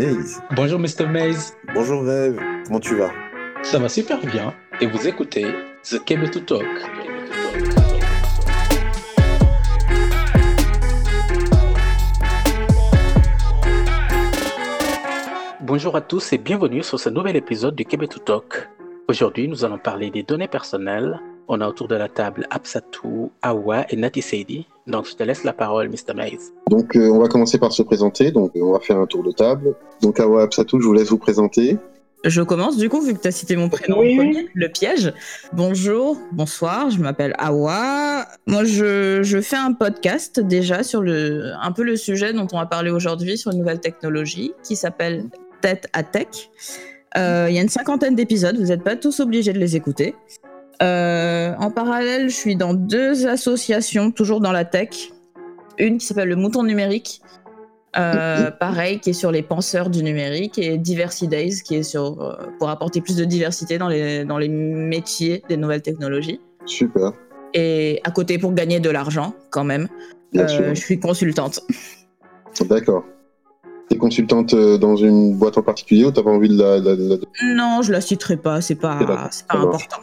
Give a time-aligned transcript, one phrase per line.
[0.00, 0.40] Maze.
[0.56, 1.06] Bonjour Mr.
[1.06, 1.54] Maze.
[1.74, 3.10] Bonjour Rêve, comment tu vas?
[3.62, 4.54] Ça va super bien.
[4.80, 5.44] Et vous écoutez
[5.82, 6.64] The Cable to Talk.
[15.60, 18.70] Bonjour à tous et bienvenue sur ce nouvel épisode du Québec to Talk.
[19.06, 21.20] Aujourd'hui, nous allons parler des données personnelles.
[21.46, 24.66] On a autour de la table Absatou, Awa et Nati Seidi.
[24.90, 26.14] Donc, je te laisse la parole, Mr.
[26.14, 26.52] Maze.
[26.68, 28.30] Donc, euh, on va commencer par se présenter.
[28.32, 29.74] Donc, on va faire un tour de table.
[30.02, 31.78] Donc, Awa, Absatou, je vous laisse vous présenter.
[32.24, 35.14] Je commence du coup, vu que tu as cité mon prénom premier, le piège.
[35.54, 38.26] Bonjour, bonsoir, je m'appelle Awa.
[38.46, 42.58] Moi, je, je, fais un podcast déjà sur le, un peu le sujet dont on
[42.58, 45.30] va parler aujourd'hui sur une nouvelle technologie qui s'appelle
[45.62, 46.50] tête à tech.
[47.16, 50.14] Euh, il y a une cinquantaine d'épisodes, vous n'êtes pas tous obligés de les écouter.
[50.82, 55.12] Euh, en parallèle, je suis dans deux associations, toujours dans la tech.
[55.78, 57.20] Une qui s'appelle le Mouton Numérique,
[57.96, 62.22] euh, pareil, qui est sur les penseurs du numérique, et Diversity Days, qui est sur,
[62.22, 66.40] euh, pour apporter plus de diversité dans les, dans les métiers des nouvelles technologies.
[66.64, 67.12] Super.
[67.52, 69.88] Et à côté, pour gagner de l'argent, quand même,
[70.32, 71.60] je suis consultante.
[72.68, 73.04] D'accord.
[73.88, 76.78] T'es consultante dans une boîte en particulier ou t'as pas envie de la,
[77.54, 79.96] Non, je la citerai pas, c'est pas, pas important.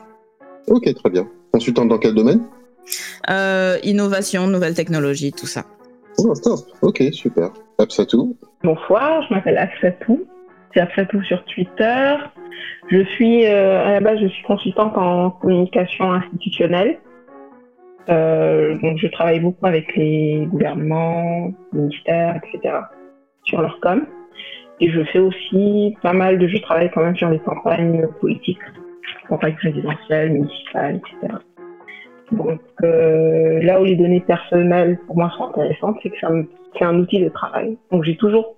[0.68, 1.28] Ok, très bien.
[1.52, 2.42] Consultante dans quel domaine?
[3.30, 5.66] Euh, Innovation, nouvelles technologies, tout ça.
[6.18, 6.60] Oh, top.
[6.82, 7.50] Ok, super.
[7.80, 8.36] Absatou?
[8.64, 10.26] Bonsoir, je m'appelle Absatou.
[10.74, 12.16] C'est Absatou sur Twitter.
[12.90, 17.00] Je suis, euh, à la base, je suis consultante en communication institutionnelle.
[18.08, 22.74] donc, je travaille beaucoup avec les gouvernements, ministères, etc
[23.48, 24.06] sur leur com.
[24.80, 28.60] Et je fais aussi pas mal de, je travaille quand même sur les campagnes politiques,
[29.28, 31.34] campagnes présidentielles, municipales, etc.
[32.32, 37.00] Donc euh, là où les données personnelles pour moi sont intéressantes, c'est que c'est un,
[37.00, 37.78] outil de travail.
[37.92, 38.56] Donc j'ai toujours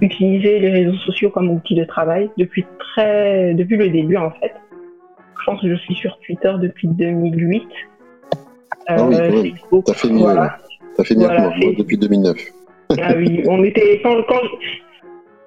[0.00, 4.52] utilisé les réseaux sociaux comme outil de travail depuis très, depuis le début en fait.
[5.40, 7.62] Je pense que je suis sur Twitter depuis 2008.
[8.88, 10.58] ah oui, euh, t'as fait mieux, voilà.
[10.98, 12.36] as fait mieux moi, depuis 2009.
[13.00, 14.40] Ah oui, on était quand, quand,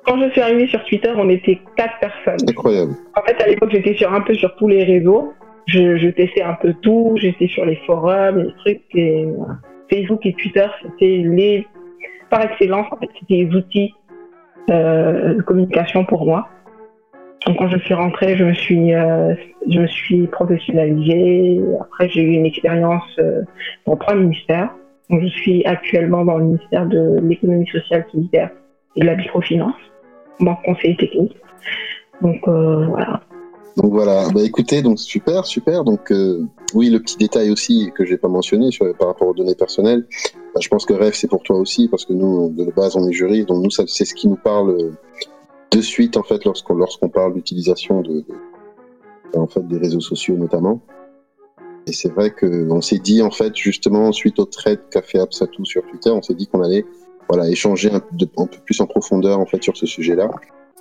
[0.07, 2.49] je suis arrivée sur Twitter, on était quatre personnes.
[2.49, 2.93] Incroyable.
[3.15, 5.33] En fait, à l'époque, j'étais sur un peu sur tous les réseaux.
[5.67, 7.15] Je, testais un peu tout.
[7.19, 8.95] J'étais sur les forums, les trucs.
[8.95, 9.27] Et,
[9.91, 11.67] Facebook et Twitter, c'était les
[12.29, 12.87] par excellence.
[12.91, 13.93] En fait, c'était les outils
[14.69, 16.47] euh, de communication pour moi.
[17.45, 19.35] Donc, quand je suis rentrée, je me suis, euh,
[19.69, 21.61] je me suis professionnalisée.
[21.81, 23.41] Après, j'ai eu une expérience euh,
[23.85, 24.71] dans trois ministères
[25.09, 28.49] je suis actuellement dans le ministère de l'économie sociale, solidaire
[28.95, 29.75] et de la microfinance,
[30.39, 31.35] en conseiller technique.
[32.21, 33.21] Donc euh, voilà.
[33.77, 35.83] Donc voilà, bah écoutez, donc super, super.
[35.83, 39.55] Donc euh, oui, le petit détail aussi que j'ai pas mentionné par rapport aux données
[39.55, 40.07] personnelles,
[40.53, 43.07] bah, je pense que rêve c'est pour toi aussi parce que nous de base on
[43.07, 44.93] est juriste, donc nous c'est ce qui nous parle
[45.71, 48.23] de suite en fait lorsqu'on lorsqu'on parle d'utilisation de,
[49.35, 50.79] en fait des réseaux sociaux notamment.
[51.87, 55.65] Et c'est vrai qu'on s'est dit, en fait, justement, suite au trade qu'a fait Absatou
[55.65, 56.85] sur Twitter, on s'est dit qu'on allait
[57.29, 60.29] voilà, échanger un, peu plus en profondeur en fait, sur ce sujet-là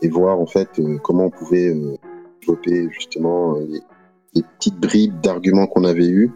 [0.03, 1.97] et voir en fait euh, comment on pouvait euh,
[2.41, 3.67] développer justement euh,
[4.35, 6.31] les, petites bribes d'arguments qu'on avait eus.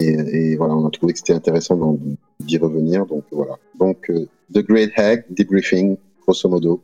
[0.00, 1.96] Et, voilà, on a trouvé que c'était intéressant
[2.40, 3.06] d'y revenir.
[3.06, 3.54] Donc voilà.
[3.78, 4.10] Donc,
[4.52, 6.82] The Great Hack, Debriefing, grosso modo.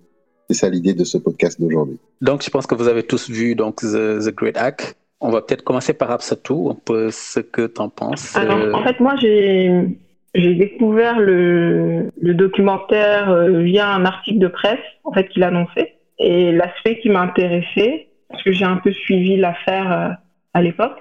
[0.49, 1.99] C'est ça l'idée de ce podcast d'aujourd'hui.
[2.21, 4.95] Donc, je pense que vous avez tous vu donc, The Great Hack.
[5.21, 8.37] On va peut-être commencer par Absatou, un peu ce que tu en penses.
[8.37, 9.99] Alors, euh, en fait, moi, j'ai,
[10.35, 15.95] découvert le, documentaire euh, via un article de presse, en fait, qu'il annonçait.
[16.19, 20.11] Et l'aspect qui m'a intéressé, parce que j'ai un peu suivi l'affaire euh,
[20.55, 20.97] à l'époque,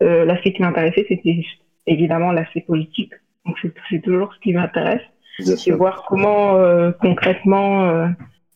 [0.00, 1.42] l'aspect qui m'intéressait, c'était
[1.86, 3.14] évidemment l'aspect politique.
[3.46, 3.56] Donc,
[3.90, 5.00] c'est, toujours ce qui m'intéresse.
[5.38, 6.58] C'est voir comment,
[7.00, 8.06] concrètement,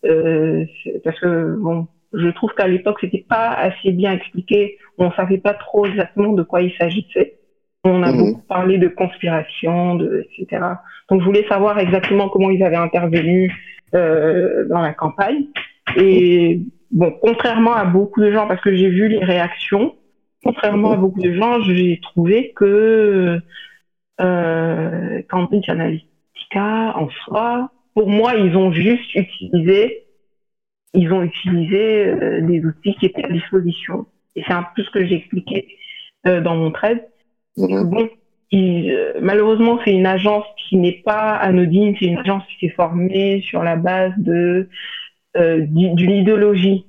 [0.02, 4.76] parce que, bon, je trouve qu'à l'époque, c'était pas assez bien expliqué.
[4.98, 7.39] On savait pas trop exactement de quoi il s'agissait.
[7.84, 8.18] On a mhm.
[8.18, 10.62] beaucoup parlé de conspiration, de, etc.
[11.08, 13.52] Donc, je voulais savoir exactement comment ils avaient intervenu
[13.94, 15.46] euh, dans la campagne.
[15.96, 16.60] Et
[16.90, 19.94] bon, contrairement à beaucoup de gens, parce que j'ai vu les réactions,
[20.44, 23.40] contrairement à beaucoup de gens, j'ai trouvé que
[24.20, 30.04] euh, Cambridge Analytica, en soi, pour moi, ils ont juste utilisé
[30.94, 34.06] ils ont utilisé euh, des outils qui étaient à disposition.
[34.36, 35.68] Et c'est un peu ce que j'ai expliqué
[36.26, 37.02] euh, dans mon trade.
[37.68, 38.08] Bon,
[38.52, 43.42] euh, malheureusement, c'est une agence qui n'est pas anodine, c'est une agence qui s'est formée
[43.42, 44.68] sur la base de
[45.36, 46.86] d'une idéologie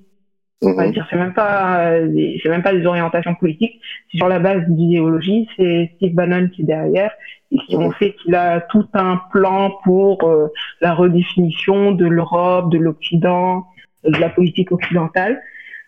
[0.63, 0.93] On va mhm.
[0.93, 1.93] dire, c'est même pas,
[2.41, 3.79] c'est même pas des orientations politiques.
[4.11, 5.47] C'est sur la base d'idéologie.
[5.55, 7.11] C'est Steve Bannon qui est derrière
[7.51, 7.93] et qui ont mhm.
[7.93, 10.47] fait qu'il a tout un plan pour euh,
[10.81, 13.65] la redéfinition de l'Europe, de l'Occident,
[14.03, 15.41] de la politique occidentale.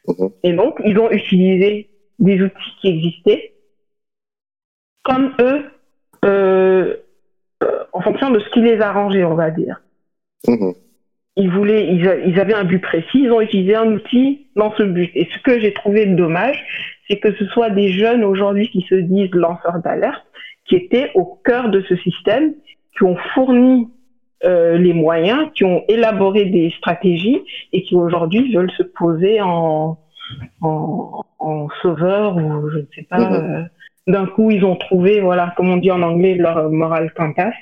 [0.08, 0.30] Mhm.
[0.44, 1.90] Et donc, ils ont utilisé
[2.20, 3.53] des outils qui existaient,
[5.04, 5.66] comme eux,
[6.26, 6.96] euh,
[7.92, 9.82] en fonction de ce qui les arrangeait, on va dire
[11.36, 15.12] ils voulaient, ils, avaient un but précis, ils ont utilisé un outil dans ce but.
[15.16, 16.64] Et ce que j'ai trouvé dommage,
[17.08, 20.24] c'est que ce soit des jeunes aujourd'hui qui se disent lanceurs d'alerte,
[20.66, 22.54] qui étaient au cœur de ce système,
[22.96, 23.90] qui ont fourni
[24.44, 27.42] euh, les moyens, qui ont élaboré des stratégies
[27.72, 29.98] et qui aujourd'hui veulent se poser en,
[30.62, 33.18] en, en sauveur ou je ne sais pas.
[33.18, 33.34] Mhm.
[33.34, 33.64] Euh,
[34.08, 37.54] d'un coup, ils ont trouvé, voilà, comme on dit en anglais, leur moral compass.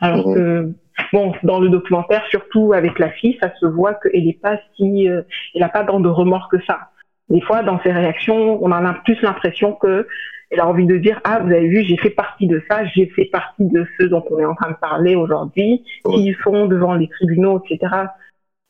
[0.00, 0.72] Alors que
[1.12, 5.08] Bon, dans le documentaire, surtout avec la fille, ça se voit qu'elle n'est pas si,
[5.08, 5.22] euh,
[5.54, 6.90] elle n'a pas tant de remords que ça.
[7.28, 10.06] Des fois, dans ses réactions, on a plus l'impression que
[10.50, 13.06] elle a envie de dire ah vous avez vu j'ai fait partie de ça j'ai
[13.06, 15.84] fait partie de ceux dont on est en train de parler aujourd'hui.
[16.04, 18.06] Qui sont devant les tribunaux etc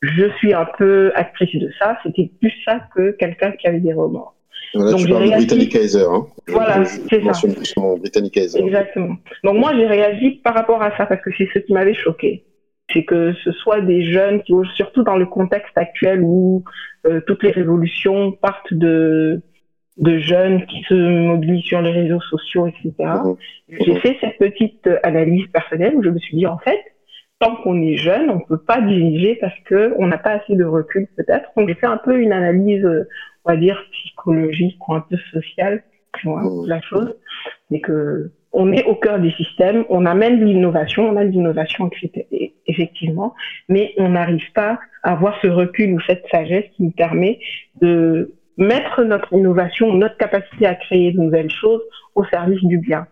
[0.02, 1.98] je suis un peu actrice de ça.
[2.02, 4.34] C'était plus ça que quelqu'un qui avait des remords
[4.74, 5.46] donc, tu parles réagi...
[5.46, 6.04] de Kaiser.
[6.08, 6.26] Hein.
[6.48, 7.32] Voilà, c'est ça.
[8.32, 8.60] Kaiser.
[8.60, 9.16] Exactement.
[9.44, 12.44] Donc moi, j'ai réagi par rapport à ça parce que c'est ce qui m'avait choqué.
[12.92, 16.64] C'est que ce soit des jeunes qui, surtout dans le contexte actuel où
[17.06, 19.42] euh, toutes les révolutions partent de
[19.96, 22.92] de jeunes qui se mobilisent sur les réseaux sociaux, etc.
[22.98, 23.36] Mhm.
[23.68, 26.80] J'ai fait cette petite analyse personnelle où je me suis dit, en fait,
[27.40, 30.64] tant qu'on est jeune, on ne peut pas diriger parce qu'on n'a pas assez de
[30.64, 31.50] recul peut-être.
[31.56, 32.86] Donc j'ai fait un peu une analyse
[33.44, 35.82] on va dire, psychologique ou un peu sociale,
[36.24, 36.66] mmh.
[36.66, 37.14] la chose,
[37.70, 41.88] c'est que on est au cœur des systèmes, on amène l'innovation, on a l'innovation
[42.66, 43.34] effectivement,
[43.68, 47.38] mais on n'arrive pas à avoir ce recul ou cette sagesse qui nous permet
[47.80, 51.80] de mettre notre innovation, notre capacité à créer de nouvelles choses
[52.16, 53.06] au service du bien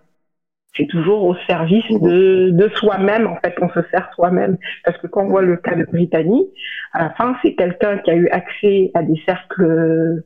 [0.76, 3.26] c'est toujours au service de, de soi-même.
[3.26, 4.56] En fait, on se sert soi-même.
[4.84, 6.46] Parce que quand on voit le cas de Brittany,
[6.92, 10.22] à la fin, c'est quelqu'un qui a eu accès à des cercles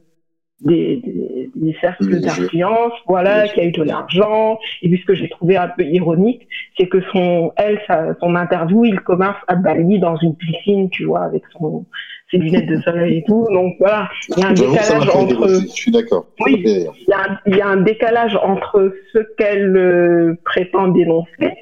[0.64, 4.58] des, des, cercles d'influence, voilà, qui a eu de l'argent.
[4.82, 6.46] Et puis ce que j'ai trouvé un peu ironique,
[6.78, 11.04] c'est que son, elle, sa, son interview, il commence à Bali dans une piscine, tu
[11.04, 11.86] vois, avec son,
[12.32, 13.46] ses lunettes de soleil et tout.
[13.52, 15.48] Donc voilà, il y a un décalage entre.
[15.48, 16.26] Je suis d'accord.
[16.40, 21.52] Oui, il y, a, un décalage entre ce qu'elle euh, prétend dénoncer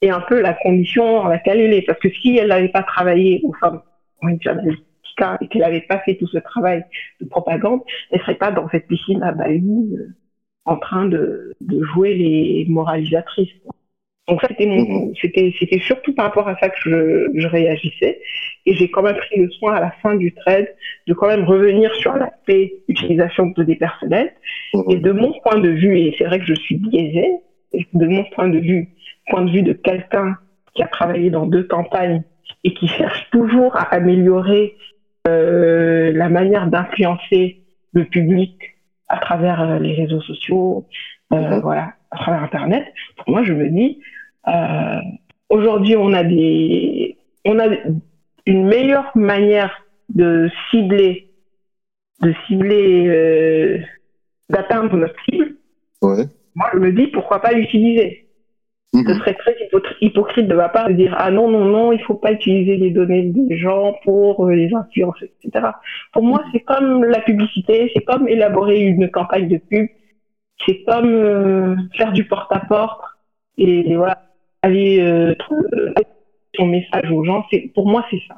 [0.00, 1.82] et un peu la condition dans laquelle elle est.
[1.82, 3.82] Parce que si elle n'avait pas travaillé aux femmes,
[4.22, 4.38] oui,
[5.40, 6.84] et qu'elle n'avait pas fait tout ce travail
[7.20, 7.80] de propagande,
[8.10, 10.08] elle serait pas dans cette piscine à Bali euh,
[10.64, 13.50] en train de, de, jouer les moralisatrices.
[14.28, 18.20] Donc ça, c'était mon, c'était, c'était surtout par rapport à ça que je, je réagissais.
[18.66, 20.68] Et j'ai quand même pris le soin à la fin du trade
[21.08, 24.32] de quand même revenir sur l'aspect utilisation de des personnels.
[24.88, 27.30] Et de mon point de vue, et c'est vrai que je suis biaisée,
[27.92, 28.90] de mon point de vue,
[29.28, 30.36] point de vue de quelqu'un
[30.74, 32.22] qui a travaillé dans deux campagnes
[32.64, 34.76] et qui cherche toujours à améliorer
[35.28, 38.56] euh, la manière d'influencer le public
[39.08, 40.86] à travers euh, les réseaux sociaux,
[41.32, 41.60] euh, mhm.
[41.60, 42.84] voilà, à travers Internet.
[43.16, 44.00] Pour moi, je me dis,
[44.48, 45.00] euh,
[45.48, 47.66] aujourd'hui, on a des, on a
[48.46, 51.30] une meilleure manière de cibler,
[52.20, 53.78] de cibler, euh,
[54.50, 55.56] d'atteindre notre cible.
[56.02, 56.24] Ouais.
[56.54, 58.28] Moi, je me dis, pourquoi pas l'utiliser?
[58.94, 59.14] Ce mhm.
[59.20, 59.56] serait très
[60.02, 62.90] hypocrite de ma part de dire ah non non non il faut pas utiliser les
[62.90, 65.68] données des gens pour euh, les influencer etc.
[66.12, 69.88] Pour moi c'est comme la publicité, c'est comme élaborer une campagne de pub,
[70.66, 73.00] c'est comme euh, faire du porte-à-porte
[73.58, 74.22] et, voilà
[74.62, 75.34] aller euh,
[76.54, 77.44] son message aux gens.
[77.50, 78.36] C'est pour moi c'est ça.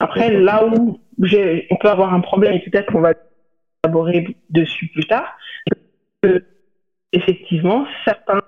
[0.00, 3.12] Après là où on peut avoir un problème et peut-être qu'on va
[3.84, 5.36] élaborer dessus plus tard,
[7.12, 8.42] effectivement certains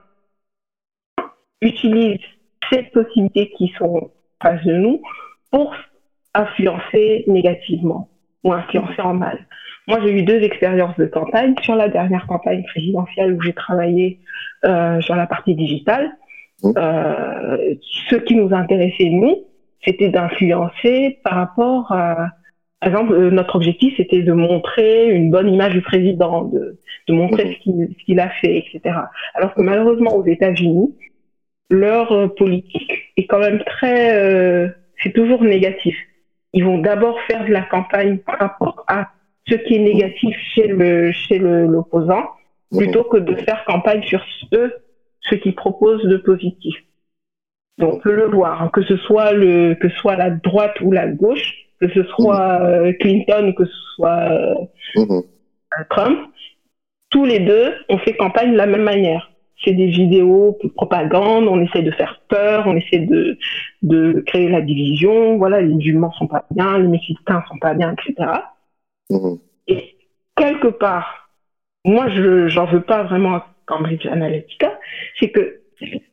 [1.64, 2.21] utilise
[2.71, 4.11] ces possibilités qui sont
[4.43, 5.02] face de nous
[5.50, 5.75] pour
[6.35, 8.09] influencer négativement
[8.43, 9.47] ou influencer en mal.
[9.87, 11.55] Moi, j'ai eu deux expériences de campagne.
[11.62, 14.21] Sur la dernière campagne présidentielle où j'ai travaillé
[14.64, 16.11] euh, sur la partie digitale,
[16.62, 16.73] mmh.
[16.76, 17.75] euh,
[18.11, 19.45] ce qui nous intéressait, nous,
[19.85, 22.29] c'était d'influencer par rapport à,
[22.81, 27.14] par exemple, euh, notre objectif, c'était de montrer une bonne image du président, de, de
[27.14, 27.87] montrer mmh.
[27.99, 28.97] ce qu'il a fait, etc.
[29.35, 30.95] Alors que malheureusement, aux États-Unis,
[31.71, 34.69] leur euh, politique est quand même très, euh,
[35.03, 35.97] c'est toujours négatif.
[36.53, 39.11] Ils vont d'abord faire de la campagne par rapport à
[39.46, 42.30] ce qui est négatif chez le chez l'opposant,
[42.70, 44.72] plutôt que de faire campagne sur eux,
[45.20, 46.74] ce qu'ils proposent de positif.
[47.78, 50.80] Donc on peut le voir, hein, que ce soit le que ce soit la droite
[50.80, 54.28] ou la gauche, que ce soit euh, Clinton que ce soit
[54.96, 55.22] mhm.
[55.90, 56.18] Trump,
[57.10, 59.30] tous les deux ont fait campagne de la même manière.
[59.64, 63.38] C'est des vidéos de propagande, on essaie de faire peur, on essaie de,
[63.82, 67.94] de créer la division, voilà, les musulmans sont pas bien, les mexicains sont pas bien,
[67.94, 68.30] etc.
[69.11, 69.38] Mhm.
[69.68, 69.94] Et
[70.37, 71.30] quelque part,
[71.84, 74.78] moi, je j'en veux pas vraiment à Cambridge Analytica,
[75.18, 75.61] c'est que,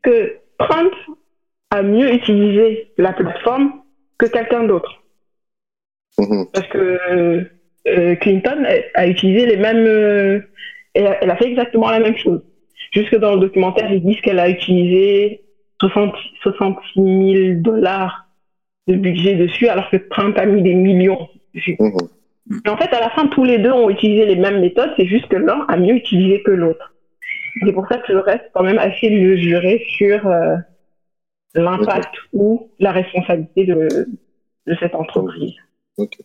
[0.02, 0.94] que Trump
[1.70, 3.82] a mieux utilisé la plateforme
[4.18, 5.02] que quelqu'un d'autre.
[6.20, 6.46] Mhm.
[6.54, 7.50] Parce que
[7.88, 9.86] euh, Clinton a, utilisé les mêmes...
[9.88, 10.42] Euh,
[10.94, 12.42] elle, a fait exactement la même chose.
[12.94, 15.42] Jusque dans le documentaire, ils disent qu'elle a utilisé
[15.80, 17.00] 60, 66
[17.54, 18.28] 000 dollars
[18.88, 21.78] de budget dessus, alors que Trump a mis des millions dessus.
[21.80, 22.10] Mhm.
[22.66, 25.06] Et en fait, à la fin, tous les deux ont utilisé les mêmes méthodes, c'est
[25.06, 26.94] juste que l'un a mieux utilisé que l'autre.
[27.66, 30.56] C'est pour ça que je reste quand même assez mesuré sur euh,
[31.54, 34.08] l'impact ou la responsabilité de,
[34.68, 35.54] de cette entreprise.
[35.98, 36.18] Ok.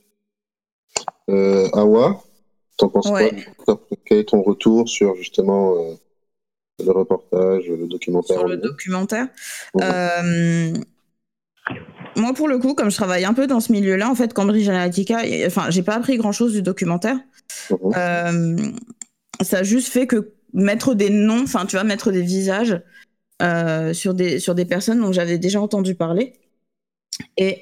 [1.29, 2.23] Euh, Awa,
[2.79, 3.21] t'en penses quoi?
[4.05, 5.95] Quel est ton retour sur justement euh,
[6.85, 9.27] le reportage, le documentaire Sur le documentaire?
[9.81, 10.73] Euh,
[12.17, 14.69] Moi, pour le coup, comme je travaille un peu dans ce milieu-là, en fait, Cambridge
[14.69, 17.19] Analytica, enfin, j'ai pas appris grand-chose du documentaire.
[17.71, 17.79] Mhm.
[17.97, 18.57] Euh,
[19.43, 22.81] ça a juste fait que mettre des noms, enfin, tu vois, mettre des visages
[23.93, 26.33] sur, des, sur des personnes dont j'avais déjà entendu parler.
[27.37, 27.61] Et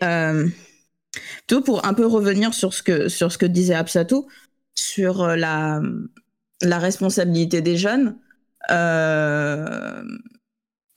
[1.46, 4.26] tout pour un peu revenir sur ce que, sur ce que disait Absatou,
[4.74, 5.80] sur euh, la,
[6.62, 8.16] la responsabilité des jeunes.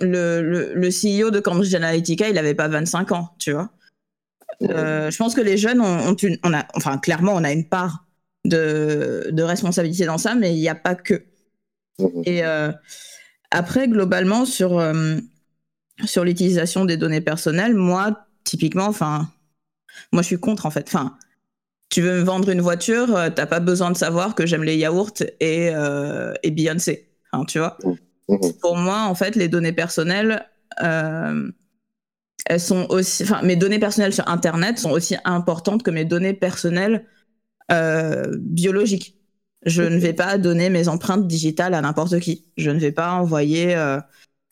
[0.01, 3.69] Euh, le, le, le, CEO de Cambridge Analytica, il n'avait pas 25 ans, tu vois.
[4.63, 7.67] Euh, je pense que les jeunes ont, une, on a, enfin clairement, on a une
[7.67, 8.05] part
[8.45, 11.25] de, de responsabilité dans ça, mais il n'y a pas que.
[12.25, 12.43] Et
[13.49, 14.83] après, globalement, sur,
[16.05, 19.27] sur l'utilisation des données personnelles, moi, typiquement, enfin,
[20.11, 20.85] moi, je suis contre, en fait.
[20.87, 21.17] Enfin,
[21.89, 24.77] tu veux me vendre une voiture, euh, t'as pas besoin de savoir que j'aime les
[24.77, 27.09] yaourts et, euh, et Beyoncé.
[27.31, 27.77] Hein, tu vois
[28.27, 28.35] mmh.
[28.35, 28.53] Mmh.
[28.61, 30.45] Pour moi, en fait, les données personnelles,
[30.81, 31.49] euh,
[32.45, 33.23] elles sont aussi.
[33.23, 37.05] Enfin, mes données personnelles sur Internet sont aussi importantes que mes données personnelles
[38.39, 39.17] biologiques.
[39.65, 42.45] Je ne vais pas donner mes empreintes digitales à n'importe qui.
[42.55, 43.75] Je ne vais pas envoyer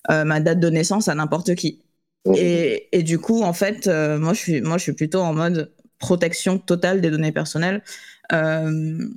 [0.10, 1.86] ma date de naissance à n'importe qui.
[2.34, 5.34] Et, et, du coup, en fait, euh, moi, je suis, moi, je suis plutôt en
[5.34, 7.84] mode protection totale des données personnelles.
[8.32, 9.08] Euh,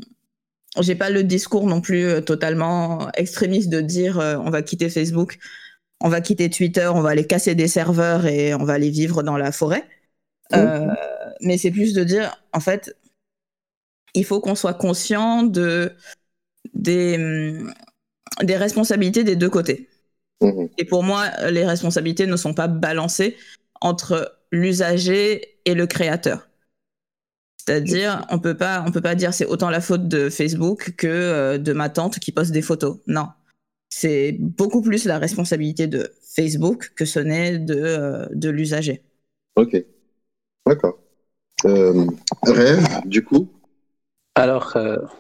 [0.83, 4.89] j'ai pas le discours non plus euh, totalement extrémiste de dire euh, on va quitter
[4.89, 5.39] Facebook,
[6.01, 9.23] on va quitter Twitter, on va aller casser des serveurs et on va aller vivre
[9.23, 9.85] dans la forêt.
[11.41, 12.97] mais c'est plus de dire, en fait,
[14.15, 15.93] il faut qu'on soit conscient de,
[16.75, 17.19] des,
[18.43, 19.89] des responsabilités des deux côtés.
[20.41, 20.69] Mhm.
[20.79, 23.37] Et pour moi, les responsabilités ne sont pas balancées
[23.81, 26.48] entre l'usager et le créateur.
[27.69, 31.07] C'est-à-dire, on peut pas, on peut pas dire c'est autant la faute de Facebook que
[31.07, 32.97] euh, de ma tante qui poste des photos.
[33.07, 33.27] Non,
[33.91, 39.03] c'est beaucoup plus la responsabilité de Facebook que ce n'est de, euh, de l'usager.
[39.57, 39.85] Ok,
[40.67, 40.99] d'accord.
[41.67, 42.07] Euh,
[42.47, 43.51] rêve, du coup,
[44.35, 44.79] alors,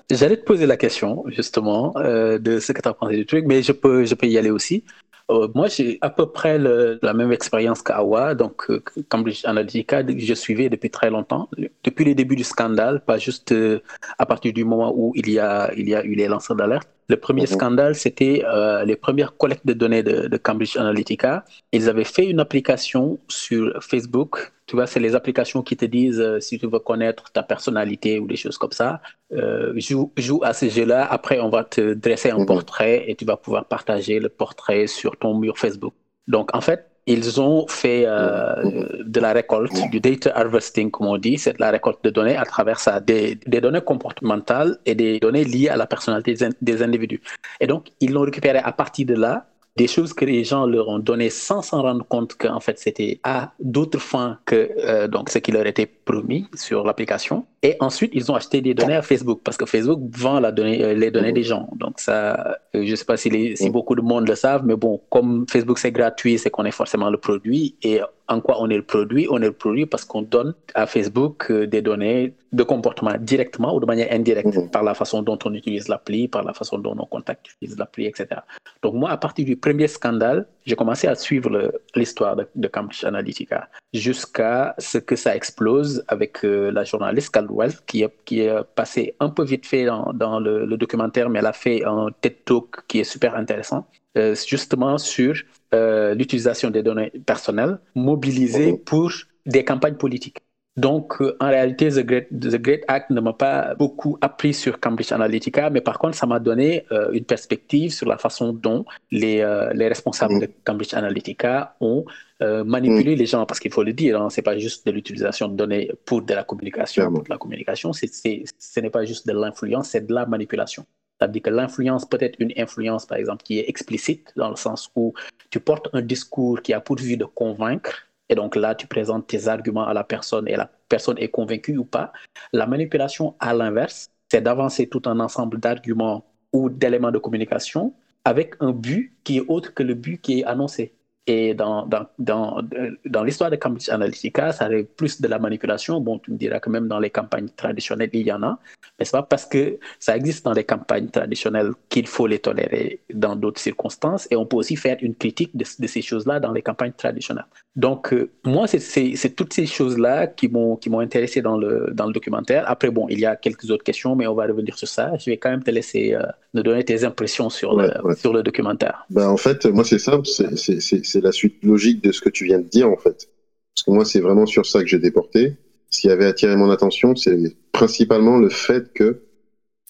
[0.09, 3.62] j'allais te poser la question, justement, de ce que tu as pensé du truc, mais
[3.62, 4.85] je peux, je peux y aller aussi.
[5.30, 8.35] Euh, moi, j'ai à peu près la même expérience qu'Awa.
[8.35, 11.50] Donc, euh, Cambridge Analytica, je suivais depuis très longtemps,
[11.85, 13.80] depuis les débuts du scandale, pas juste euh,
[14.18, 16.88] à partir du moment où il y a, il y a eu les lanceurs d'alerte.
[17.08, 17.48] Le premier mhm.
[17.48, 18.42] scandale, c'était
[18.84, 21.44] les premières collectes de données de, de, Cambridge Analytica.
[21.72, 26.20] Ils avaient fait une application sur Facebook tu vois, c'est les applications qui te disent
[26.20, 29.00] euh, si tu veux connaître ta personnalité ou des choses comme ça.
[29.32, 31.10] Euh, joue, joue, à ce jeu-là.
[31.10, 32.46] Après, on va te dresser un mhm.
[32.46, 35.94] portrait et tu vas pouvoir partager le portrait sur ton mur Facebook.
[36.26, 41.16] Donc, en fait, ils ont fait euh, de la récolte, du data harvesting, comme on
[41.16, 44.94] dit, c'est de la récolte de données à travers ça, des, des, données comportementales et
[44.94, 47.22] des données liées à la personnalité des individus.
[47.60, 49.46] Et donc, ils l'ont récupéré à partir de là
[49.78, 53.20] des choses que les gens leur ont données sans s'en rendre compte qu'en fait c'était
[53.22, 57.46] à d'autres fins que euh, donc ce qui leur était promis sur l'application.
[57.62, 60.82] Et ensuite, ils ont acheté des données à Facebook parce que Facebook vend la donnée,
[60.82, 61.68] euh, les données des gens.
[61.74, 64.76] Donc ça, euh, je ne sais pas si, si beaucoup de monde le savent, mais
[64.76, 67.74] bon, comme Facebook c'est gratuit, c'est qu'on est forcément le produit.
[67.82, 69.26] Et en quoi on est le produit?
[69.30, 73.80] On est le produit parce qu'on donne à Facebook des données de comportement directement ou
[73.80, 74.70] de manière indirecte mhm.
[74.70, 78.06] par la façon dont on utilise l'appli, par la façon dont nos contacts utilisent l'appli,
[78.06, 78.40] etc.
[78.82, 83.04] Donc moi, à partir du premier scandale, j'ai commencé à suivre l'histoire de, de, Cambridge
[83.04, 88.40] Analytica jusqu'à ce que ça explose avec euh, la journaliste Cal Wells qui est, qui
[88.40, 92.09] est passée un peu vite fait dans, dans le, documentaire, mais elle a fait un
[92.21, 93.87] TED Talk qui est super intéressant,
[94.17, 95.35] euh, justement sur
[95.75, 98.78] euh, l'utilisation des données personnelles mobilisées mhm.
[98.78, 99.12] pour
[99.47, 100.38] des campagnes politiques.
[100.78, 104.78] Donc, euh, en réalité, The Great, The Great Hack ne m'a pas beaucoup appris sur
[104.78, 108.85] Cambridge Analytica, mais par contre, ça m'a donné euh, une perspective sur la façon dont
[109.11, 110.40] les, euh, les responsables mm.
[110.40, 112.04] de Cambridge Analytica ont
[112.40, 113.18] manipulé mm.
[113.18, 115.90] les gens, parce qu'il faut le dire, hein, c'est pas juste de l'utilisation de données
[116.04, 117.11] pour de la communication.
[117.11, 120.87] Pour de la communication, ce n'est pas juste de l'influence, c'est de la manipulation.
[121.18, 124.88] C'est-à-dire que l'influence peut être une influence, par exemple, qui est explicite, dans le sens
[124.94, 125.14] où
[125.50, 129.26] tu portes un discours qui a pour but de convaincre, et donc là, tu présentes
[129.26, 132.12] tes arguments à la personne et la personne est convaincue ou pas.
[132.52, 137.94] La manipulation, à l'inverse, c'est d'avancer tout un ensemble d'arguments ou d'éléments de communication
[138.25, 140.94] avec un but qui est autre que le but qui est annoncé.
[141.30, 142.62] Et dans, dans, dans,
[143.04, 146.00] dans l'histoire de Cambridge Analytica, ça arrive plus de la manipulation.
[146.00, 148.58] Bon, tu me diras que même dans les campagnes traditionnelles, il y en a.
[148.99, 149.26] Mais ce n'est pas?
[149.28, 154.26] Parce que ça existe dans les campagnes traditionnelles qu'il faut les tolérer dans d'autres circonstances.
[154.30, 157.44] Et on peut aussi faire une critique de, de ces choses-là dans les campagnes traditionnelles.
[157.76, 162.64] Donc, euh, moi, c'est toutes ces choses-là qui m'ont intéressé dans le, dans le documentaire.
[162.66, 165.12] Après, bon, il y a quelques autres questions, mais on va revenir sur ça.
[165.18, 166.23] Je vais quand même te laisser euh,
[166.54, 169.06] nous donner tes impressions sur, le, sur le documentaire.
[169.11, 170.26] Ben, en fait, moi, c'est simple.
[170.26, 173.28] C'est c'est la suite logique de ce que tu viens de dire, en fait.
[173.75, 175.54] Parce que moi, c'est vraiment sur ça que j'ai déporté.
[175.90, 177.37] Ce qui avait attiré mon attention, c'est
[177.72, 179.22] principalement le fait que,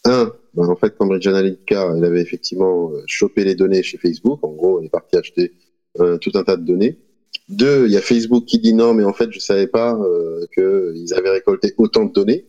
[0.05, 4.39] un, ben, en fait, Cambridge Analytica, elle avait effectivement euh, chopé les données chez Facebook.
[4.43, 5.53] En gros, elle est partie acheter
[6.01, 6.99] euh, tout un tas de données.
[7.51, 10.47] Deux, il y a Facebook qui dit non, mais en fait, je savais pas euh,
[10.55, 12.47] qu'ils avaient récolté autant de données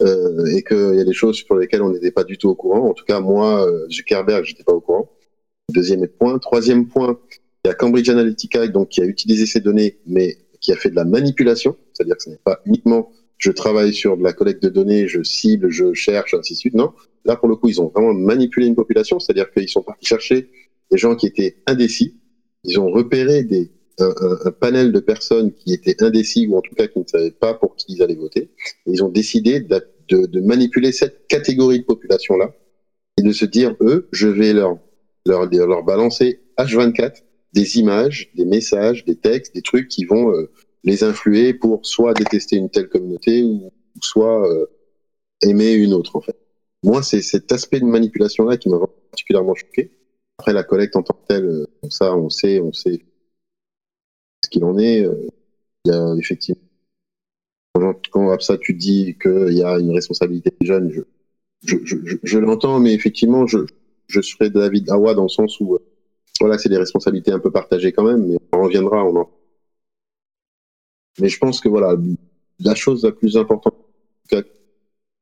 [0.00, 2.90] et qu'il y a des choses pour lesquelles on n'était pas du tout au courant.
[2.90, 5.10] En tout cas, moi, Zuckerberg, j'étais pas au courant.
[5.70, 6.38] Deuxième point.
[6.38, 7.18] Troisième point,
[7.64, 10.90] il y a Cambridge Analytica donc, qui a utilisé ces données, mais qui a fait
[10.90, 11.76] de la manipulation.
[11.92, 15.22] C'est-à-dire que ce n'est pas uniquement je travaille sur de la collecte de données, je
[15.22, 16.74] cible, je cherche, ainsi de suite.
[16.74, 16.92] Non.
[17.24, 19.18] Là, pour le coup, ils ont vraiment manipulé une population.
[19.18, 20.50] C'est-à-dire qu'ils sont partis chercher
[20.90, 22.14] des gens qui étaient indécis.
[22.64, 24.14] Ils ont repéré des, un,
[24.46, 27.54] un, panel de personnes qui étaient indécis ou en tout cas qui ne savaient pas
[27.54, 28.50] pour qui ils allaient voter.
[28.86, 32.54] Ils ont décidé de, manipuler cette catégorie de population-là
[33.18, 34.78] et de se dire, eux, je vais leur
[35.84, 40.50] balancer H24 des images, des messages, des textes, des trucs qui vont euh,
[40.82, 44.66] les influer pour soit détester une telle communauté ou, soit euh,
[45.40, 46.36] aimer une autre en fait.
[46.82, 48.78] Moi, c'est cet aspect de manipulation-là qui m'a
[49.10, 49.92] particulièrement choqué.
[50.38, 53.04] Après la collecte en tant que telle, euh, ça, on sait, on sait
[54.44, 55.06] ce qu'il en est.
[55.84, 56.60] Il y a effectivement
[58.10, 61.02] quand ça tu dis qu'il y a une responsabilité des jeunes, je,
[61.84, 63.58] je, je, je l'entends, mais effectivement, je,
[64.06, 65.78] je serais David Awa dans le sens où
[66.40, 69.04] voilà, c'est des responsabilités un peu partagées quand même, mais on reviendra.
[69.04, 69.30] On en...
[71.20, 71.96] Mais je pense que voilà,
[72.60, 73.76] la chose la plus importante
[74.28, 74.44] qu'il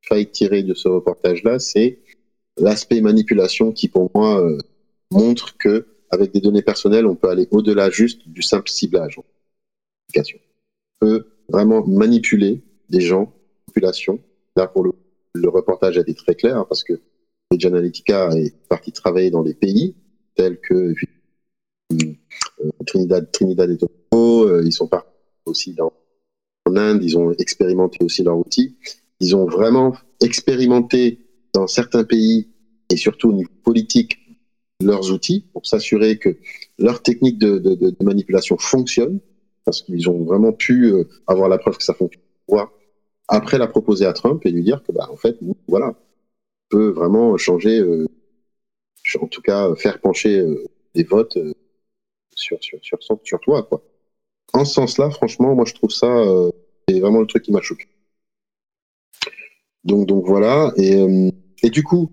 [0.03, 2.01] faille tirer de ce reportage-là, c'est
[2.57, 4.59] l'aspect manipulation qui, pour moi, euh,
[5.11, 9.19] montre que avec des données personnelles, on peut aller au-delà juste du simple ciblage.
[9.19, 9.23] On
[11.01, 13.33] peut vraiment manipuler des gens,
[13.67, 14.21] population.
[14.57, 14.93] Là, pour le,
[15.35, 17.01] le reportage a été très clair hein, parce que
[17.51, 19.95] Edge Analytica est parti travailler dans des pays
[20.35, 20.95] tels que
[21.93, 23.29] euh, Trinidad,
[23.71, 24.49] et Tobago.
[24.49, 25.09] Euh, ils sont partis
[25.47, 27.03] aussi en Inde.
[27.03, 28.77] Ils ont expérimenté aussi leurs outils.
[29.21, 32.49] Ils ont vraiment expérimenté dans certains pays
[32.91, 34.19] et surtout au niveau politique
[34.83, 36.37] leurs outils pour s'assurer que
[36.79, 39.21] leur technique de, manipulation fonctionne
[39.65, 42.23] parce qu'ils ont vraiment pu euh, avoir la preuve que ça fonctionne.
[43.29, 45.97] Après la proposer à Trump et lui dire que bah en fait voilà on
[46.69, 47.81] peut vraiment changer
[49.21, 51.55] en tout cas faire pencher euh, des votes euh,
[52.35, 52.79] sur, sur,
[53.23, 53.63] sur, toi.
[53.65, 53.83] Quoi.
[54.53, 56.51] En ce sens-là, franchement, moi je trouve ça euh,
[56.89, 57.87] c'est vraiment le truc qui m'a choqué.
[59.85, 60.73] Donc, donc voilà.
[60.77, 62.13] Et, et du coup,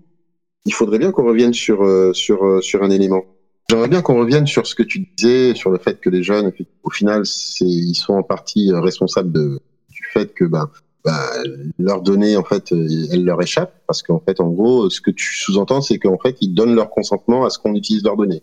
[0.64, 1.84] il faudrait bien qu'on revienne sur,
[2.14, 3.24] sur, sur un élément.
[3.68, 6.52] J'aimerais bien qu'on revienne sur ce que tu disais, sur le fait que les jeunes,
[6.82, 7.22] au final,
[7.60, 9.32] ils sont en partie responsables
[9.88, 10.70] du fait que ben,
[11.04, 11.12] bah,
[11.78, 15.10] leurs données, en fait, euh, elles leur échappent parce qu'en fait, en gros, ce que
[15.10, 18.42] tu sous-entends, c'est qu'en fait, ils donnent leur consentement à ce qu'on utilise leurs données.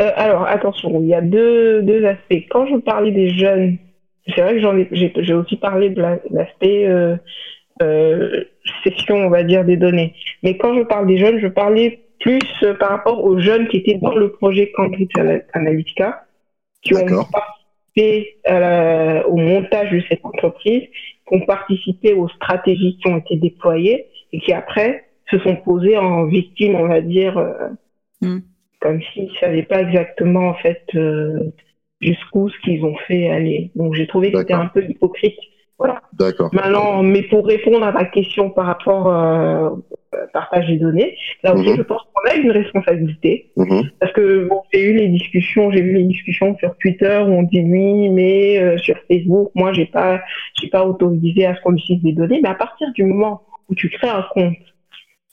[0.00, 2.46] Euh, alors, attention, il y a deux, deux aspects.
[2.50, 3.78] Quand je parlais des jeunes,
[4.34, 7.16] c'est vrai que j'en ai, j'ai, aussi parlé de l'aspect euh,
[7.82, 8.44] euh,
[8.82, 10.14] session, on va dire, des données.
[10.42, 13.78] Mais quand je parle des jeunes, je parlais plus euh, par rapport aux jeunes qui
[13.78, 15.12] étaient dans le projet Cambridge
[15.52, 16.24] Analytica,
[16.82, 18.36] qui ont participé
[19.28, 20.82] au montage de cette entreprise
[21.26, 25.96] qui ont participé aux stratégies qui ont été déployées et qui après se sont posés
[25.96, 27.68] en victimes, on va dire, euh,
[28.22, 28.38] mm.
[28.80, 31.52] comme s'ils ne savaient pas exactement en fait euh,
[32.00, 33.70] jusqu'où ce qu'ils ont fait aller.
[33.74, 35.38] Donc j'ai trouvé que c'était un peu hypocrite.
[35.78, 36.00] Voilà.
[36.14, 36.48] D'accord.
[36.54, 39.84] Maintenant, mais pour répondre à ta question par rapport euh, au
[40.32, 41.76] partage des données, là aussi mm-hmm.
[41.76, 43.50] je pense qu'on a une responsabilité.
[43.56, 43.90] Mhm.
[44.00, 47.42] Parce que bon, j'ai eu les discussions, j'ai vu les discussions sur Twitter où on
[47.42, 50.22] dit oui, mais euh, sur Facebook, moi j'ai pas,
[50.58, 52.40] j'ai pas autorisé à ce qu'on utilise des données.
[52.42, 54.56] Mais à partir du moment où tu crées un compte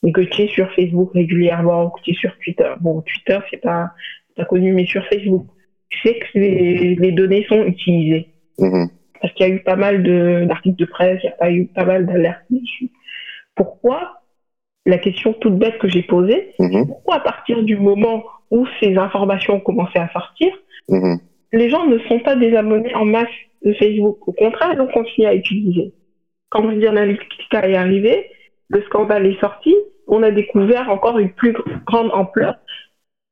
[0.05, 3.61] et que tu es sur Facebook régulièrement, que tu es sur Twitter, bon Twitter c'est
[3.61, 3.91] pas,
[4.35, 5.45] pas connu, mais sur Facebook,
[5.87, 8.27] tu sais que les, les données sont utilisées.
[8.59, 8.89] Mhm.
[9.23, 10.03] Parce qu'il y a eu pas mal
[10.47, 12.91] d'articles de, presse, il y a pas eu pas mal d'alertes dessus.
[13.55, 14.19] Pourquoi
[14.85, 16.87] la question toute bête que j'ai posée, Mhm.
[16.87, 20.51] pourquoi à partir du moment où ces informations ont commencé à sortir,
[20.89, 21.19] Mhm.
[21.53, 23.29] les gens ne sont pas désabonnés en masse
[23.63, 24.27] de Facebook?
[24.27, 25.93] Au contraire, ils ont continué à utiliser.
[26.49, 28.29] Quand Cambridge Analytica est arrivé,
[28.67, 29.73] le scandale est sorti,
[30.05, 31.55] on a découvert encore une plus
[31.87, 32.55] grande ampleur.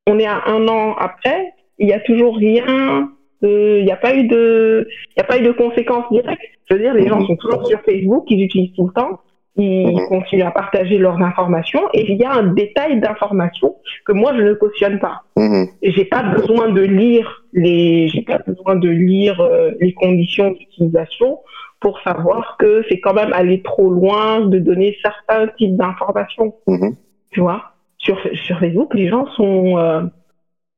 [0.06, 3.10] On est à un an après, il n'y a toujours rien,
[3.42, 6.40] il n'y a pas eu de, il a pas eu de conséquences directes.
[6.68, 9.20] Je veux dire, les gens sont toujours sur Facebook, ils utilisent tout le temps,
[9.56, 10.08] ils Mhm.
[10.08, 13.74] continuent à partager leurs informations, et il y a un détail d'informations
[14.06, 15.66] que moi je ne cautionne pas Mhm.
[15.82, 21.38] j'ai pas besoin de lire les j'ai pas besoin de lire euh, les conditions d'utilisation
[21.80, 26.94] pour savoir que c'est quand même aller trop loin de donner certains types d'informations Mhm.
[27.32, 27.60] tu vois?
[27.98, 30.02] Sur sur Facebook les gens sont euh,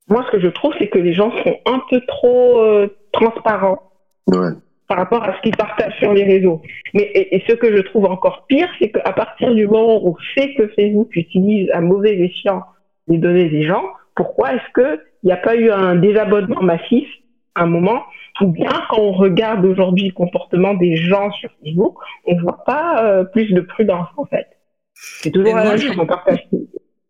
[0.09, 3.79] moi ce que je trouve c'est que les gens sont un peu trop euh, transparents
[4.27, 4.53] Ouais.
[4.89, 6.63] par rapport à ce qu'ils partagent sur les réseaux.
[6.95, 10.11] Mais et, et ce que je trouve encore pire, c'est qu'à partir du moment où
[10.11, 12.63] on sait que Facebook utilise à mauvais escient
[13.09, 13.85] les données des gens,
[14.17, 17.07] pourquoi est-ce que il n'y a pas eu un désabonnement massif
[17.55, 18.03] à un moment
[18.41, 23.05] ou bien quand on regarde aujourd'hui le comportement des gens sur Facebook, on voit pas
[23.05, 24.47] euh, plus de prudence en fait.
[24.95, 26.47] C'est toujours la même chose, on partage.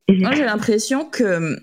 [0.08, 1.56] Moi, j'ai l'impression que.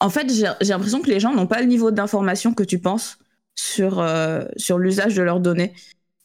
[0.00, 3.18] En fait, j'ai l'impression que les gens n'ont pas le niveau d'information que tu penses
[3.54, 5.72] sur, euh, sur l'usage de leurs données.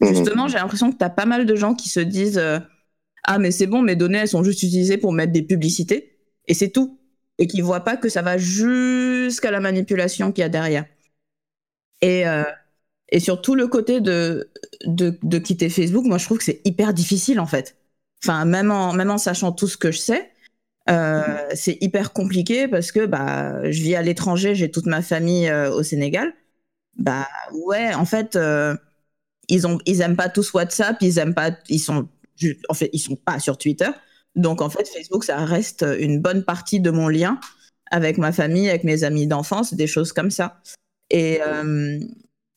[0.02, 0.10] Mhm.
[0.10, 2.60] Justement, j'ai l'impression que tu as pas mal de gens qui se disent euh,
[3.24, 6.54] Ah, mais c'est bon, mes données, elles sont juste utilisées pour mettre des publicités, et
[6.54, 7.00] c'est tout.
[7.40, 10.86] Et qui voient pas que ça va jusqu'à la manipulation qu'il y a derrière.
[12.02, 12.44] Et, euh,
[13.10, 14.52] et sur tout le côté de,
[14.86, 17.78] de, de quitter Facebook, moi, je trouve que c'est hyper difficile, en fait.
[18.24, 20.33] Enfin, même en, même en sachant tout ce que je sais,
[20.90, 25.48] euh, c'est hyper compliqué parce que bah, je vis à l'étranger, j'ai toute ma famille
[25.48, 26.34] euh, au Sénégal.
[26.98, 28.76] Bah ouais, en fait, euh,
[29.50, 32.08] ils ont, ils aiment pas tous WhatsApp, ils aiment pas, ils sont,
[32.70, 33.90] en fait, ils sont pas sur Twitter.
[34.36, 37.40] Donc en fait, Facebook, ça reste une bonne partie de mon lien
[37.92, 40.60] avec ma famille, avec mes amis d'enfance, des choses comme ça.
[41.10, 42.00] Et euh,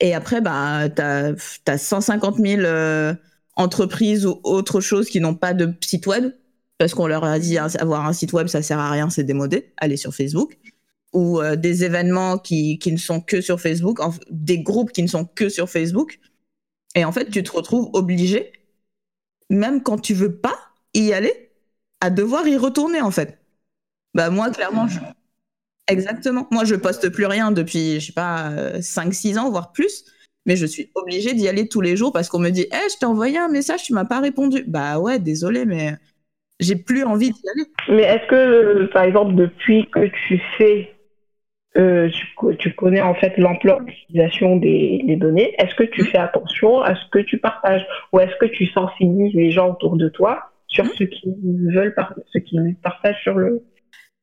[0.01, 1.33] et après, bah, t'as
[1.67, 3.15] as 150 000 euh,
[3.57, 6.33] entreprises ou autre chose qui n'ont pas de site web
[6.79, 9.25] parce qu'on leur a dit hein, avoir un site web ça sert à rien, c'est
[9.25, 10.59] démodé, allez sur Facebook
[11.13, 15.09] ou euh, des événements qui, qui ne sont que sur Facebook, des groupes qui ne
[15.09, 16.21] sont que sur Facebook.
[16.95, 18.53] Et en fait, tu te retrouves obligé,
[19.49, 20.59] même quand tu veux pas
[20.93, 21.51] y aller,
[22.01, 23.39] à devoir y retourner en fait.
[24.15, 24.99] Bah moi, clairement, je...
[25.89, 26.47] exactement.
[26.51, 30.05] Moi, je poste plus rien depuis, je sais pas, 5-6 ans, voire plus.
[30.47, 32.99] Mais je suis obligée d'y aller tous les jours parce qu'on me dit, Eh, je
[32.99, 34.65] t'ai envoyé un message, tu m'as pas répondu.
[34.67, 35.97] Bah ouais, désolé, mais
[36.61, 37.67] j'ai plus envie d'y aller.
[37.97, 40.93] Mais est-ce que, euh, par exemple, depuis que tu sais,
[41.77, 45.85] euh, tu, co- tu connais en fait l'ampleur de l'utilisation des, des données, est-ce que
[45.85, 49.71] tu fais attention à ce que tu partages ou est-ce que tu sensibilises les gens
[49.73, 51.35] autour de toi sur ce qu'ils
[51.73, 51.95] veulent,
[52.33, 53.63] ce qu'ils partagent sur le.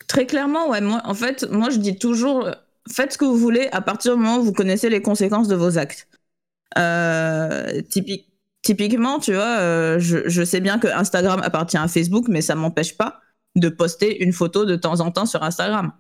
[0.08, 0.82] Très clairement, ouais.
[0.82, 2.52] Moi, en fait, moi, je dis toujours, euh,
[2.92, 5.56] faites ce que vous voulez à partir du moment où vous connaissez les conséquences de
[5.56, 6.08] vos actes.
[6.78, 8.28] Euh, typique,
[8.64, 12.98] typiquement, tu vois, euh, je, sais bien que Instagram appartient à Facebook, mais ça m'empêche
[12.98, 13.22] pas
[13.56, 15.92] de poster une photo de temps en temps sur Instagram.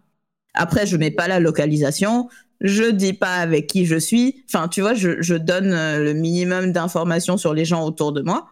[0.56, 2.30] Après, je mets pas la localisation,
[2.62, 4.43] je dis pas avec qui je suis.
[4.47, 8.49] Enfin, tu vois, je, donne euh, le minimum d'informations sur les gens autour de moi.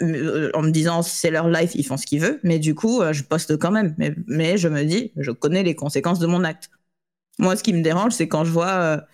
[0.00, 3.00] Euh, en me disant c'est leur life, ils font ce qu'ils veulent, mais du coup,
[3.12, 3.94] je poste quand même.
[4.26, 6.70] Mais, je me dis, je connais les conséquences de mon acte.
[7.38, 9.04] Moi, ce qui me dérange, c'est quand je vois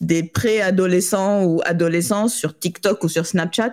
[0.00, 3.72] des préadolescents ou adolescents sur TikTok ou sur Snapchat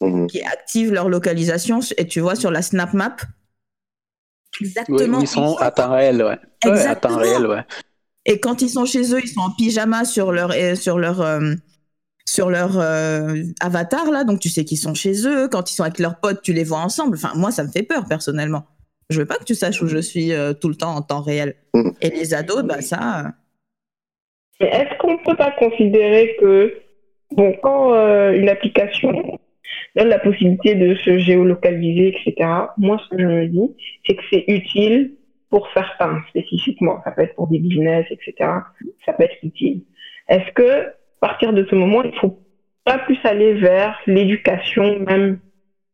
[0.00, 0.28] Mhm.
[0.28, 3.16] qui activent leur localisation et tu vois sur la Snap Map
[4.60, 6.24] Oui, exactement ils sont à temps réel, ouais.
[6.24, 7.16] Ouais, à temps Exactement.
[7.18, 7.64] réel, ouais.
[8.24, 11.20] Et quand ils sont chez eux, ils sont en pyjama sur leur euh, sur leur
[11.20, 11.54] euh,
[12.26, 15.48] sur leur euh, avatar là, donc tu sais qu'ils sont chez eux.
[15.48, 17.16] Quand ils sont avec leurs potes, tu les vois ensemble.
[17.16, 18.66] Enfin, moi, ça me fait peur personnellement.
[19.10, 21.22] Je veux pas que tu saches où je suis euh, tout le temps en temps
[21.22, 21.56] réel.
[21.74, 21.94] Mhm.
[22.02, 23.32] Et les ados, bah ça.
[24.60, 26.82] Mais est-ce qu'on ne peut pas considérer que,
[27.32, 29.38] bon, quand euh, une application
[29.94, 34.22] donne la possibilité de se géolocaliser, etc., moi, ce que je me dis, c'est que
[34.30, 35.14] c'est utile
[35.50, 37.00] pour certains spécifiquement.
[37.04, 38.50] Ça peut être pour des business, etc.
[39.04, 39.82] Ça peut être utile.
[40.28, 42.38] Est-ce que, à partir de ce moment, il faut
[42.84, 45.40] pas plus aller vers l'éducation, même,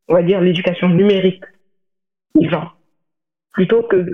[0.09, 1.44] on va dire l'éducation numérique
[2.35, 2.73] des gens?
[3.54, 4.04] Plutôt que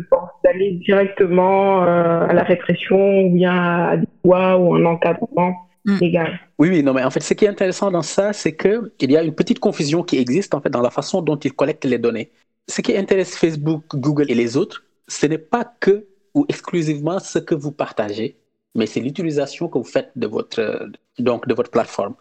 [0.44, 5.54] d'aller directement euh, à la répression ou bien à des lois ou un encadrement
[5.86, 5.98] mm.
[5.98, 6.40] légal.
[6.58, 9.16] Oui, oui, non, mais en fait, ce qui est intéressant dans ça, c'est qu'il y
[9.16, 11.98] a une petite confusion qui existe en fait dans la façon dont ils collectent les
[11.98, 12.30] données.
[12.68, 17.38] Ce qui intéresse Facebook, Google et les autres, ce n'est pas que ou exclusivement ce
[17.38, 18.36] que vous partagez,
[18.74, 22.14] mais c'est l'utilisation que vous faites de votre, donc de votre plateforme.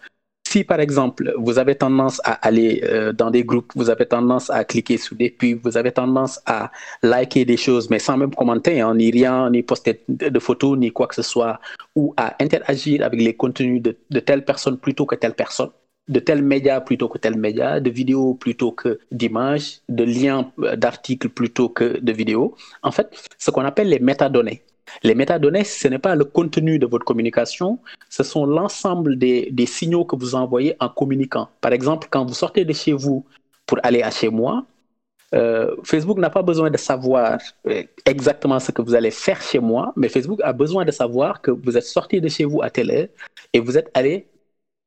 [0.51, 4.49] Si par exemple vous avez tendance à aller euh, dans des groupes, vous avez tendance
[4.49, 6.71] à cliquer sur des pubs, vous avez tendance à
[7.03, 10.89] liker des choses, mais sans même commenter, hein, ni rien, ni poster de, photos, ni
[10.89, 11.59] quoi que ce soit,
[11.95, 15.69] ou à interagir avec les contenus de, de telle personne plutôt que telle personne,
[16.07, 20.75] de tel média plutôt que tel média, de vidéos plutôt que d'images, de liens euh,
[20.75, 22.55] d'articles plutôt que de vidéos.
[22.81, 23.07] En fait,
[23.37, 24.63] ce qu'on appelle les métadonnées.
[25.03, 30.05] Les métadonnées, ce n'est pas le contenu de votre communication, ce sont l'ensemble des, signaux
[30.05, 31.49] que vous envoyez en communiquant.
[31.61, 33.25] Par exemple, quand vous sortez de chez vous
[33.65, 34.65] pour aller à chez moi,
[35.35, 39.59] euh, Facebook n'a pas besoin de savoir euh, exactement ce que vous allez faire chez
[39.59, 42.69] moi, mais Facebook a besoin de savoir que vous êtes sorti de chez vous à
[42.71, 43.07] telle heure
[43.53, 44.27] et vous êtes allé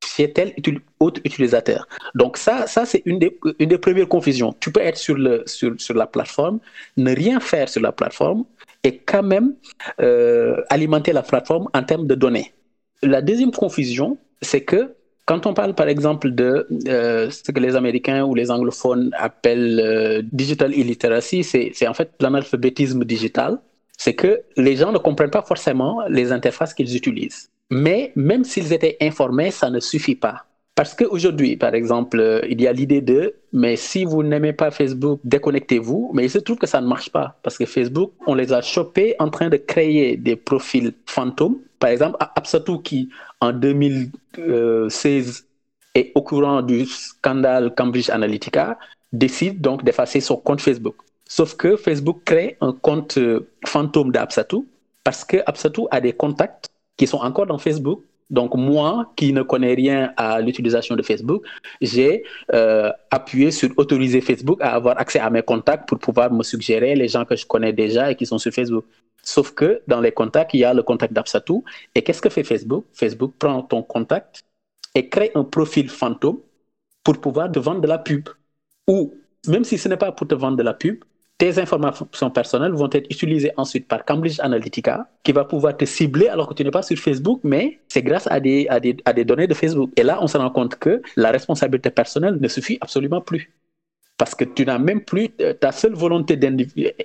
[0.05, 0.55] chez tel
[1.01, 1.87] autre utilisateur.
[2.15, 4.55] Donc ça, ça c'est une des, premières confusions.
[4.61, 6.59] Tu peux être sur la plateforme,
[6.97, 8.45] ne rien faire sur la plateforme,
[8.85, 9.55] et quand même
[10.01, 12.53] euh, alimenter la plateforme en termes de données.
[13.03, 17.77] La deuxième confusion, c'est que quand on parle par exemple de euh, ce que les
[17.77, 23.59] Américains ou les anglophones appellent euh, digital illiteracy, c'est en fait l'analphabétisme digital.
[23.97, 27.51] C'est que les gens ne comprennent pas forcément les interfaces qu'ils utilisent.
[27.71, 30.47] Mais même s'ils étaient informés, ça ne suffit pas.
[30.75, 34.71] Parce qu'aujourd'hui, par exemple, euh, il y a l'idée de, mais si vous n'aimez pas
[34.71, 36.13] Facebook, déconnectez-vous.
[36.15, 37.39] Mais il se trouve que ça ne marche pas.
[37.43, 41.59] Parce que Facebook, on les a chopés en train de créer des profils fantômes.
[41.79, 45.47] Par exemple, Absatou qui, en 2016,
[45.95, 48.79] est au courant du scandale Cambridge Analytica,
[49.13, 50.97] décide donc d'effacer son compte Facebook.
[51.29, 54.67] Sauf que Facebook crée un compte euh, fantôme d'Absatou
[55.05, 59.43] parce que Absatou a des contacts qui sont encore dans Facebook donc moi, qui ne
[59.43, 61.45] connais rien à l'utilisation de Facebook,
[61.83, 66.43] j'ai euh, appuyé sur autoriser Facebook à avoir accès à mes contacts pour pouvoir me
[66.43, 68.87] suggérer les gens que je connais déjà et qui sont sur Facebook.
[69.23, 71.63] Sauf que dans les contacts, il y a le contact d'Absatou.
[71.95, 72.87] Et qu'est-ce que fait Facebook?
[72.95, 74.45] Facebook prend ton contact
[74.95, 76.39] et crée un profil fantôme
[77.05, 78.31] pour pouvoir te vendre de la pub.
[78.89, 79.15] Ou
[79.47, 81.05] même si ce n'est pas pour te vendre de la pub,
[81.43, 86.29] tes informations personnelles vont être utilisées ensuite par Cambridge Analytica, qui va pouvoir te cibler
[86.29, 89.13] alors que tu n'es pas sur Facebook, mais c'est grâce à des, à, des, à
[89.13, 89.91] des données de Facebook.
[89.97, 93.51] Et là, on se rend compte que la responsabilité personnelle ne suffit absolument plus
[94.19, 96.39] parce que tu n'as même plus, euh, ta seule volonté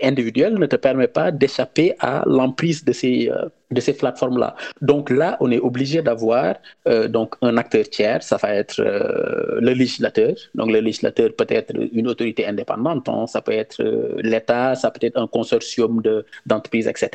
[0.03, 4.55] individuelle ne te permet pas d'échapper à l'emprise de ces, euh, de ces plateformes-là.
[4.81, 6.55] Donc là, on est obligé d'avoir
[6.87, 10.35] euh, donc un acteur tiers, ça va être le législateur.
[10.53, 13.25] Donc le législateur peut être une autorité indépendante, hein.
[13.25, 13.81] ça peut être
[14.21, 16.01] l'État, ça peut être un consortium
[16.45, 17.09] d'entreprises, etc.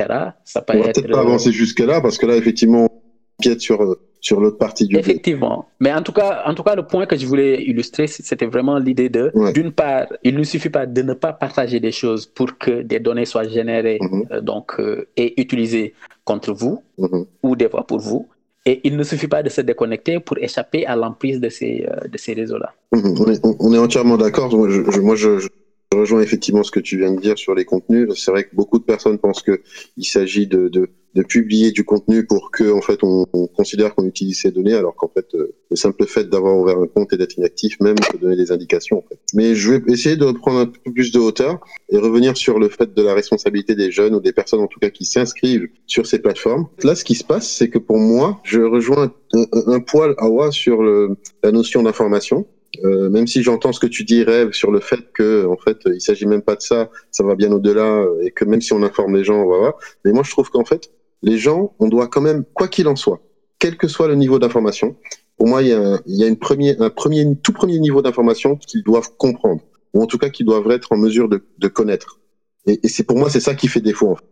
[0.45, 3.97] Ça peut on va peut-être pas avancer jusque-là, parce que là, effectivement, on piète sur
[4.23, 5.69] sur l'autre partie du Effectivement.
[5.81, 8.79] Mais en tout, cas, en tout cas, le point que je voulais illustrer, c'était vraiment
[8.79, 12.57] l'idée de, d'une part, il ne suffit pas de ne pas partager des choses pour
[12.57, 14.25] que des données soient générées mhm.
[14.31, 17.27] euh, donc, euh, et utilisées contre vous mhm.
[17.43, 18.29] ou des fois pour vous.
[18.65, 22.07] Et il ne suffit pas de se déconnecter pour échapper à l'emprise de ces, euh,
[22.07, 22.73] de ces réseaux-là.
[22.93, 23.57] Mhm.
[23.59, 24.57] on, est, entièrement d'accord.
[24.57, 25.49] Moi, je, moi je,
[25.95, 28.09] rejoins effectivement ce que tu viens de dire sur les contenus.
[28.15, 32.25] C'est vrai que beaucoup de personnes pensent qu'il s'agit de, de de publier du contenu
[32.25, 35.77] pour que en fait on, considère qu'on utilise ces données alors qu'en fait euh, le
[35.77, 39.03] simple fait d'avoir ouvert un compte et d'être inactif même peut donner des indications en
[39.03, 39.19] fait.
[39.35, 42.69] Mais je vais essayer de reprendre un peu plus de hauteur et revenir sur le
[42.69, 46.07] fait de la responsabilité des jeunes ou des personnes en tout cas qui s'inscrivent sur
[46.07, 46.67] ces plateformes.
[46.83, 50.51] Là ce qui se passe c'est que pour moi je rejoins un, un poil à
[50.51, 52.47] sur le, la notion d'information.
[52.85, 55.79] Euh, même si j'entends ce que tu dis, Rêve, sur le fait que, en fait,
[55.87, 58.83] il s'agit même pas de ça, ça va bien au-delà, et que même si on
[58.83, 59.75] informe les gens, on va voir.
[60.05, 60.91] Mais moi, je trouve qu'en fait,
[61.23, 63.21] les gens, on doit quand même, quoi qu'il en soit,
[63.59, 64.97] quel que soit le niveau d'information,
[65.37, 68.83] pour moi, il y a, un, une premier, un premier, tout premier niveau d'information qu'ils
[68.83, 72.21] doivent comprendre, ou en tout cas qu'ils doivent être en mesure de, de connaître.
[72.67, 74.11] Et, et c'est pour moi, c'est ça qui fait défaut.
[74.13, 74.25] En fait.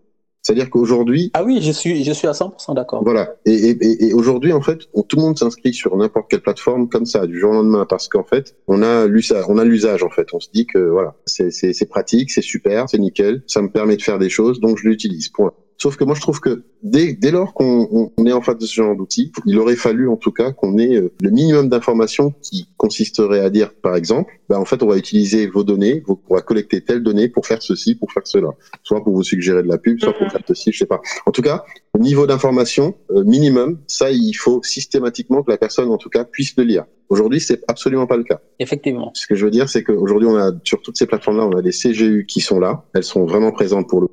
[0.50, 1.30] C'est-à-dire qu'aujourd'hui.
[1.34, 3.04] Ah oui, je suis, je suis à 100% d'accord.
[3.04, 3.36] Voilà.
[3.46, 7.06] Et, et, et aujourd'hui, en fait, tout le monde s'inscrit sur n'importe quelle plateforme comme
[7.06, 10.10] ça, du jour au lendemain, parce qu'en fait, on a l'usage, on a l'usage, en
[10.10, 10.26] fait.
[10.32, 14.02] On se dit que voilà, c'est pratique, c'est super, c'est nickel, ça me permet de
[14.02, 15.28] faire des choses, donc je l'utilise.
[15.28, 15.52] Point.
[15.82, 18.74] Sauf que moi, je trouve que dès, dès lors qu'on est en face de ce
[18.74, 22.68] genre d'outils, il aurait fallu en tout cas qu'on ait euh, le minimum d'informations qui
[22.76, 26.42] consisterait à dire, par exemple, bah, en fait, on va utiliser vos données, on va
[26.42, 28.48] collecter telles données pour faire ceci, pour faire cela,
[28.82, 30.30] soit pour vous suggérer de la pub, soit pour mhm.
[30.32, 31.00] faire ceci, je sais pas.
[31.24, 31.64] En tout cas,
[31.94, 36.24] au niveau d'information euh, minimum, ça, il faut systématiquement que la personne, en tout cas,
[36.24, 36.84] puisse le lire.
[37.08, 38.42] Aujourd'hui, c'est absolument pas le cas.
[38.58, 39.12] Effectivement.
[39.14, 41.62] Ce que je veux dire, c'est qu'aujourd'hui, on a sur toutes ces plateformes-là, on a
[41.62, 42.84] des CGU qui sont là.
[42.92, 44.08] Elles sont vraiment présentes pour le.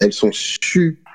[0.00, 1.07] Elles sont super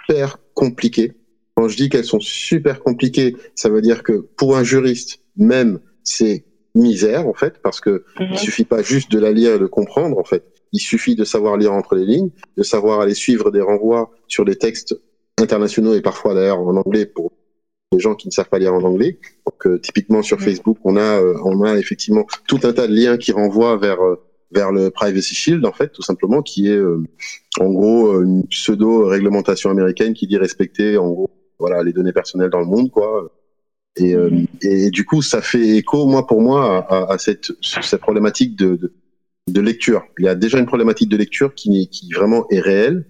[0.53, 1.13] compliquées.
[1.55, 5.79] Quand je dis qu'elles sont super compliquées, ça veut dire que pour un juriste, même,
[6.03, 8.37] c'est misère en fait, parce que il mhm.
[8.37, 10.43] suffit pas juste de la lire et de comprendre en fait.
[10.71, 14.43] Il suffit de savoir lire entre les lignes, de savoir aller suivre des renvois sur
[14.43, 14.95] des textes
[15.37, 17.31] internationaux et parfois d'ailleurs en anglais pour
[17.91, 19.19] les gens qui ne savent pas lire en anglais.
[19.45, 20.41] Donc, euh, typiquement sur mm.
[20.41, 24.03] Facebook, on a, euh, on a effectivement tout un tas de liens qui renvoient vers
[24.03, 24.19] euh,
[24.53, 26.81] vers le Privacy Shield, en fait, tout simplement, qui est
[27.59, 32.49] en gros une pseudo réglementation américaine qui dit respecter en gros voilà les données personnelles
[32.49, 33.31] dans le monde, quoi.
[33.95, 34.47] Et, mm.
[34.61, 38.75] et du coup, ça fait écho, moi, pour moi, à, à cette, cette problématique de,
[38.75, 38.93] de,
[39.47, 40.03] de, lecture.
[40.17, 43.05] Il y a déjà une problématique de lecture qui, qui vraiment est réelle,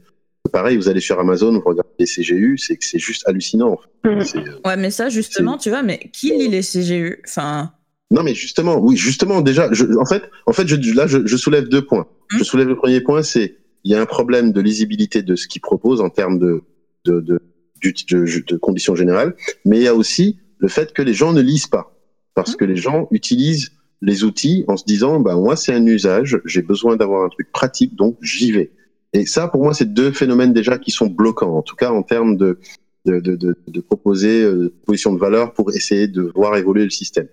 [0.51, 3.77] pareil, vous allez sur Amazon, vous regardez les CGU, c'est c'est juste hallucinant.
[4.03, 4.19] Mhm.
[4.35, 7.73] Euh, ouais, mais ça, justement, tu vois, mais qui lit les CGU Enfin.
[8.13, 11.83] Non, mais justement, oui, justement, déjà, en fait, en fait, je, là, je, soulève deux
[11.83, 12.05] points.
[12.31, 12.37] Mhm.
[12.37, 15.47] Je soulève le premier point, c'est il y a un problème de lisibilité de ce
[15.47, 16.61] qu'ils proposent en termes de
[17.05, 17.41] de, de,
[17.81, 21.67] de, conditions générales, mais il y a aussi le fait que les gens ne lisent
[21.67, 21.97] pas,
[22.35, 22.57] parce mhm.
[22.57, 23.71] que les gens utilisent
[24.01, 27.51] les outils en se disant, bah moi, c'est un usage, j'ai besoin d'avoir un truc
[27.51, 28.71] pratique, donc j'y vais.
[29.13, 32.03] Et ça, pour moi, c'est deux phénomènes déjà qui sont bloquants, en tout cas en
[32.03, 32.59] termes de,
[33.05, 36.91] de, de, de, de proposer euh, position de valeur pour essayer de voir évoluer le
[36.91, 37.27] système.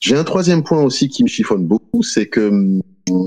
[0.00, 2.82] J'ai un troisième point aussi qui me chiffonne beaucoup, c'est que hum,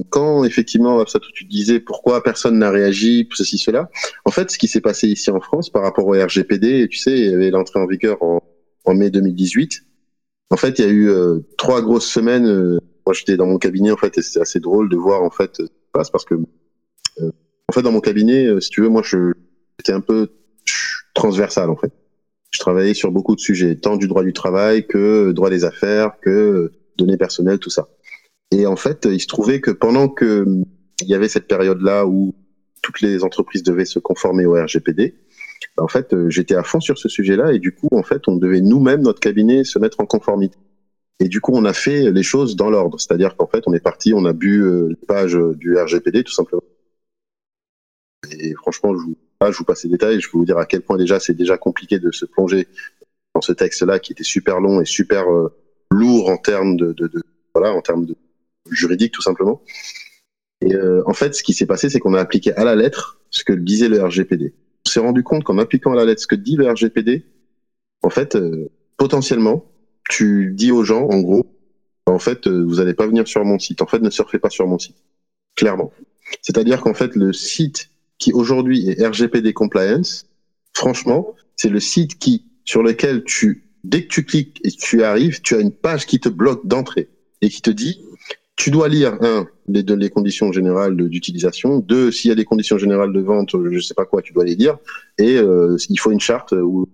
[0.10, 3.90] quand effectivement, ça tu disais pourquoi personne n'a réagi, ceci, cela.
[4.26, 7.18] En fait, ce qui s'est passé ici en France par rapport au RGPD, tu sais,
[7.18, 8.42] il y avait l'entrée en vigueur en,
[8.86, 9.84] en, mai 2018.
[10.52, 12.46] En fait, il y a eu euh, trois grosses semaines.
[12.46, 15.32] Euh, moi, j'étais dans mon cabinet en fait, et c'était assez drôle de voir en
[15.32, 17.32] fait ce qui se passe parce que euh,
[17.70, 20.30] en fait, dans mon cabinet, euh, si tu veux, moi, j'étais un peu
[21.14, 21.92] transversal en fait.
[22.62, 26.72] Travaillais sur beaucoup de sujets, tant du droit du travail que droit des affaires, que
[26.96, 27.90] données personnelles, tout ça.
[28.52, 30.46] Et en fait, il se trouvait que pendant que
[31.02, 32.36] il y avait cette période-là où
[32.84, 35.16] toutes les entreprises devaient se conformer au RGPD,
[35.78, 38.36] en fait, euh, j'étais à fond sur ce sujet-là et du coup, en fait, on
[38.36, 40.60] devait nous-mêmes, notre cabinet, se mettre en conformité.
[41.20, 43.80] Et du coup, on a fait les choses dans l'ordre, c'est-à-dire qu'en fait, on est
[43.80, 46.62] parti, on a bu euh, les pages du RGPD, tout simplement.
[48.30, 49.18] Et franchement, je vous,
[49.50, 50.20] je vous passe les détails.
[50.20, 52.68] Je peux vous dire à quel point déjà c'est déjà compliqué de se plonger
[53.34, 55.54] dans ce texte-là qui était super long et super euh,
[55.90, 57.24] lourd en termes de, de, de,
[57.56, 58.16] voilà, en termes de
[58.70, 59.62] juridique tout simplement.
[60.62, 63.20] Et euh, en fait, ce qui s'est passé, c'est qu'on a appliqué à la lettre
[63.32, 64.54] ce que disait le RGPD.
[64.86, 67.26] On s'est rendu compte qu'en appliquant à la lettre ce que dit le RGPD,
[68.04, 69.66] en fait, euh, potentiellement,
[70.10, 71.58] tu dis aux gens, en gros,
[72.06, 73.82] en fait, vous n'allez pas venir sur mon site.
[73.82, 74.98] En fait, ne surfez pas sur mon site.
[75.56, 75.92] Clairement.
[76.42, 77.91] C'est-à-dire qu'en fait, le site
[78.22, 80.28] qui aujourd'hui est RGPD Compliance,
[80.74, 85.42] franchement, c'est le site qui, sur lequel tu, dès que tu cliques et tu arrives,
[85.42, 87.10] tu as une page qui te bloque d'entrée
[87.42, 88.00] et qui te dit,
[88.56, 92.78] tu dois lire, un, les, les conditions générales d'utilisation, deux, s'il y a des conditions
[92.78, 94.78] générales de vente, je sais pas quoi, tu dois les lire,
[95.18, 96.88] et euh, il faut une charte ou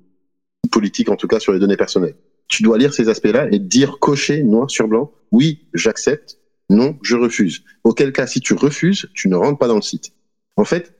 [0.63, 2.15] une politique, en tout cas, sur les données personnelles.
[2.47, 6.37] Tu dois lire ces aspects-là et dire, cocher noir sur blanc, oui, j'accepte,
[6.69, 7.63] non, je refuse.
[7.83, 10.13] Auquel cas, si tu refuses, tu ne rentres pas dans le site.
[10.55, 10.96] En fait,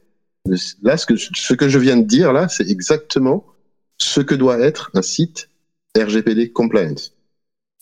[0.81, 3.45] Là, ce que, ce que je viens de dire, là, c'est exactement
[3.97, 5.49] ce que doit être un site
[5.97, 7.13] RGPD compliance.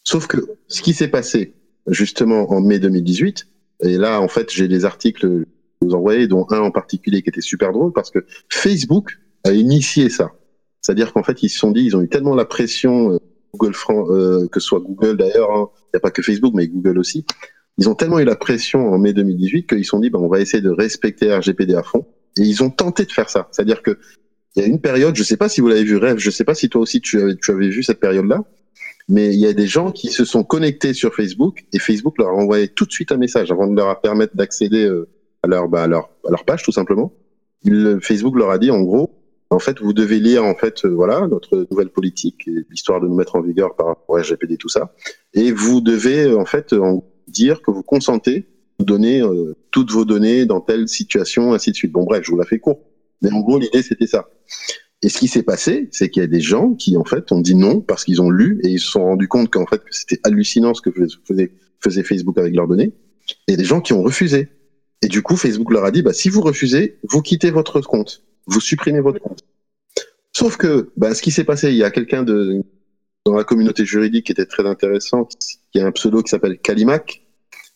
[0.04, 1.56] Sauf que ce qui s'est passé
[1.88, 3.48] justement en mai 2018,
[3.82, 5.46] et là, en fait, j'ai des articles
[5.82, 10.10] vous envoyez, dont un en particulier qui était super drôle parce que Facebook a initié
[10.10, 10.32] ça.
[10.82, 13.18] C'est-à-dire qu'en fait, ils se sont dit, ils ont eu tellement la pression, euh,
[13.54, 16.54] Google France, euh, que ce soit Google d'ailleurs, hein, il n'y a pas que Facebook,
[16.56, 17.26] mais Google aussi.
[17.78, 20.28] Ils ont tellement eu la pression en mai 2018 qu'ils se sont dit, ben, on
[20.28, 22.06] va essayer de respecter RGPD à fond.
[22.38, 23.48] Et ils ont tenté de faire ça.
[23.52, 23.98] C'est-à-dire que
[24.56, 26.46] il y a une période, je sais pas si vous l'avez vu, Rêve, je sais
[26.46, 28.42] pas si toi aussi tu avais, tu avais vu cette période-là,
[29.10, 32.30] mais il y a des gens qui se sont connectés sur Facebook et Facebook leur
[32.30, 35.10] a envoyé tout de suite un message avant de leur permettre d'accéder euh,
[35.44, 37.14] à leur, bah, à leur, à leur page tout simplement.
[37.64, 39.12] Il, Facebook leur a dit en gros,
[39.50, 43.16] en fait, vous devez lire en fait, euh, voilà, notre nouvelle politique, l'histoire de nous
[43.16, 44.94] mettre en vigueur par rapport à RGPD tout ça,
[45.34, 46.74] et vous devez en fait
[47.28, 48.48] dire que vous consentez
[48.80, 51.92] donner euh, toutes vos données dans telle situation, ainsi de suite.
[51.92, 52.82] Bon, bref, je vous la fais court.
[53.22, 54.30] Mais en gros, l'idée, c'était ça.
[55.02, 57.40] Et ce qui s'est passé, c'est qu'il y a des gens qui, en fait, ont
[57.40, 60.20] dit non parce qu'ils ont lu et ils se sont rendus compte qu'en fait, c'était
[60.24, 62.94] hallucinant ce que faisait, Facebook avec leurs données.
[63.48, 64.50] Et des gens qui ont refusé.
[65.02, 68.24] Et du coup, Facebook leur a dit, bah, si vous refusez, vous quittez votre compte.
[68.48, 69.44] Vous supprimez votre compte.
[70.34, 72.64] Sauf que bah, ce qui s'est passé, il y a quelqu'un de
[73.26, 75.28] dans la communauté juridique qui était très intéressant,
[75.72, 77.25] qui a un pseudo qui s'appelle Kalimac.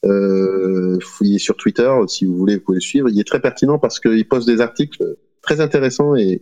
[0.05, 3.09] Euh, fouillez sur Twitter si vous voulez, vous pouvez le suivre.
[3.09, 6.41] Il est très pertinent parce qu'il poste des articles très intéressants et,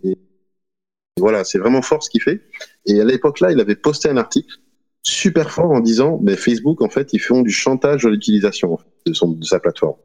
[1.18, 2.42] voilà, c'est vraiment fort ce qu'il fait.
[2.86, 4.56] Et à l'époque là, il avait posté un article
[5.02, 9.12] super fort en disant, mais Facebook en fait, ils font du chantage à l'utilisation de,
[9.12, 9.96] de sa plateforme.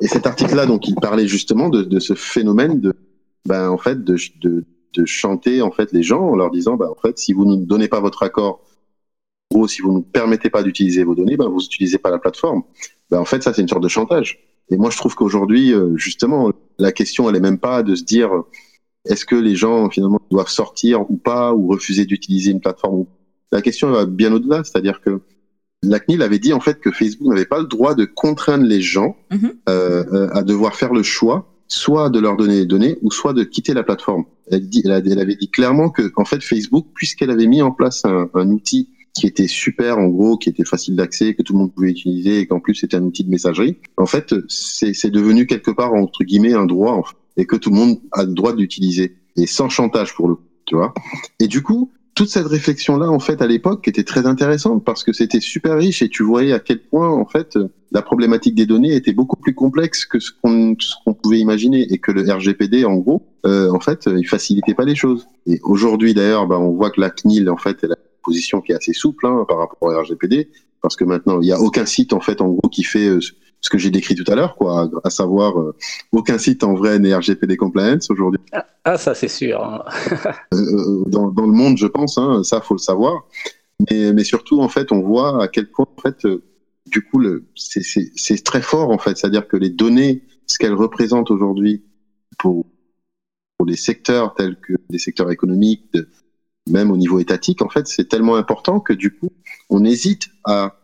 [0.00, 2.94] Et cet article-là, donc, il parlait justement de, de ce phénomène de,
[3.46, 6.88] ben, en fait, de, de, de, chanter en fait les gens en leur disant, ben,
[6.88, 8.62] en fait, si vous ne donnez pas votre accord,
[9.68, 12.62] si vous ne permettez pas d'utiliser vos données, ben, vous n'utilisez pas la plateforme.
[13.10, 14.40] Ben, en fait, ça, c'est une sorte de chantage.
[14.70, 18.02] Et moi, je trouve qu'aujourd'hui, euh, justement, la question, elle est même pas de se
[18.02, 18.30] dire,
[19.04, 23.04] est-ce que les gens, finalement, doivent sortir ou pas, ou refuser d'utiliser une plateforme.
[23.52, 25.20] La question va bien au-delà, c'est-à-dire que
[25.82, 28.80] la CNIL avait dit en fait que Facebook n'avait pas le droit de contraindre les
[28.80, 29.52] gens mm-hmm.
[29.68, 33.32] euh, euh, à devoir faire le choix soit de leur donner les données ou soit
[33.32, 34.24] de quitter la plateforme.
[34.50, 38.04] Elle, dit, elle, avait dit clairement que en fait Facebook, puisqu'elle avait mis en place
[38.04, 41.60] un, un, outil qui était super en gros, qui était facile d'accès, que tout le
[41.60, 45.46] monde pouvait utiliser et qu'en plus c'était un outil de messagerie, en fait c'est devenu
[45.46, 48.32] quelque part entre guillemets un droit en fait, et que tout le monde a le
[48.32, 50.36] droit d'utiliser et sans chantage pour le
[50.66, 50.94] tu vois.
[51.40, 55.12] Et du coup, toute cette réflexion-là, en fait, à l'époque, était très intéressante parce que
[55.12, 57.58] c'était super riche et tu voyais à quel point, en fait,
[57.90, 62.12] la problématique des données était beaucoup plus complexe que ce qu'on pouvait imaginer et que
[62.12, 65.26] le RGPD, en gros, euh, en fait, il facilitait pas les choses.
[65.46, 68.72] Et aujourd'hui, d'ailleurs, bah, on voit que la CNIL, en fait, elle a position qui
[68.72, 70.48] est assez souple hein, par rapport au RGPD
[70.84, 73.18] parce que maintenant, il n'y a aucun site, en fait, en gros, qui fait euh,
[73.62, 75.74] ce que j'ai décrit tout à l'heure, quoi, à savoir euh,
[76.12, 78.38] aucun site en vrai n'est RGPD compliance aujourd'hui.
[78.52, 79.64] Ah, ah, ça c'est sûr.
[79.64, 79.82] Hein.
[80.52, 83.26] Euh, dans, dans, le monde, je pense, hein, ça faut le savoir.
[83.90, 86.26] Mais, mais, surtout, en fait, on voit à quel point, en fait,
[86.86, 87.22] du coup,
[87.54, 89.16] c'est très fort, en fait.
[89.16, 91.82] C'est-à-dire que les données, ce qu'elles représentent aujourd'hui
[92.38, 92.66] pour,
[93.56, 96.08] pour des secteurs tels que des secteurs économiques, de,
[96.68, 99.30] même au niveau étatique, en fait, c'est tellement important que du coup,
[99.70, 100.76] on hésite à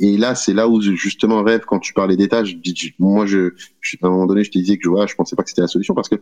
[0.00, 2.44] et là, c'est là où justement rêve quand tu parlais d'état.
[2.44, 2.56] Je,
[2.98, 5.36] moi, je, je, à un moment donné, je te disais que je, vois, je pensais
[5.36, 6.16] pas que c'était la solution parce que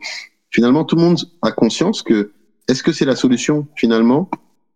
[0.51, 2.33] finalement, tout le monde a conscience que
[2.69, 4.29] est-ce que c'est la solution finalement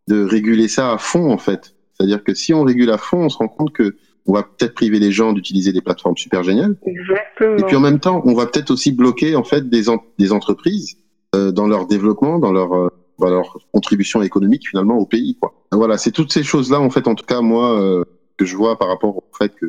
[0.06, 1.74] de réguler ça à fond en fait?
[1.94, 3.96] C'est-à-dire que si on régule à fond, on se rend compte que
[4.26, 6.76] on va peut-être priver les gens d'utiliser des plateformes super géniales.
[6.86, 7.56] Exactement.
[7.58, 9.84] Et puis en même temps, on va peut-être aussi bloquer en fait des,
[10.18, 10.96] des entreprises
[11.34, 12.88] euh, dans leur développement, dans leur euh,
[13.18, 15.36] dans leur contribution économique finalement au pays.
[15.40, 15.54] Quoi.
[15.72, 17.06] Voilà, c'est toutes ces choses là en fait.
[17.08, 17.80] En tout cas, moi.
[17.80, 18.04] Euh,
[18.36, 19.66] que je vois par rapport au fait que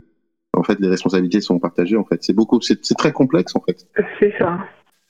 [0.53, 3.87] en fait les responsabilités sont partagées en fait c'est beaucoup c'est très complexe en fait
[4.19, 4.59] c'est ça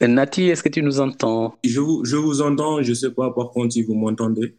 [0.01, 1.55] Nati est-ce que tu nous entends?
[1.63, 4.55] Je vous je vous entends je sais pas par contre si vous m'entendez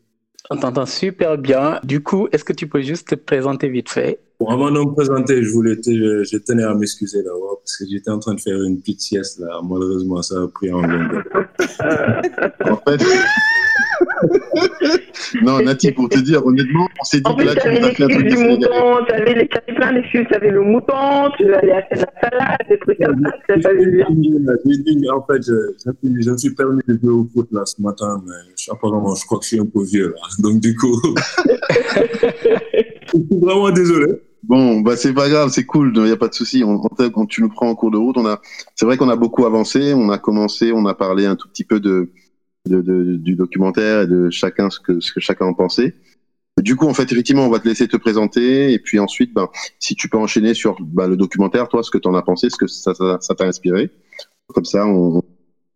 [0.49, 4.21] on t'entend super bien du coup est-ce que tu peux juste te présenter vite fait?
[4.39, 7.85] Bon, avant de me présenter je voulais te, je, tenais à m'excuser là parce que
[7.91, 11.23] j'étais en train de faire une petite sieste là malheureusement ça a pris un long
[12.71, 13.03] en fait
[15.43, 18.03] non, Nati, pour te dire, honnêtement, on s'est dit en que là, tu as fait
[18.03, 22.31] un truc du mouton, t'avais les plein d'excuses, t'avais le mouton, tu allais acheter la
[22.31, 24.07] salade, des trucs comme ça, tu savais bien.
[25.13, 28.33] En fait, je, je me suis permis de jouer au foot là ce matin, mais
[28.71, 30.27] apparemment, je crois que je suis un peu vieux là.
[30.39, 31.01] Donc, du coup,
[31.95, 34.23] je suis vraiment désolé.
[34.43, 36.63] Bon, bah c'est pas grave, c'est cool, il n'y a pas de souci.
[36.63, 38.41] On, quand tu nous prends en cours de route, on a,
[38.77, 39.93] c'est vrai qu'on a beaucoup avancé.
[39.93, 42.13] On a commencé, on a parlé un tout petit peu de,
[42.67, 45.95] de, de, du documentaire et de chacun ce que, ce que chacun en pensait.
[46.63, 49.49] Du coup, en fait, effectivement, on va te laisser te présenter et puis ensuite, ben,
[49.79, 52.49] si tu peux enchaîner sur ben, le documentaire, toi, ce que tu en as pensé,
[52.49, 53.91] ce que ça t'a ça, inspiré.
[54.55, 55.23] Comme ça, on,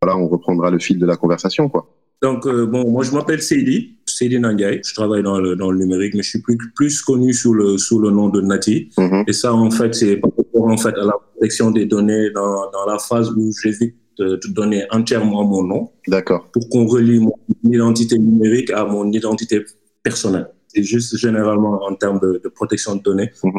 [0.01, 1.87] voilà, on reprendra le fil de la conversation, quoi.
[2.23, 4.81] Donc, euh, bon, moi, je m'appelle Seydi, Seydi Nangaï.
[4.85, 7.79] Je travaille dans le, dans le numérique, mais je suis plus, plus connu sous le,
[7.79, 8.91] sous le nom de Nati.
[8.99, 9.25] Mm-hmm.
[9.27, 12.71] Et ça, en fait, c'est par rapport en fait, à la protection des données dans,
[12.71, 15.91] dans la phase où j'hésite de te donner entièrement mon nom.
[16.07, 16.49] D'accord.
[16.53, 19.65] Pour qu'on relie mon identité numérique à mon identité
[20.03, 20.49] personnelle.
[20.69, 23.31] C'est juste généralement en termes de, de protection de données.
[23.43, 23.51] Mm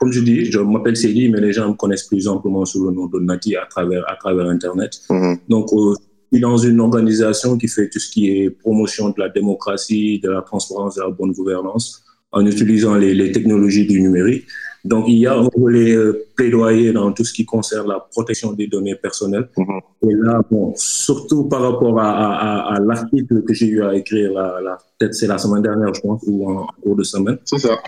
[0.00, 2.90] comme je dis, je m'appelle Céline, mais les gens me connaissent plus amplement sous le
[2.92, 4.92] nom de Nati à travers, à travers Internet.
[5.10, 5.94] Mm Donc, euh,
[6.32, 10.20] je suis dans une organisation qui fait tout ce qui est promotion de la démocratie,
[10.20, 14.46] de la transparence, de la bonne gouvernance en utilisant les, les technologies du numérique.
[14.84, 18.52] Donc, il y a un volet euh, plaidoyer dans tout ce qui concerne la protection
[18.52, 19.48] des données personnelles.
[19.56, 19.80] Mhm.
[20.10, 24.32] Et là, bon, surtout par rapport à, à, à l'article que j'ai eu à écrire,
[24.34, 27.38] la, la, peut-être c'est la semaine dernière, je pense, ou en, cours de semaine.
[27.46, 27.78] C'est ça,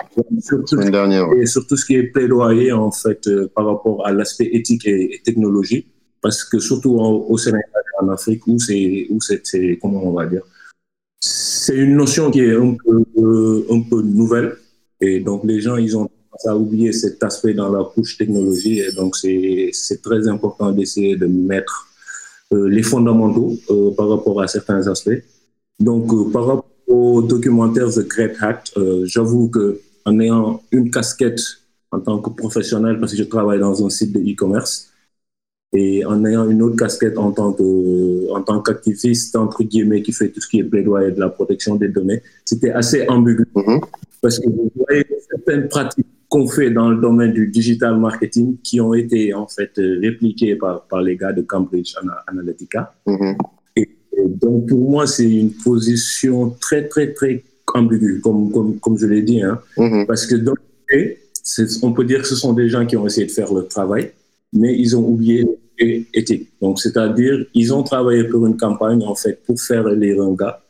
[0.41, 1.27] surtout, semaine dernière.
[1.35, 5.17] Et surtout ce qui est plaidoyer, en fait, euh, par rapport à l'aspect éthique et,
[5.17, 5.87] et, technologie.
[6.23, 10.13] Parce que surtout en, au Sénégal et en Afrique, où c'est, où c'est, comment on
[10.13, 10.43] va dire,
[11.21, 14.57] c'est une notion qui est un peu, euh, un peu nouvelle.
[15.03, 16.09] Et donc, les gens, ils ont
[16.45, 18.81] a oublié cet aspect dans la couche technologie.
[18.81, 21.89] Et donc, c'est très important d'essayer de mettre
[22.53, 25.23] euh, les fondamentaux euh, par rapport à certains aspects.
[25.81, 28.73] Donc, par rapport au documentaire The Great Hack,
[29.05, 31.41] j'avoue que en ayant une casquette
[31.91, 34.91] en tant que professionnel, parce que je travaille dans un site de e-commerce,
[35.73, 40.13] et en ayant une autre casquette en tant que en tant qu'activiste entre guillemets qui
[40.13, 43.81] fait tout ce qui est plaidoyer de la protection des données, c'était assez ambigu mm-hmm.
[44.23, 48.81] parce que vous voyez certaines pratiques qu'on fait dans le domaine du digital marketing qui
[48.81, 51.95] ont été en fait répliquées par par les gars de Cambridge
[52.27, 52.93] Analytica.
[53.07, 53.37] Mm-hmm.
[53.77, 53.89] Et,
[54.27, 59.23] donc pour moi c'est une position très très très ambiguë comme comme comme je l'ai
[59.23, 60.07] dit hein, mm-hmm.
[60.07, 60.59] parce que donc
[61.83, 64.11] on peut dire que ce sont des gens qui ont essayé de faire leur travail
[64.53, 65.47] mais ils ont oublié
[65.79, 66.49] éthique.
[66.61, 70.61] Donc, c'est-à-dire, ils ont travaillé pour une campagne, en fait, pour faire les rengas.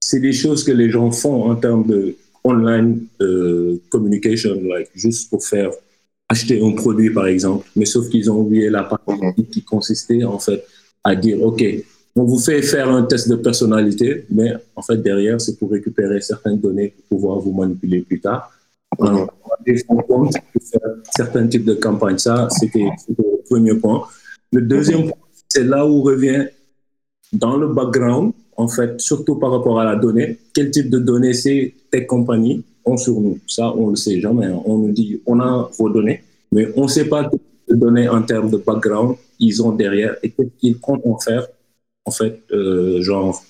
[0.00, 2.16] C'est des choses que les gens font en termes de
[2.48, 5.70] online euh, communication, like, juste pour faire
[6.28, 7.68] acheter un produit, par exemple.
[7.76, 10.64] Mais sauf qu'ils ont oublié la partie qui consistait, en fait,
[11.04, 11.62] à dire, OK,
[12.16, 16.20] on vous fait faire un test de personnalité, mais en fait, derrière, c'est pour récupérer
[16.20, 18.50] certaines données pour pouvoir vous manipuler plus tard.
[19.00, 19.32] Alors,
[19.88, 22.18] on compte pour faire certains types de campagnes.
[22.18, 24.06] Ça, c'était le premier point.
[24.52, 25.18] Le deuxième point,
[25.48, 26.46] c'est là où revient
[27.32, 31.32] dans le background, en fait, surtout par rapport à la donnée, quel type de données
[31.32, 33.38] ces tech compagnies ont sur nous?
[33.46, 34.46] Ça, on ne le sait jamais.
[34.46, 34.60] Hein.
[34.64, 38.20] On nous dit, on a vos données, mais on ne sait pas quelles données en
[38.22, 41.46] termes de background ils ont derrière et qu'est-ce qu'ils comptent en faire,
[42.04, 43.40] en fait, euh, genre,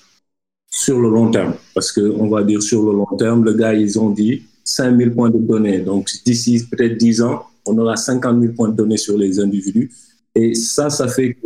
[0.70, 1.54] sur le long terme.
[1.74, 5.30] Parce qu'on va dire sur le long terme, le gars, ils ont dit 5000 points
[5.30, 5.78] de données.
[5.78, 9.90] Donc, d'ici peut-être 10 ans, on aura 50 000 points de données sur les individus.
[10.34, 11.38] Et ça, ça fait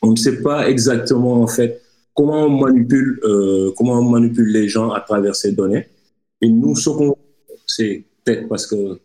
[0.00, 1.80] qu'on ne sait pas exactement en fait
[2.14, 5.86] comment on manipule, euh, comment on manipule les gens à travers ces données.
[6.40, 7.16] Et nous, ce qu'on
[7.66, 8.98] c'est peut-être parce que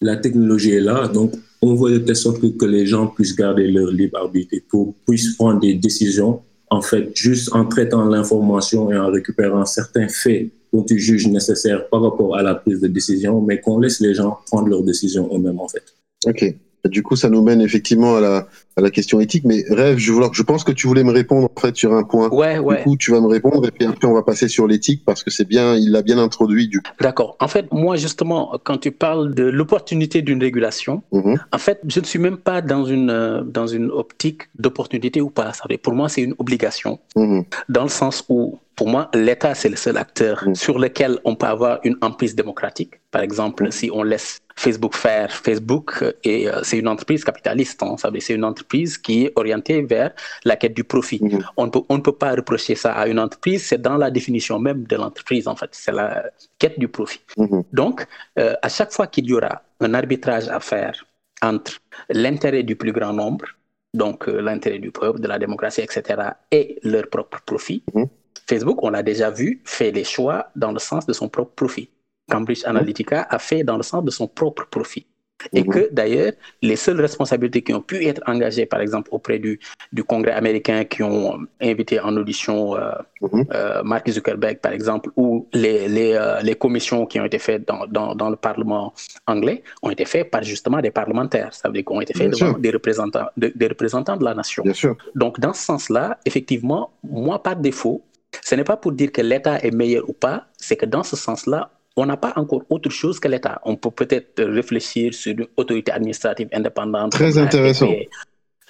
[0.00, 3.66] la technologie est là, donc on veut de telle sorte que, les gens puissent garder
[3.66, 6.40] leur libre arbitre et pour, puissent prendre des décisions,
[6.70, 11.88] en fait, juste en traitant l'information et en récupérant certains faits dont ils jugent nécessaires
[11.88, 15.28] par rapport à la prise de décision, mais qu'on laisse les gens prendre leurs décisions
[15.34, 15.82] eux-mêmes, en fait.
[16.26, 16.54] OK.
[16.84, 19.44] Du coup, ça nous mène effectivement à la, à la question éthique.
[19.44, 22.28] Mais Rêve, je, je pense que tu voulais me répondre en fait sur un point.
[22.28, 22.78] Ouais, ouais.
[22.78, 25.22] Du coup, tu vas me répondre et puis après on va passer sur l'éthique parce
[25.22, 26.80] que c'est bien, il l'a bien introduit du.
[27.00, 27.36] D'accord.
[27.40, 31.38] En fait, moi justement, quand tu parles de l'opportunité d'une régulation, mhm.
[31.52, 35.30] en fait, je ne suis même pas dans une euh, dans une optique d'opportunité ou
[35.30, 35.52] pas.
[35.82, 37.44] Pour moi, c'est une obligation mhm.
[37.68, 40.54] dans le sens où pour moi, l'État, c'est le seul acteur mhm.
[40.54, 42.92] sur lequel on peut avoir une emprise démocratique.
[43.10, 45.30] Par exemple, si on laisse Facebook faire.
[45.30, 50.12] Facebook, et euh, c'est une entreprise capitaliste, hein, c'est une entreprise qui est orientée vers
[50.44, 51.20] la quête du profit.
[51.22, 51.44] Mhm.
[51.56, 54.10] On, ne peut, on ne peut pas reprocher ça à une entreprise, c'est dans la
[54.10, 56.24] définition même de l'entreprise, en fait, c'est la
[56.58, 57.20] quête du profit.
[57.36, 57.62] Mhm.
[57.72, 58.06] Donc,
[58.38, 60.94] euh, à chaque fois qu'il y aura un arbitrage à faire
[61.40, 61.78] entre
[62.10, 63.46] l'intérêt du plus grand nombre,
[63.94, 66.02] donc euh, l'intérêt du peuple, de la démocratie, etc.,
[66.50, 68.06] et leur propre profit, mhm.
[68.48, 71.90] Facebook, on l'a déjà vu, fait les choix dans le sens de son propre profit.
[72.28, 75.06] Cambridge Analytica a fait dans le sens de son propre profit.
[75.52, 75.68] Et mhm.
[75.68, 79.60] que d'ailleurs, les seules responsabilités qui ont pu être engagées, par exemple, auprès du,
[79.92, 83.44] du Congrès américain, qui ont invité en audition euh, mhm.
[83.54, 87.66] euh, Mark Zuckerberg, par exemple, ou les, les, euh, les, commissions qui ont été faites
[87.66, 88.92] dans, dans, dans, le Parlement
[89.26, 91.54] anglais, ont été faites par justement des parlementaires.
[91.54, 94.64] Ça veut dire qu'ont été faites devant des représentants, de, des représentants de la nation.
[94.64, 94.96] Bien sûr.
[95.14, 98.02] Donc, dans ce sens-là, effectivement, moi, par défaut,
[98.42, 101.16] ce n'est pas pour dire que l'État est meilleur ou pas, c'est que dans ce
[101.16, 103.60] sens-là, on n'a pas encore autre chose que l'État.
[103.64, 107.12] On peut peut-être réfléchir sur une autorité administrative indépendante.
[107.12, 107.90] Très intéressant.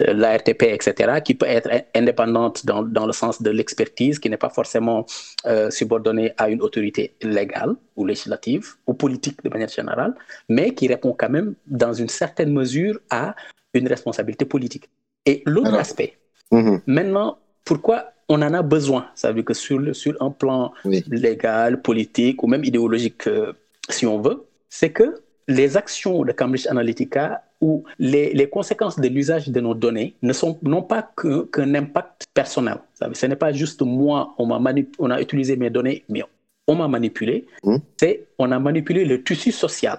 [0.00, 4.36] La RTP, etc., qui peut être indépendante dans, dans le sens de l'expertise, qui n'est
[4.36, 5.04] pas forcément
[5.46, 10.14] euh, subordonnée à une autorité légale ou législative ou politique de manière générale,
[10.48, 13.34] mais qui répond quand même dans une certaine mesure à
[13.74, 14.88] une responsabilité politique.
[15.26, 16.16] Et l'autre aspect,
[16.52, 16.80] mhm.
[16.86, 19.06] maintenant, pourquoi on en a besoin.
[19.14, 23.52] Ça veut dire que sur, sur un plan légal, politique ou même idéologique, euh,
[23.88, 29.08] si on veut, c'est que les actions de Cambridge Analytica ou les, les conséquences de
[29.08, 32.78] l'usage de nos données ne sont non pas qu'un impact personnel.
[33.14, 36.22] ce n'est pas juste moi, on, a on a utilisé mes données, mais
[36.66, 37.46] on m'a manipulé.
[37.64, 37.76] Mmh.
[37.96, 39.98] C'est on a manipulé le tissu social.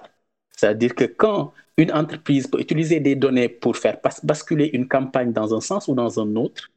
[0.56, 5.54] C'est-à-dire que quand une entreprise peut utiliser des données pour faire basculer une campagne dans
[5.54, 6.70] un sens ou dans un autre,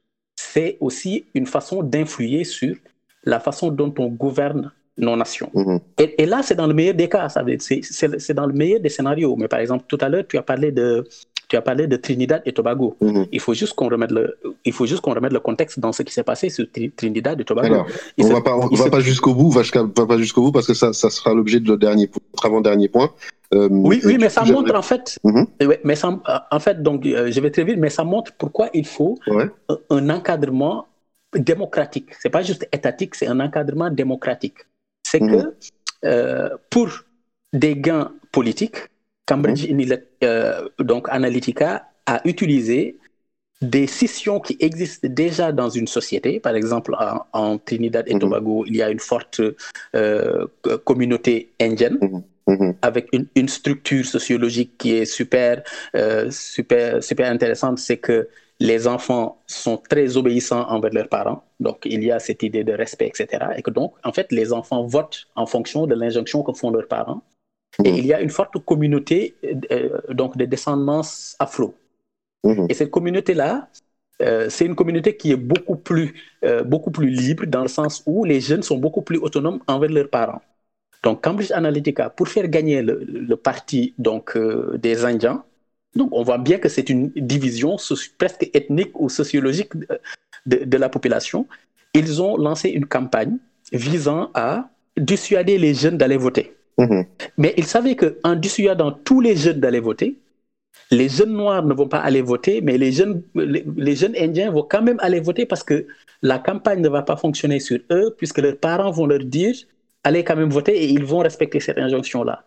[0.54, 2.76] c'est aussi une façon d'influer sur
[3.24, 5.50] la façon dont on gouverne nos nations.
[5.56, 5.80] Mhm.
[5.98, 9.36] Et, là, c'est dans le meilleur des cas, c'est dans le meilleur des scénarios.
[9.36, 11.08] Mais par exemple, tout à l'heure, tu as parlé de
[11.50, 12.96] tu as parlé de Trinidad et Tobago.
[13.02, 13.26] Mhm.
[13.32, 16.04] Il faut juste qu'on remette le, il faut juste qu'on remette le contexte dans ce
[16.04, 17.74] qui s'est passé sur Trinidad et Tobago.
[17.74, 17.88] Alors,
[18.20, 20.94] on ne va pas, pas jusqu'au bout, va, va pas jusqu'au bout parce que ça,
[20.94, 22.10] ça sera l'objet de notre dernier,
[22.44, 23.12] avant dernier point.
[23.54, 25.46] Euh, oui, oui, mais ça montre en fait, mhm.
[25.84, 29.20] mais en fait, donc, euh, je vais très vite, mais ça montre pourquoi il faut
[29.90, 30.88] un encadrement
[31.36, 32.10] démocratique.
[32.20, 34.60] C'est pas juste étatique, c'est un encadrement démocratique.
[35.04, 35.52] C'est que Mhm.
[36.06, 36.90] euh, pour
[37.54, 38.78] des gains politiques,
[39.26, 41.70] Cambridge Analytica, euh, donc Analytica
[42.06, 42.98] a utilisé
[43.62, 46.40] des scissions qui existent déjà dans une société.
[46.42, 48.20] Par exemple, en, en Trinidad et Mhm.
[48.20, 49.42] Tobago, il y a une forte
[49.96, 50.46] euh,
[50.84, 51.98] communauté indienne
[52.48, 52.76] Mhm.
[52.82, 55.64] avec une, une structure sociologique qui est super,
[55.96, 58.28] euh, super, super intéressante, c'est que
[58.60, 61.44] les enfants sont très obéissants envers leurs parents.
[61.60, 63.58] Donc, il y a cette idée de respect, etc.
[63.58, 66.88] Et que donc, en fait, les enfants votent en fonction de l'injonction que font leurs
[66.88, 67.22] parents.
[67.84, 67.98] Et Mhm.
[68.00, 69.36] il y a une forte communauté
[69.72, 71.76] euh, donc de descendance afro.
[72.44, 72.68] Mhm.
[72.70, 73.70] Et cette communauté-là,
[74.22, 76.14] euh, c'est une communauté qui est beaucoup plus,
[76.46, 79.90] euh, beaucoup plus libre dans le sens où les jeunes sont beaucoup plus autonomes envers
[79.92, 80.42] leurs parents.
[81.04, 85.44] Donc Cambridge Analytica, pour faire gagner le, le parti donc, euh, des Indiens,
[85.96, 87.78] donc on voit bien que c'est une division
[88.18, 89.74] presque ethnique ou sociologique
[90.46, 91.48] de, la population.
[91.94, 93.38] Ils ont lancé une campagne
[93.72, 96.56] visant à dissuader les jeunes d'aller voter.
[96.78, 97.06] Mhm.
[97.38, 100.18] Mais ils savaient qu'en dissuadant tous les jeunes d'aller voter,
[100.90, 104.52] les jeunes noirs ne vont pas aller voter, mais les jeunes, les, les jeunes indiens
[104.52, 105.86] vont quand même aller voter parce que
[106.24, 109.56] la campagne ne va pas fonctionner sur eux, puisque leurs parents vont leur dire
[110.04, 112.44] allez quand même voter et ils vont respecter cette injonction-là.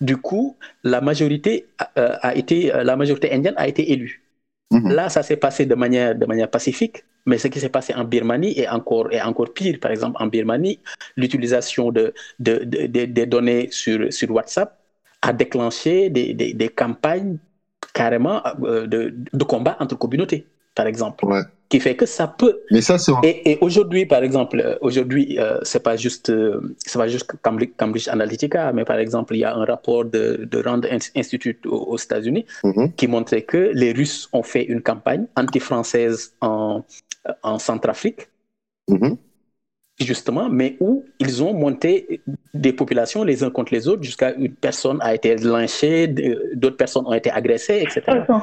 [0.00, 4.22] Du coup, la majorité euh, a été, euh, la majorité indienne a été élue.
[4.70, 4.90] Mhm.
[4.92, 8.04] Là, ça s'est passé de manière, de manière pacifique, mais ce qui s'est passé en
[8.04, 9.78] Birmanie est encore, est encore pire.
[9.80, 10.80] Par exemple, en Birmanie,
[11.16, 14.76] l'utilisation de, de, de- de- des données sur, sur WhatsApp
[15.22, 17.38] a déclenché des, des, des campagnes
[17.94, 21.42] carrément euh, de, de combat entre communautés, par exemple, Ouais.
[21.68, 23.12] Qui fait que ça peut Mais ça, c'est.
[23.24, 27.26] et, et aujourd'hui, par exemple, euh, aujourd'hui, euh, c'est pas juste, euh, c'est pas juste
[27.42, 31.10] Cambridge, Cambridge Analytica, mais par exemple, il y a un rapport de, de Rand Ins-
[31.16, 32.92] Institute aux, aux États-Unis Mhm.
[32.94, 36.84] qui montrait que les Russes ont fait une campagne anti-française en,
[37.42, 38.28] en Centrafrique,
[38.88, 39.16] Mhm.
[39.98, 42.20] justement, mais où ils ont monté
[42.54, 46.06] des populations les uns contre les autres jusqu'à une personne a été lynchée,
[46.54, 48.02] d'autres personnes ont été agressées, etc.
[48.06, 48.42] Attends,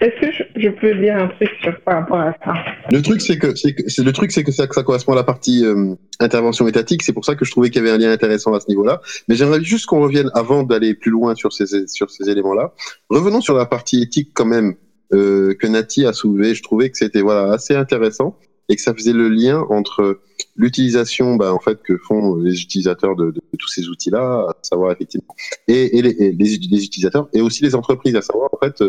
[0.00, 2.54] est-ce que je, je peux dire un truc sur, ça
[2.90, 5.64] Le truc, c'est que, c'est le truc, c'est que ça, que correspond à la partie
[5.64, 7.02] euh, intervention étatique.
[7.02, 9.00] C'est pour ça que je trouvais qu'il y avait un lien intéressant à ce niveau-là.
[9.28, 12.72] Mais j'aimerais juste qu'on revienne avant d'aller plus loin sur ces, sur ces éléments-là.
[13.10, 14.74] Revenons sur la partie éthique quand même
[15.12, 16.54] euh, que Nati a soulevé.
[16.54, 18.38] Je trouvais que c'était voilà assez intéressant
[18.68, 20.20] et que ça faisait le lien entre
[20.56, 25.34] l'utilisation, bah, en fait, que font les utilisateurs de, tous ces outils-là, à savoir effectivement,
[25.66, 28.82] et, les, les, utilisateurs et aussi les entreprises, à savoir en fait.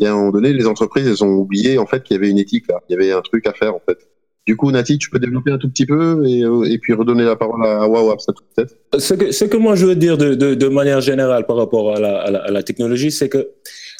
[0.00, 2.14] Euh, il y a un moment donné, les entreprises, elles ont oublié en fait qu'il
[2.14, 3.98] y avait une éthique là, il y avait un truc à faire en fait.
[4.46, 7.24] Du coup, Nati, tu peux développer un tout petit peu et, euh, et puis redonner
[7.24, 8.76] la parole à Wawa, ça peut-être.
[8.96, 11.96] Ce que, ce que moi je veux dire de, de, de manière générale par rapport
[11.96, 13.48] à la, à la, à la technologie, c'est que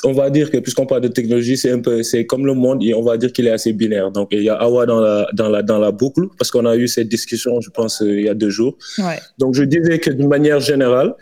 [0.05, 2.81] on va dire que puisqu'on parle de technologie, c'est un peu, c'est comme le monde,
[2.85, 4.13] et on va dire qu'il est assez binaire.
[4.13, 6.77] Donc il y a Awa dans la dans la dans la boucle parce qu'on a
[6.77, 8.77] eu cette discussion, je pense, euh, il y a deux jours.
[8.99, 9.19] Ouais.
[9.39, 11.15] Donc je disais que d'une manière générale,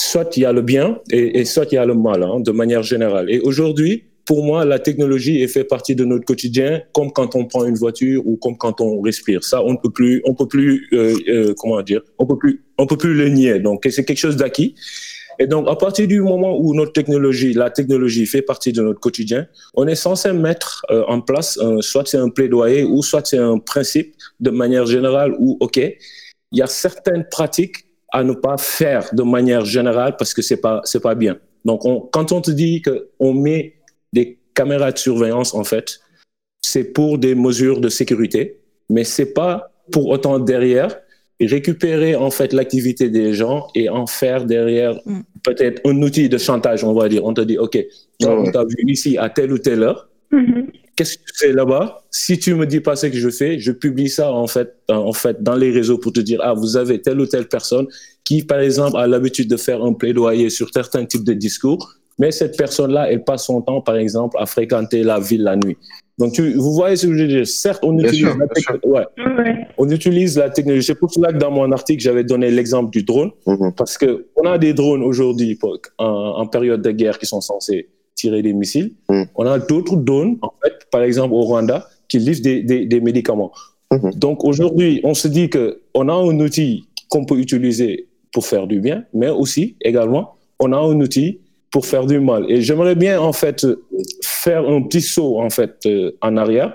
[0.00, 2.40] soit il y a le bien et, et soit il y a le mal, hein,
[2.40, 3.30] de manière générale.
[3.30, 7.46] Et aujourd'hui, pour moi, la technologie est fait partie de notre quotidien, comme quand on
[7.46, 9.42] prend une voiture ou comme quand on respire.
[9.44, 12.62] Ça, on ne peut plus, on peut plus, euh, euh, comment dire, on peut plus,
[12.78, 13.58] on peut plus le nier.
[13.58, 14.74] Donc c'est quelque chose d'acquis.
[15.38, 19.00] Et donc, à partir du moment où notre technologie, la technologie fait partie de notre
[19.00, 23.38] quotidien, on est censé mettre euh, en place, soit c'est un plaidoyer ou soit c'est
[23.38, 28.56] un principe de manière générale où, OK, il y a certaines pratiques à ne pas
[28.58, 31.38] faire de manière générale parce que c'est pas, c'est pas bien.
[31.64, 33.74] Donc, on, quand on te dit qu'on met
[34.12, 36.00] des caméras de surveillance, en fait,
[36.62, 38.58] c'est pour des mesures de sécurité,
[38.88, 40.96] mais c'est pas pour autant derrière
[41.40, 45.20] récupérer en fait l'activité des gens et en faire derrière Mm.
[45.42, 47.24] peut-être un outil de chantage, on va dire.
[47.24, 47.78] On te dit, OK,
[48.22, 50.08] Ah on t'a vu ici à telle ou telle heure.
[50.30, 50.70] Mhm.
[51.00, 52.02] Qu'est-ce que tu fais là-bas?
[52.10, 55.06] Si tu me dis pas ce que je fais, je publie ça en fait, dans-
[55.06, 57.86] en fait dans les réseaux pour te dire ah vous avez telle ou telle personne
[58.22, 62.30] qui par exemple a l'habitude de faire un plaidoyer sur certains types de discours, mais
[62.32, 65.78] cette personne-là elle passe son temps par exemple à fréquenter la ville la nuit.
[66.18, 67.46] Donc tu, vous voyez ce que je veux dire?
[67.46, 68.72] Certes on Bien utilise sûr, la bien sûr.
[68.74, 69.06] techno- ouais,
[69.38, 69.54] Ouais.
[69.78, 70.84] on utilise la technologie.
[70.84, 73.72] C'est pour cela que dans mon article j'avais donné l'exemple du drone Mhm.
[73.74, 75.58] parce que on a des drones aujourd'hui
[75.96, 76.04] en,
[76.42, 77.88] en période de guerre qui sont censés
[78.20, 78.90] tirer des missiles.
[79.08, 79.22] Mm.
[79.40, 83.00] On a d'autres drones, en fait, par exemple au Rwanda, qui livrent des, des, des
[83.00, 83.52] médicaments.
[83.92, 84.12] Mhm.
[84.24, 85.64] Donc aujourd'hui, on se dit que
[85.94, 90.24] on a un outil qu'on peut utiliser pour faire du bien, mais aussi également
[90.60, 91.40] on a un outil
[91.72, 92.42] pour faire du mal.
[92.52, 93.66] Et j'aimerais bien en fait
[94.22, 96.70] faire un petit saut en fait euh, en arrière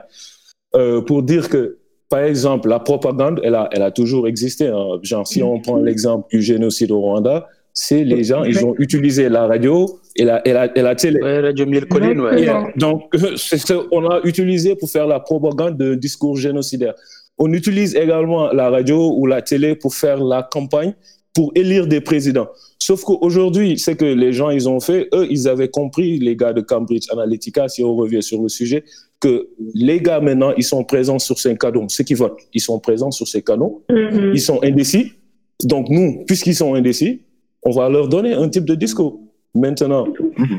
[0.75, 1.77] euh, pour dire que
[2.09, 4.67] par exemple, la propagande, elle a, elle a toujours existé.
[4.67, 4.99] hein.
[5.01, 9.27] Genre, si on prend l'exemple du génocide au Rwanda, c'est les gens, ils ont utilisé
[9.27, 11.19] la radio et la, et la, et la télé.
[11.21, 12.41] Ouais, Radio Mille Collines, ouais.
[12.41, 12.67] Yeah.
[12.75, 13.03] Donc,
[13.35, 16.93] c'est ce qu'on a utilisé pour faire la propagande d'un discours génocidaire.
[17.37, 20.93] On utilise également la radio ou la télé pour faire la campagne
[21.33, 22.47] pour élire des présidents.
[22.79, 26.53] Sauf qu'aujourd'hui, c'est que les gens, ils ont fait, eux, ils avaient compris, les gars
[26.53, 28.85] de Cambridge Analytica, si on revient sur le sujet,
[29.19, 31.85] que les gars, maintenant, ils sont présents sur ces canaux.
[31.89, 33.83] Ceux qui votent, ils sont présents sur ces canaux.
[33.89, 34.31] Mhm.
[34.33, 35.11] Ils sont indécis.
[35.63, 37.21] Donc, nous, puisqu'ils sont indécis,
[37.63, 39.19] on va leur donner un type de discours.
[39.55, 40.05] Maintenant,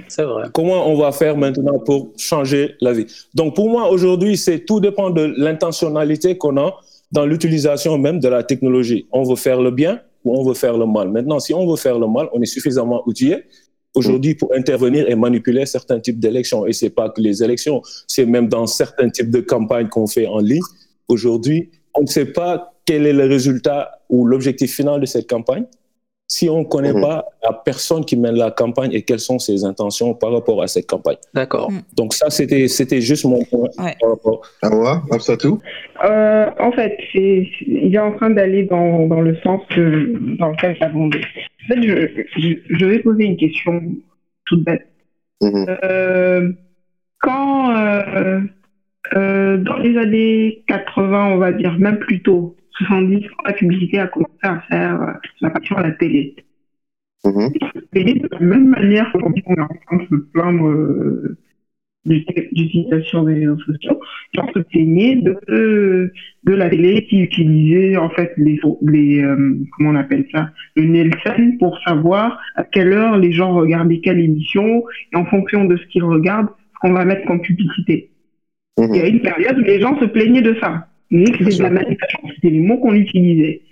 [0.09, 0.49] C'est vrai.
[0.55, 3.07] comment on va faire maintenant pour changer la vie?
[3.35, 6.75] Donc, pour moi, aujourd'hui, c'est tout dépend de l'intentionnalité qu'on a
[7.13, 9.07] dans l'utilisation même de la technologie.
[9.13, 11.11] On veut faire le bien ou on veut faire le mal.
[11.11, 13.45] Maintenant, si on veut faire le mal, on est suffisamment outillé
[13.95, 16.67] aujourd'hui pour intervenir et manipuler certains types d'élections.
[16.67, 20.27] Et c'est pas que les élections, c'est même dans certains types de campagnes qu'on fait
[20.27, 20.63] en ligne.
[21.09, 25.65] Aujourd'hui, on ne sait pas quel est le résultat ou l'objectif final de cette campagne
[26.29, 27.01] si on ne connaît Mhm.
[27.03, 30.67] pas la personne qui mène la campagne et quelles sont ses intentions par rapport à
[30.67, 31.17] cette campagne.
[31.35, 31.71] D'accord.
[31.71, 31.81] Mm.
[31.97, 33.95] Donc ça, c'était c'était juste mon point Ouais.
[34.01, 34.43] par rapport.
[34.63, 35.61] Awa, Absatou?
[36.05, 40.49] Euh, en fait, c'est, il est en train d'aller dans, dans le sens que, dans
[40.49, 41.21] lequel j'abondais.
[41.65, 42.09] En fait, je,
[42.41, 43.81] je, je vais poser une question
[44.47, 44.87] toute bête.
[45.41, 45.67] Mhm.
[45.85, 46.53] Euh,
[47.21, 48.41] quand, euh,
[49.15, 53.99] euh, dans les années 80, on va dire, même plus tôt, 70, quand la publicité
[53.99, 56.35] a commencé à faire euh, la passion à la télé,
[57.25, 57.51] Mhm.
[57.95, 61.37] et de la même manière qu'aujourd'hui on est en train de se plaindre euh,
[62.05, 62.15] de
[62.53, 64.01] l'utilisation des réseaux sociaux,
[64.35, 66.13] gens se plaignaient de,
[66.45, 70.85] de la télé qui utilisait en fait les, les euh, comment on appelle ça, le
[70.85, 75.77] Nielsen pour savoir à quelle heure les gens regardaient quelle émission et en fonction de
[75.77, 78.11] ce qu'ils regardent, ce qu'on va mettre comme publicité.
[78.79, 78.89] Mhm.
[78.95, 80.87] Il y a une période où les gens se plaignaient de ça.
[81.11, 83.63] Que c'était de la manipulation, c'était les mots qu'on utilisait.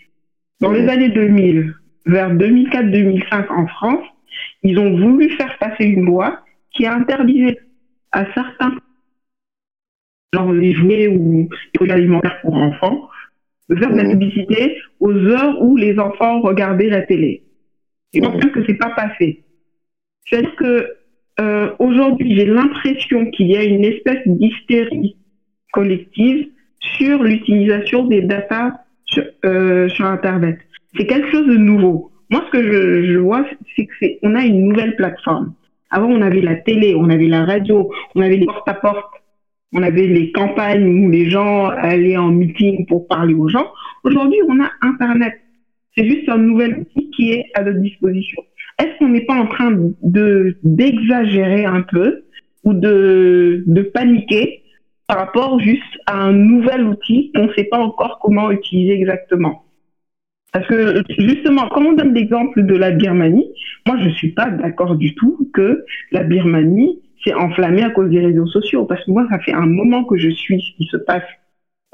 [0.60, 1.74] Dans les années 2000,
[2.06, 4.04] vers 2004-2005 en France,
[4.62, 7.58] ils ont voulu faire passer une loi qui interdisait
[8.12, 8.76] à certains,
[10.32, 13.08] genre les jouets ou les produits alimentaires pour enfants,
[13.68, 14.10] de faire de la Mhm.
[14.12, 17.42] publicité aux heures où les enfants regardaient la télé.
[18.12, 18.50] Et donc, Mhm.
[18.52, 19.42] que c'est pas passé.
[20.26, 20.88] C'est-à-dire que
[21.40, 25.16] euh, aujourd'hui, j'ai l'impression qu'il y a une espèce d'hystérie
[25.72, 26.46] collective
[26.96, 28.72] sur l'utilisation des datas
[29.06, 30.58] sur, euh, sur Internet.
[30.96, 32.12] C'est quelque chose de nouveau.
[32.30, 33.44] Moi, ce que je, je vois,
[33.76, 35.54] c'est que c'est, on a une nouvelle plateforme.
[35.90, 39.12] Avant, on avait la télé, on avait la radio, on avait les porte-à-porte,
[39.72, 43.70] on avait les campagnes où les gens allaient en meeting pour parler aux gens.
[44.02, 45.34] Aujourd'hui, on a Internet.
[45.96, 48.42] C'est juste un nouvel outil qui est à notre disposition.
[48.80, 49.70] Est-ce qu'on n'est pas en train
[50.02, 52.24] de d'exagérer un peu
[52.64, 54.63] ou de, de paniquer?
[55.06, 59.64] Par rapport juste à un nouvel outil qu'on ne sait pas encore comment utiliser exactement
[60.52, 63.52] Parce que justement, quand on donne l'exemple de la Birmanie,
[63.86, 68.10] moi je ne suis pas d'accord du tout que la Birmanie s'est enflammée à cause
[68.10, 68.84] des réseaux sociaux.
[68.84, 71.22] Parce que moi, ça fait un moment que je suis ce qui se passe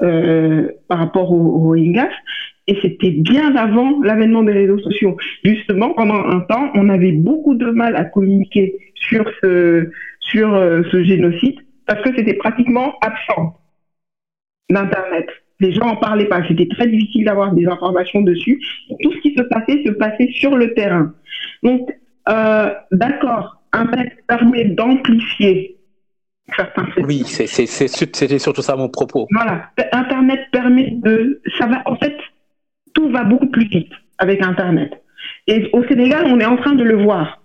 [0.01, 2.11] euh, par rapport aux, Rohingyas.
[2.67, 5.17] Et c'était bien avant l'avènement des réseaux sociaux.
[5.43, 9.89] Justement, pendant un temps, on avait beaucoup de mal à communiquer sur ce,
[10.19, 13.59] sur euh, ce génocide parce que c'était pratiquement absent
[14.69, 15.27] d'Internet.
[15.59, 16.41] Les gens en parlaient pas.
[16.47, 18.59] C'était très difficile d'avoir des informations dessus.
[19.01, 21.13] Tout ce qui se passait se passait sur le terrain.
[21.61, 21.89] Donc,
[22.29, 25.77] euh, d'accord, Internet permet d'amplifier
[26.55, 27.05] certains faits.
[27.05, 29.27] Oui, c'était surtout ça mon propos.
[29.31, 32.15] Voilà, Internet permet de, ça va, en fait,
[32.93, 35.01] tout va beaucoup plus vite avec Internet.
[35.47, 37.41] Et au Sénégal, on est en train de le voir.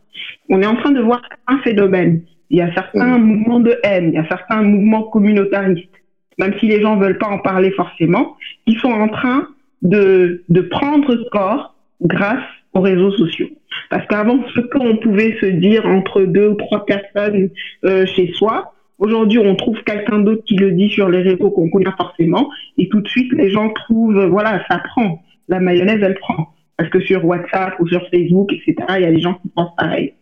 [0.49, 2.23] On est en train de voir un phénomène.
[2.51, 5.91] Il y a certains mouvements de haine, il y a certains mouvements communautaristes,
[6.39, 8.37] même si les gens veulent pas en parler forcément,
[8.67, 9.49] ils sont en train
[9.83, 12.45] de, de prendre corps grâce
[12.75, 13.49] aux réseaux sociaux.
[13.91, 17.51] Parce qu'avant, ce qu'on pouvait se dire entre deux ou trois personnes
[17.85, 21.69] euh, chez soi, Aujourd'hui, on trouve quelqu'un d'autre qui le dit sur les réseaux qu'on
[21.69, 25.23] connaît forcément, et tout de suite, les gens trouvent, voilà, ça prend.
[25.49, 26.55] La mayonnaise, elle prend.
[26.77, 29.75] Parce que sur WhatsApp ou sur Facebook, etc., il y a des gens qui pensent
[29.77, 30.15] pareil.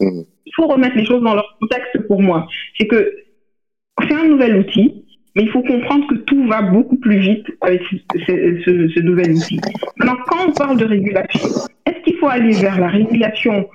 [0.00, 2.46] Il faut remettre les choses dans leur contexte pour moi.
[2.78, 3.12] C'est que
[4.08, 5.04] c'est un nouvel outil,
[5.36, 7.96] mais il faut comprendre que tout va beaucoup plus vite avec ce,
[8.64, 9.60] ce- nouvel outil.
[9.96, 11.48] Maintenant, quand on parle de régulation,
[11.86, 13.68] est-ce qu'il faut aller vers la régulation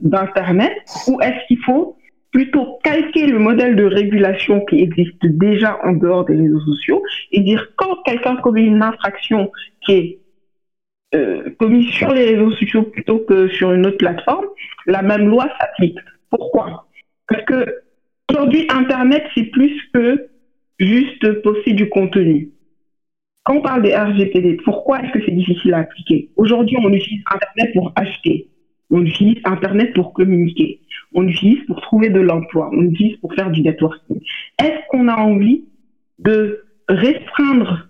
[0.00, 0.72] d'Internet
[1.08, 1.96] ou est-ce qu'il faut
[2.30, 7.40] plutôt calquer le modèle de régulation qui existe déjà en dehors des réseaux sociaux et
[7.40, 9.50] dire quand quelqu'un commet une infraction
[9.84, 10.18] qui est
[11.14, 14.46] euh, commise sur les réseaux sociaux plutôt que sur une autre plateforme,
[14.86, 15.98] la même loi s'applique.
[16.30, 16.86] Pourquoi?
[17.28, 17.66] Parce que
[18.30, 20.28] aujourd'hui, Internet, c'est plus que
[20.78, 22.50] juste poster du contenu.
[23.44, 26.30] Quand on parle des RGPD, pourquoi est-ce que c'est difficile à appliquer?
[26.36, 28.48] Aujourd'hui, on utilise Internet pour acheter.
[28.90, 30.80] On utilise Internet pour communiquer.
[31.14, 34.20] on l'utilise pour trouver de l'emploi, on l'utilise pour faire du networking.
[34.58, 35.64] Est-ce qu'on a envie
[36.18, 37.88] de restreindre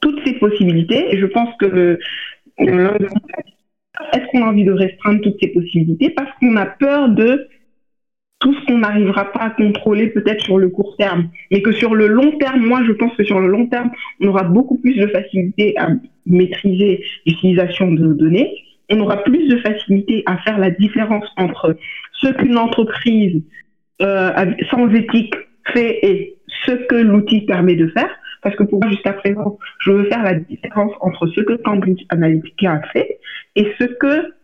[0.00, 1.14] toutes ces possibilités?
[1.14, 1.98] Et je pense que
[2.58, 7.48] est-ce qu'on a envie de restreindre toutes ces possibilités parce qu'on a peur de
[8.40, 11.94] tout ce qu'on n'arrivera pas à contrôler peut-être sur le court terme, mais que sur
[11.94, 13.90] le long terme, moi je pense que sur le long terme,
[14.20, 15.88] on aura beaucoup plus de facilité à
[16.26, 18.52] maîtriser l'utilisation de données,
[18.90, 21.76] on aura plus de facilité à faire la différence entre
[22.12, 23.42] ce qu'une entreprise
[24.02, 25.34] euh, sans éthique
[25.72, 26.36] fait et
[26.66, 28.10] ce que l'outil permet de faire.
[28.44, 32.02] Parce que pour moi, jusqu'à présent, je veux faire la différence entre ce que Cambridge
[32.10, 33.18] Analytica a fait
[33.56, 34.34] et ce que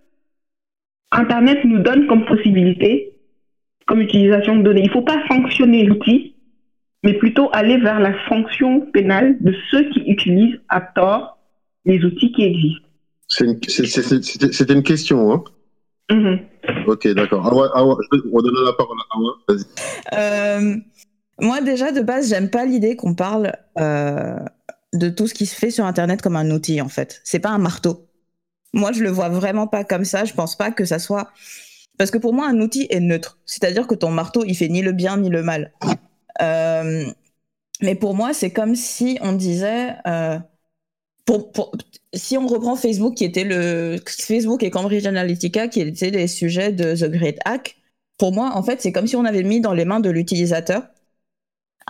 [1.13, 3.13] Internet nous donne comme possibilité,
[3.87, 4.81] comme utilisation de données.
[4.81, 6.35] Il ne faut pas sanctionner l'outil,
[7.05, 11.39] mais plutôt aller vers la sanction pénale de ceux qui utilisent à tort
[11.85, 12.89] les outils qui existent.
[13.29, 15.45] C'était une question, hein
[16.11, 16.39] mm-hmm.
[16.87, 17.47] Ok, d'accord.
[17.53, 19.33] on donne la parole à Awa.
[19.47, 19.65] Vas-y.
[20.15, 20.77] Euh,
[21.41, 24.39] moi, déjà, de base, j'aime pas l'idée qu'on parle euh,
[24.93, 27.21] de tout ce qui se fait sur Internet comme un outil, en fait.
[27.25, 28.07] C'est pas un marteau.
[28.73, 30.25] Moi, je le vois vraiment pas comme ça.
[30.25, 31.31] Je pense pas que ça soit.
[31.99, 33.39] Parce que pour moi, un outil est neutre.
[33.47, 35.73] C'est-à-dire que ton marteau, il fait ni le bien ni le mal.
[36.41, 37.05] Euh,
[37.83, 39.97] mais pour moi, c'est comme si on disait.
[40.07, 40.39] Euh,
[42.15, 43.99] si on reprend Facebook, qui était le.
[44.07, 47.77] Facebook et Cambridge Analytica, qui étaient des sujets de The Great Hack,
[48.19, 50.83] pour moi, en fait, c'est comme si on avait mis dans les mains de l'utilisateur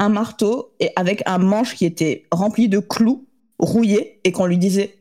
[0.01, 3.29] un marteau et avec un manche qui était rempli de clous
[3.59, 4.97] rouillés et qu'on lui disait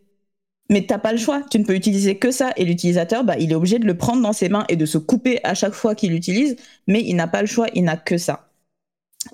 [0.72, 3.52] mais t'as pas le choix, tu ne peux utiliser que ça et l'utilisateur bah, il
[3.52, 5.96] est obligé de le prendre dans ses mains et de se couper à chaque fois
[5.96, 8.52] qu'il l'utilise mais il n'a pas le choix, il n'a que ça.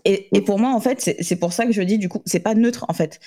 [0.05, 2.53] Et, pour moi en fait c'est pour ça que je dis du coup c'est pas
[2.53, 3.19] neutre en fait.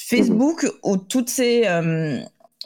[0.00, 2.20] Facebook ou toutes ces euh,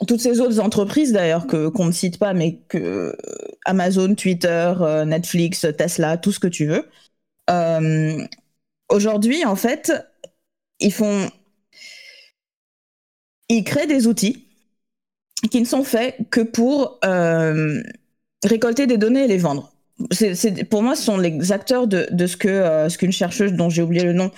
[0.07, 3.15] toutes ces autres entreprises d'ailleurs qu'on ne cite pas mais que
[3.65, 6.89] Amazon, Twitter, euh, Netflix, Tesla, tout ce que tu veux.
[7.49, 8.25] Euh,
[8.89, 9.91] aujourd'hui, en fait,
[10.79, 11.29] ils font.
[13.49, 14.47] Ils créent des outils
[15.49, 17.81] qui ne sont faits que pour euh,
[18.43, 19.71] récolter des données et les vendre.
[20.69, 23.81] pour moi, ce sont les acteurs de, ce que euh, ce qu'une chercheuse dont j'ai
[23.81, 24.31] oublié le nom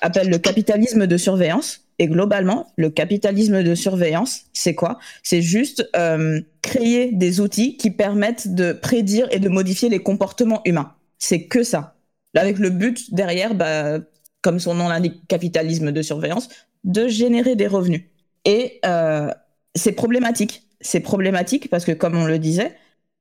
[0.00, 1.80] appelle le capitalisme de surveillance.
[2.00, 4.98] Et globalement, le capitalisme de surveillance, c'est quoi?
[5.22, 10.60] C'est juste euh, créer des outils qui permettent de prédire et de modifier les comportements
[10.64, 10.92] humains.
[11.18, 11.93] C'est que ça.
[12.34, 13.98] Avec le but derrière, bah,
[14.42, 16.48] comme son nom l'indique, capitalisme de surveillance,
[16.84, 18.02] de générer des revenus.
[18.44, 19.30] Et euh,
[19.74, 20.68] c'est problématique.
[20.80, 22.76] C'est problématique parce que, comme on le disait,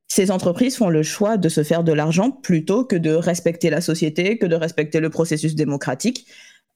[0.08, 3.82] ces entreprises font le choix de se faire de l'argent plutôt que de respecter la
[3.82, 6.28] société, que de respecter le processus démocratique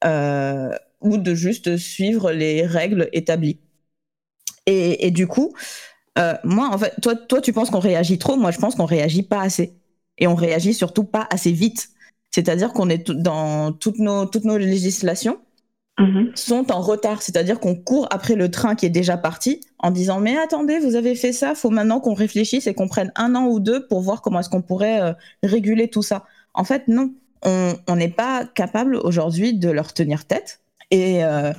[0.04, 0.70] euh,
[1.00, 3.60] ou de juste suivre les règles établies.
[4.66, 5.54] Et, du coup,
[6.18, 8.36] euh, moi, en fait, toi, toi, tu penses qu'on réagit trop.
[8.36, 9.78] Moi, je pense qu'on réagit pas assez.
[10.18, 11.88] Et on réagit surtout pas assez vite.
[12.38, 15.38] C'est-à-dire qu'on est dans toutes nos, toutes nos législations
[15.98, 16.36] mm-hmm.
[16.36, 17.20] sont en retard.
[17.20, 20.94] C'est-à-dire qu'on court après le train qui est déjà parti en disant mais attendez, vous
[20.94, 24.02] avez fait ça, faut maintenant qu'on réfléchisse et qu'on prenne un an ou deux pour
[24.02, 25.12] voir comment est-ce qu'on pourrait euh,
[25.42, 26.26] réguler tout ça.
[26.54, 27.12] En fait, non,
[27.44, 30.60] on n'est pas capable aujourd'hui de leur tenir tête
[30.92, 31.52] et, euh,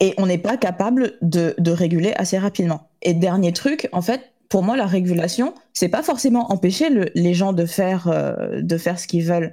[0.00, 2.90] et on n'est pas capable de, de réguler assez rapidement.
[3.00, 7.52] Et dernier truc, en fait, pour moi, la régulation, c'est pas forcément empêcher les gens
[7.52, 9.52] de faire, euh, de faire ce qu'ils veulent.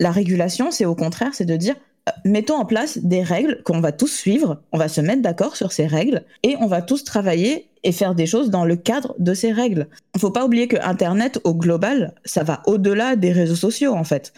[0.00, 1.76] La régulation, c'est au contraire, c'est de dire
[2.08, 5.56] euh, mettons en place des règles qu'on va tous suivre, on va se mettre d'accord
[5.56, 9.14] sur ces règles et on va tous travailler et faire des choses dans le cadre
[9.18, 9.88] de ces règles.
[10.14, 14.04] Il faut pas oublier que Internet au global, ça va au-delà des réseaux sociaux en
[14.04, 14.32] fait.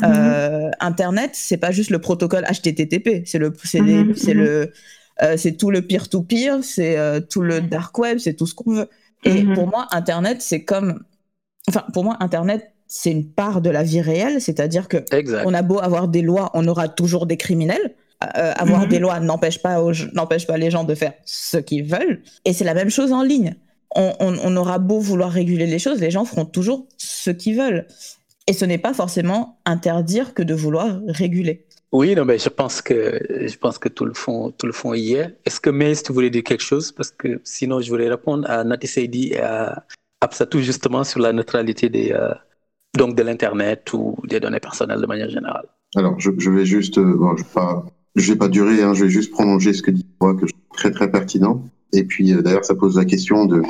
[0.00, 0.12] Mhm.
[0.12, 4.32] Euh, Internet, c'est pas juste le protocole HTTP, c'est le, c'est mhm, mhm.
[4.32, 4.72] le,
[5.22, 6.98] euh, c'est tout le peer-to-peer, c'est
[7.30, 8.88] tout le dark web, c'est tout ce qu'on veut.
[9.24, 11.04] Et pour moi, Internet, c'est comme,
[11.68, 14.98] enfin, pour moi, Internet, c'est une part de la vie réelle, c'est-à-dire que
[15.44, 17.96] on a beau avoir des lois, on aura toujours des criminels.
[18.22, 18.88] Euh, avoir mhm.
[18.88, 19.82] des lois n'empêche pas,
[20.14, 22.22] n'empêche pas les gens de faire ce qu'ils veulent.
[22.44, 23.56] Et c'est la même chose en ligne.
[23.96, 27.86] On, aura beau vouloir réguler les choses, les gens feront toujours ce qu'ils veulent.
[28.46, 31.66] Et ce n'est pas forcément interdire que de vouloir réguler.
[31.92, 34.94] Oui, non, mais je pense que je pense que tout le fond tout le fond
[34.94, 35.36] y est.
[35.44, 36.92] Est-ce que Maïs, tu voulais dire quelque chose?
[36.92, 39.84] Parce que sinon je voulais répondre à Nati Seidi et à
[40.20, 42.32] Absatou justement sur la neutralité des euh,
[42.96, 45.66] donc de l'Internet ou des données personnelles de manière générale.
[45.96, 47.86] Alors, je, vais juste, euh, bon, je vais pas,
[48.16, 50.76] vais pas durer, hein, je vais juste prolonger ce que dit moi, que je trouve
[50.76, 51.62] très très pertinent.
[51.92, 53.62] Et puis euh, d'ailleurs, ça pose la question de,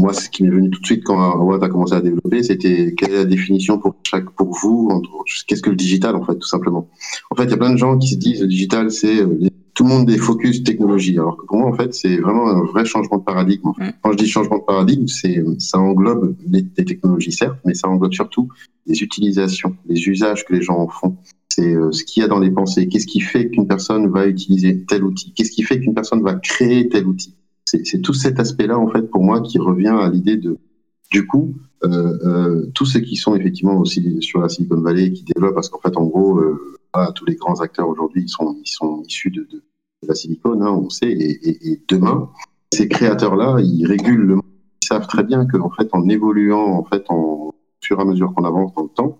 [0.00, 2.94] moi, ce qui m'est venu tout de suite quand Watt a commencé à développer, c'était
[2.96, 5.02] quelle est la définition pour chaque, pour vous,
[5.48, 6.88] qu'est-ce que le digital en fait, tout simplement.
[7.32, 9.48] En fait, il y a plein de gens qui se disent le digital, c'est euh,
[9.78, 11.16] tout le monde est focus technologie.
[11.20, 13.68] Alors que pour moi, en fait, c'est vraiment un vrai changement de paradigme.
[13.78, 13.90] Mm.
[14.02, 18.12] Quand je dis changement de paradigme, c'est ça englobe les, technologies certes, mais ça englobe
[18.12, 18.48] surtout
[18.86, 21.16] les utilisations, les usages que les gens en font.
[21.48, 22.88] C'est euh, ce qu'il y a dans les pensées.
[22.88, 25.32] Qu'est-ce qui fait qu'une personne va utiliser tel outil?
[25.32, 27.36] Qu'est-ce qui fait qu'une personne va créer tel outil?
[27.64, 30.58] C'est tout cet aspect-là, en fait, pour moi, qui revient à l'idée de,
[31.12, 31.54] du coup,
[31.84, 35.68] euh, euh, tous ceux qui sont effectivement aussi sur la Silicon Valley, qui développent, parce
[35.68, 36.58] qu'en fait, en gros, euh,
[37.14, 39.62] tous les grands acteurs aujourd'hui, ils sont, ils sont issus de, de,
[40.06, 42.30] la Silicon, hein, on sait, et, demain,
[42.72, 44.44] ces créateurs-là, ils régulent le monde.
[44.82, 48.32] Ils savent très bien qu'en fait, en évoluant, en fait, en fur et à mesure
[48.34, 49.18] qu'on avance dans le temps,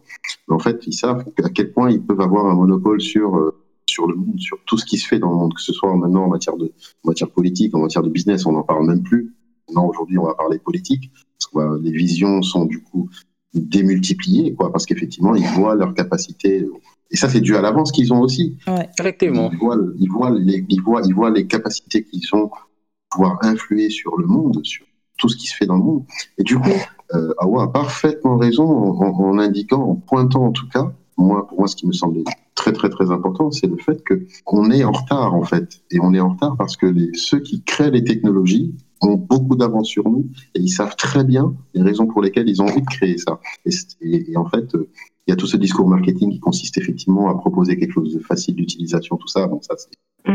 [0.48, 3.54] en fait, ils savent à quel point ils peuvent avoir un monopole sur euh,
[3.86, 5.94] sur le monde, sur tout ce qui se fait dans le monde, que ce soit
[5.96, 6.72] maintenant en matière de
[7.04, 9.34] matière politique, en matière de business, on n'en parle même plus.
[9.74, 11.10] Non, aujourd'hui, on va parler politique.
[11.38, 13.08] Parce que, bah, les visions sont du coup
[13.54, 16.66] démultipliées, quoi, parce qu'effectivement, ils voient leur capacité.
[17.10, 18.56] Et ça, c'est dû à l'avance qu'ils ont aussi.
[18.66, 19.50] Ouais, effectivement.
[19.52, 22.66] Ils voient, ils voient, les, ils voient, ils voient les capacités qu'ils ont pour
[23.10, 24.84] pouvoir influer sur le monde, sur
[25.16, 26.04] tout ce qui se fait dans le monde.
[26.36, 26.70] Et du coup,
[27.14, 31.58] euh, Awa a parfaitement raison en, en, indiquant, en pointant en tout cas, moi, pour
[31.58, 32.22] moi, ce qui me semblait
[32.54, 35.80] très, très, très important, c'est le fait que qu'on est en retard, en fait.
[35.90, 39.56] Et on est en retard parce que les, ceux qui créent les technologies ont beaucoup
[39.56, 42.82] d'avance sur nous et ils savent très bien les raisons pour lesquelles ils ont envie
[42.82, 43.40] de créer ça.
[43.64, 44.88] Et, et, en fait, euh,
[45.28, 48.18] il y a tout ce discours marketing qui consiste effectivement à proposer quelque chose de
[48.18, 49.46] facile d'utilisation, tout ça.
[49.46, 49.74] Bon, ça,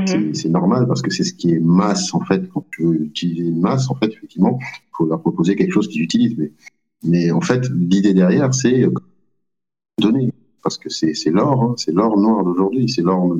[0.05, 0.51] c'est mhm.
[0.51, 2.47] normal parce que c'est ce qui est masse, en fait.
[2.49, 5.87] Quand tu veux utiliser une masse, en fait, effectivement, il faut leur proposer quelque chose
[5.87, 6.37] qu'ils utilisent.
[6.37, 6.51] Mais,
[7.03, 8.87] mais en fait, l'idée derrière, c'est
[9.99, 10.31] donner
[10.61, 13.35] parce que c'est l'or, hein, c'est l'or noir d'aujourd'hui, c'est l'or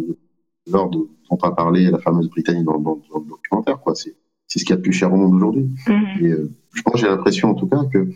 [0.68, 3.95] dont on a parlé la fameuse Britannique dans, dans, dans le documentaire, quoi.
[3.95, 4.16] C'est
[4.54, 5.70] c'est ce qu'il y a de plus cher au monde aujourd'hui.
[5.88, 6.26] Mhm.
[6.26, 8.10] Et euh, je pense, j'ai l'impression en tout cas que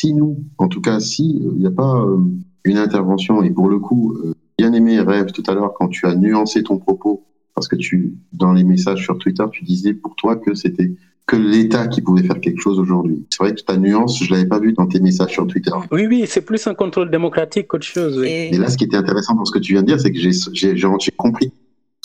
[0.00, 2.18] si nous, en tout cas, si il euh, n'y a pas euh,
[2.64, 4.16] une intervention, et pour le coup,
[4.56, 8.14] bien aimé Rêve tout à l'heure quand tu as nuancé ton propos, parce que tu,
[8.32, 10.92] dans les messages sur Twitter, tu disais pour toi que c'était
[11.26, 13.26] que l'État qui pouvait faire quelque chose aujourd'hui.
[13.30, 15.70] C'est vrai que ta nuance, je l'avais pas vu dans tes messages sur Twitter.
[15.92, 18.18] Oui, oui, c'est plus un contrôle démocratique qu'autre chose.
[18.18, 18.28] Oui.
[18.28, 18.58] Et...
[18.58, 21.12] là, ce qui était intéressant dans ce que tu viens de dire, c'est que j'ai
[21.16, 21.52] compris.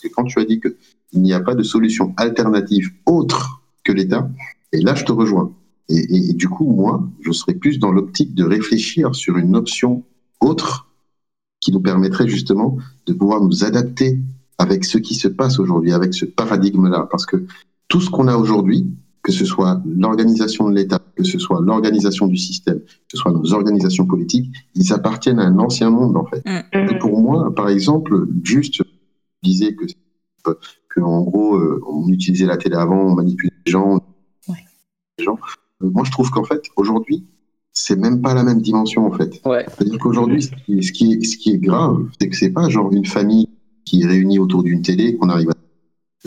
[0.02, 4.30] que quand tu as dit qu'il n'y a pas de solution alternative autre que l'État.
[4.74, 5.54] Et là, je te rejoins.
[5.88, 10.04] Et, du coup, moi, je serais plus dans l'optique de réfléchir sur une option
[10.42, 10.90] autre
[11.60, 14.20] qui nous permettrait justement de pouvoir nous adapter
[14.58, 17.08] avec ce qui se passe aujourd'hui, avec ce paradigme-là.
[17.12, 17.46] Parce que
[17.88, 18.88] tout ce qu'on a aujourd'hui,
[19.22, 23.32] que ce soit l'organisation de l'État, que ce soit l'organisation du système, que ce soit
[23.32, 26.44] nos organisations politiques, ils appartiennent à un ancien monde, en fait.
[26.46, 26.90] Mm.
[26.92, 28.84] Et pour moi, par exemple, juste, je
[29.44, 29.86] disais que
[30.96, 34.00] que en gros, euh, on utilisait la télé avant, on manipulait les gens.
[35.18, 35.38] Les gens.
[35.82, 37.26] Moi, je trouve qu'en fait, aujourd'hui,
[37.74, 39.42] c'est même pas la même dimension en fait.
[39.68, 42.70] C'est-à-dire qu'aujourd'hui, ce qui, ce, qui est, ce qui est grave, c'est que c'est pas
[42.70, 43.50] genre une famille
[43.84, 45.56] qui est réunie autour d'une télé qu'on arrive à.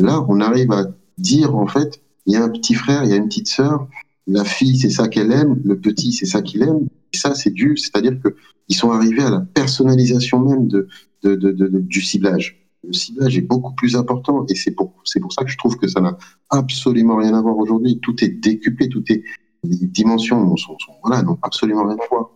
[0.02, 0.84] Là, on arrive à
[1.16, 3.88] dire en fait, il y a un petit frère, il y a une petite sœur,
[4.26, 6.86] la fille c'est ça qu'elle aime, le petit c'est ça qu'il aime.
[7.12, 8.36] Et ça, c'est dû, c'est-à-dire que
[8.68, 10.88] ils sont arrivés à la personnalisation même de,
[11.22, 15.20] de, de, de du ciblage le ciblage est beaucoup plus important et c'est pour, c'est
[15.20, 16.16] pour ça que je trouve que ça n'a
[16.50, 17.98] absolument rien à voir aujourd'hui.
[18.00, 19.22] Tout est décuplé, tout est,
[19.64, 22.30] les dimensions sont, voilà, n'ont absolument rien à voir.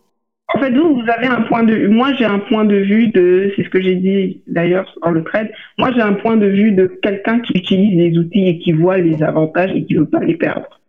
[0.55, 1.89] En fait, vous, vous avez un point de vue.
[1.89, 5.25] Moi, j'ai un point de vue de, c'est ce que j'ai dit d'ailleurs dans le
[5.25, 5.51] trade.
[5.79, 8.99] Moi, j'ai un point de vue de quelqu'un qui utilise les outils et qui voit
[8.99, 10.81] les avantages et qui veut pas les perdre.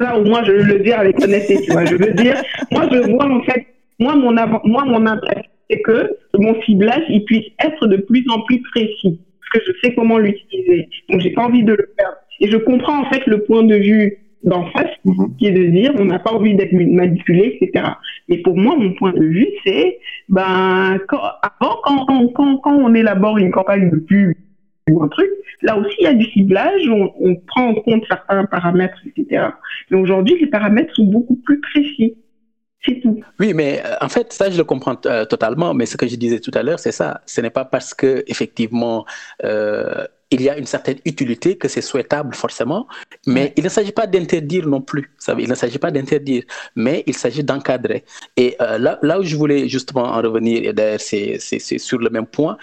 [0.00, 1.84] Ça, au moins, je veux le dire avec honnêteté, tu vois.
[1.84, 2.40] Je veux dire,
[2.70, 3.66] moi, je vois en fait,
[3.98, 8.24] moi, mon avant, moi, mon intérêt, c'est que mon ciblage il puisse être de plus
[8.30, 10.88] en plus précis, parce que je sais comment l'utiliser.
[11.08, 12.16] Donc j'ai pas envie de le perdre.
[12.40, 15.36] Et je comprends en fait le point de vue d'en face, mhm.
[15.36, 17.84] qui est de dire on n'a pas envie d'être manipulé, etc.
[18.28, 19.98] Et pour moi, mon point de vue, c'est
[20.28, 24.34] ben quand, avant quand, quand, quand, on élabore une campagne de pub
[24.90, 25.28] ou un truc,
[25.62, 29.46] là aussi il y a du ciblage, on, on prend en compte certains paramètres, etc.
[29.90, 32.16] Mais aujourd'hui, les paramètres sont beaucoup plus précis.
[33.40, 35.74] Oui, mais euh, en fait, ça, je le comprends euh, totalement.
[35.74, 37.20] Mais ce que je disais tout à l'heure, c'est ça.
[37.26, 39.04] Ce n'est pas parce que effectivement
[39.44, 42.86] euh, il y a une certaine utilité que c'est souhaitable forcément.
[43.26, 45.10] Mais il ne s'agit pas d'interdire non plus.
[45.38, 46.44] Il ne s'agit pas d'interdire,
[46.76, 48.04] mais il s'agit d'encadrer.
[48.36, 51.38] Et là, là où je voulais justement en revenir, et d'ailleurs c'est
[51.78, 52.58] sur le même point,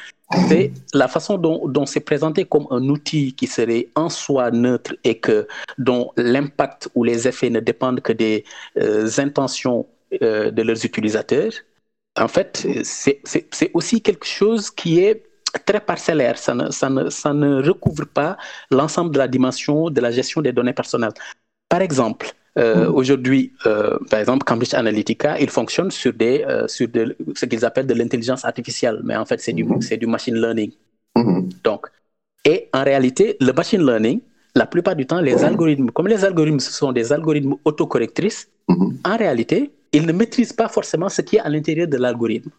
[0.47, 4.95] c'est la façon dont, dont c'est présenté comme un outil qui serait en soi neutre
[5.03, 5.47] et que
[5.79, 8.45] dont l'impact ou les effets ne dépendent que des
[9.17, 9.87] intentions
[10.21, 11.51] euh, de leurs utilisateurs,
[12.17, 15.23] en fait, c'est aussi quelque chose qui est
[15.65, 16.37] très parcellaire.
[16.37, 18.37] Ça ne, ça ne, ça ne recouvre pas
[18.71, 21.13] l'ensemble de la dimension de la gestion des données personnelles.
[21.69, 22.95] Par exemple, euh, mm.
[22.95, 26.87] Aujourd'hui, euh, par exemple, Cambridge Analytica, il fonctionne sur, des, sur
[27.35, 29.79] ce qu'ils appellent de l'intelligence artificielle, mais en fait, c'est du, mm.
[29.99, 30.71] du machine learning.
[31.17, 31.49] Mm.
[31.65, 31.87] Donc,
[32.45, 34.21] Et en réalité, le machine learning,
[34.55, 38.99] la plupart du temps, les algorithmes, comme les algorithmes ce sont des algorithmes autocorrectrices, Mhm.
[39.03, 42.51] en réalité, ils ne maîtrisent pas forcément ce qui est à l'intérieur de l'algorithme.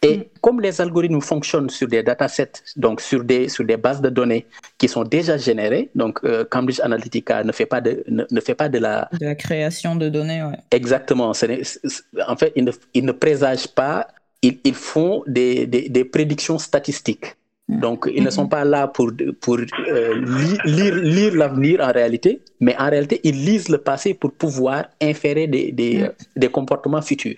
[0.00, 4.10] Et comme les algorithmes fonctionnent sur des datasets, donc sur des, sur des bases de
[4.10, 4.46] données
[4.78, 8.54] qui sont déjà générées, donc euh, Cambridge Analytica ne fait pas de, ne, ne fait
[8.54, 10.58] pas de la, De la création de données, ouais.
[10.70, 11.34] Exactement.
[11.34, 11.80] C-
[12.28, 14.06] en fait, ils ne, ils ne présagent pas,
[14.40, 17.34] ils, ils font des, des, des prédictions statistiques.
[17.68, 22.42] Donc, ils ne sont pas là pour, pour euh, li- lire, lire l'avenir en réalité,
[22.60, 27.36] mais en réalité, ils lisent le passé pour pouvoir inférer des, des, des comportements futurs.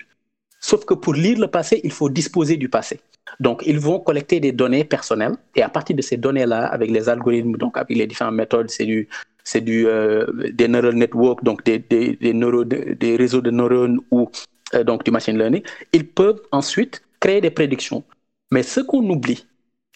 [0.59, 2.99] Sauf que pour lire le passé, il faut disposer du passé.
[3.39, 7.07] Donc, ils vont collecter des données personnelles et à partir de ces données-là, avec les
[7.07, 9.07] algorithmes, donc avec les différentes méthodes, c'est du,
[9.43, 13.51] c'est du, euh, des neural networks, donc des, des, des, neuro- des- des réseaux de
[13.51, 14.29] neurones ou
[14.73, 15.61] euh, donc du machine learning,
[15.93, 18.03] ils peuvent ensuite créer des prédictions.
[18.51, 19.45] Mais ce qu'on oublie,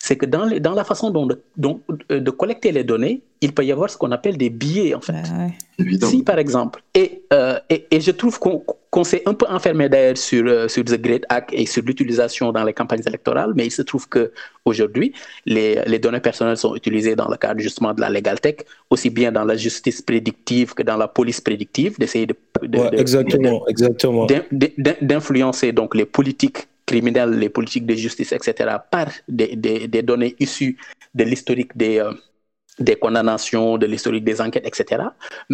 [0.10, 3.64] c'est que dans, les- dans la façon dont euh, de collecter les données, il peut
[3.70, 5.14] y avoir ce qu'on appelle des biais, en fait.
[5.14, 5.46] Bah
[5.86, 5.98] ouais.
[6.10, 8.36] Si, par exemple, et, euh, et, et je trouve
[8.94, 12.46] qu'on s'est un peu enfermé d'ailleurs sur, euh, sur The Great Hack et sur l'utilisation
[12.52, 14.24] dans les campagnes électorales, mais il se trouve que
[14.66, 15.14] aujourd'hui,
[15.46, 18.58] les, les données personnelles sont utilisées dans le cadre justement de la legal tech,
[18.90, 22.90] aussi bien dans la justice prédictive que dans la police prédictive, d'essayer de, de- Ouais,
[22.92, 24.26] de- exactement, exactement.
[24.26, 24.48] d'in-
[24.86, 26.62] d'in- d'influencer donc les politiques
[26.92, 28.50] criminelles, les politiques de justice, etc.,
[28.96, 29.08] par
[29.40, 30.74] des, des, des données issues
[31.20, 32.12] de l'historique des, euh,
[32.88, 34.82] des condamnations, de l'historique des enquêtes, etc.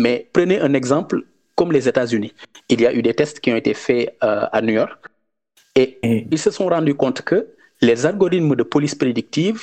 [0.03, 1.15] Mais prenez un exemple
[1.57, 2.33] comme les États-Unis.
[2.73, 4.99] Il y a eu des tests qui ont été faits euh, à New York
[5.81, 6.27] et Mm.
[6.35, 7.37] ils se sont rendus compte que
[7.87, 9.59] les algorithmes de police prédictive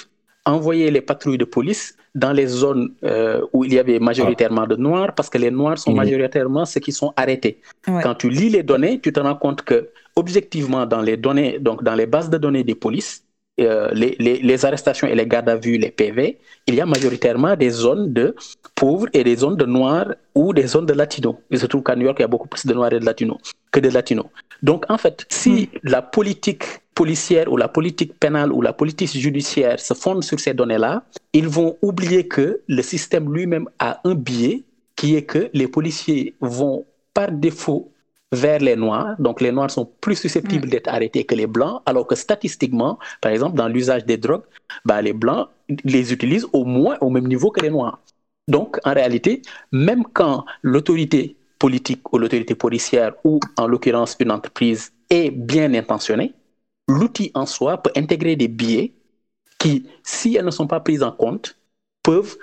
[0.54, 1.84] envoyaient les patrouilles de police
[2.24, 5.78] dans les zones euh, où il y avait majoritairement de noirs parce que les noirs
[5.84, 6.00] sont Mhm.
[6.04, 7.54] majoritairement ceux qui sont arrêtés.
[7.88, 8.02] Ouais.
[8.04, 9.78] Quand tu lis les données, tu te rends compte que
[10.16, 13.24] objectivement dans les données, donc dans les bases de données des polices,
[13.60, 16.86] euh, les, les, les arrestations et les gardes à vue, les PV, il y a
[16.86, 18.34] majoritairement des zones de
[18.74, 21.36] pauvres et des zones de noirs ou des zones de latinos.
[21.50, 23.04] Il se trouve qu'à New York, il y a beaucoup plus de noirs et de
[23.04, 23.38] latinos
[23.70, 24.26] que de latinos.
[24.62, 29.78] Donc, en fait, si la politique policière ou la politique pénale ou la politique judiciaire
[29.78, 31.04] se fonde sur ces données-là,
[31.34, 34.64] ils vont oublier que le système lui-même a un biais
[34.96, 37.91] qui est que les policiers vont par défaut
[38.32, 39.14] vers les noirs.
[39.18, 43.30] Donc, les noirs sont plus susceptibles d'être arrêtés que les blancs, alors que statistiquement, par
[43.30, 44.44] exemple, dans l'usage des drogues,
[44.84, 45.48] bah, les blancs
[45.84, 48.00] les utilisent au moins au même niveau que les noirs.
[48.48, 54.92] Donc, en réalité, même quand l'autorité politique ou l'autorité policière ou, en l'occurrence, une entreprise
[55.10, 56.32] est bien intentionnée,
[56.88, 58.92] l'outil en soi peut intégrer des biais
[59.58, 61.56] qui, si elles ne sont pas prises en compte,
[62.02, 62.36] peuvent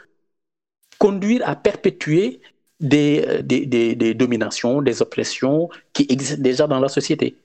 [0.99, 2.39] conduire à perpétuer
[2.80, 7.36] des, des, des, des dominations, des oppressions qui existent déjà dans la société.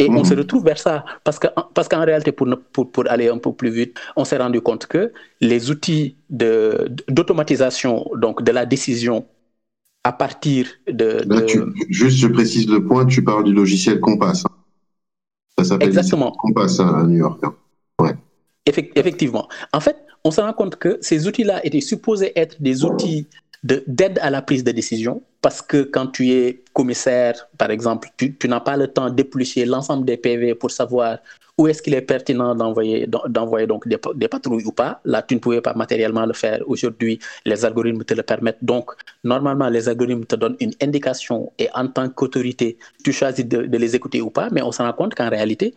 [0.00, 0.24] Et on Mhm.
[0.24, 1.04] se retrouve vers ça.
[1.24, 4.38] Parce qu'en parce qu'en réalité, pour, pour, pour aller un peu plus vite, on s'est
[4.38, 9.26] rendu compte que les outils d'automatisation, donc de la décision
[10.04, 11.24] à partir de...
[11.26, 11.60] Là, tu,
[11.90, 14.44] juste, je précise le point, tu parles du logiciel Compass.
[14.46, 14.54] hein.
[15.58, 16.30] Ça s'appelle Exactement.
[16.32, 17.40] Compass hein, à New York.
[17.42, 17.54] hein.
[18.66, 19.48] Effect- Effectivement.
[19.72, 23.28] En fait, on se rend compte que ces outils-là étaient supposés être des outils
[23.64, 28.36] d'aide à la prise de décision, parce que quand tu es commissaire, par exemple, tu,
[28.36, 31.18] tu n'as pas le temps d'éplucher l'ensemble des PV pour savoir
[31.56, 35.00] où est-ce qu'il est pertinent d'envoyer d'en- d'envoyer donc des, pa- des patrouilles ou pas.
[35.04, 36.60] Là, tu ne pouvais pas matériellement le faire.
[36.68, 38.62] Aujourd'hui, les algorithmes te le permettent.
[38.62, 38.92] Donc,
[39.24, 43.78] normalement, les algorithmes te donnent une indication et en tant qu'autorité, tu choisis de, de
[43.78, 45.74] les écouter ou pas, mais on se rend compte qu'en réalité,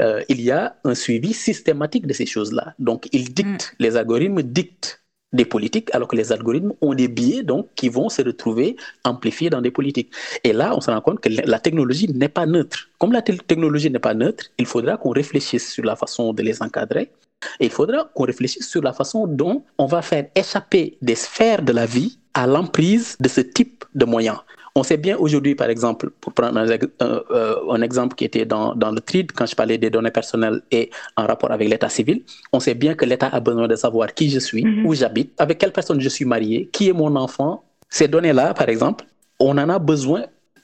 [0.00, 2.74] euh, il y a un suivi systématique de ces choses-là.
[2.78, 5.01] Donc, ils dictent, les algorithmes dictent
[5.32, 9.50] des politiques, alors que les algorithmes ont des biais donc, qui vont se retrouver amplifiés
[9.50, 10.12] dans des politiques.
[10.44, 12.88] Et là, on se rend compte que la technologie n'est pas neutre.
[12.98, 16.42] Comme la te- technologie n'est pas neutre, il faudra qu'on réfléchisse sur la façon de
[16.42, 17.10] les encadrer.
[17.58, 21.62] Et il faudra qu'on réfléchisse sur la façon dont on va faire échapper des sphères
[21.62, 24.38] de la vie à l'emprise de ce type de moyens.
[24.74, 26.66] On sait bien aujourd'hui, par exemple, pour prendre un,
[27.02, 30.62] euh, un exemple qui était dans, dans le TRID, quand je parlais des données personnelles
[30.70, 32.22] et en rapport avec l'état civil,
[32.54, 34.86] on sait bien que l'État a besoin de savoir qui je suis, Mhm.
[34.86, 37.62] où j'habite, avec quelle personne je suis marié, qui est mon enfant.
[37.90, 39.04] Ces données-là, par exemple,
[39.38, 40.22] on en a besoin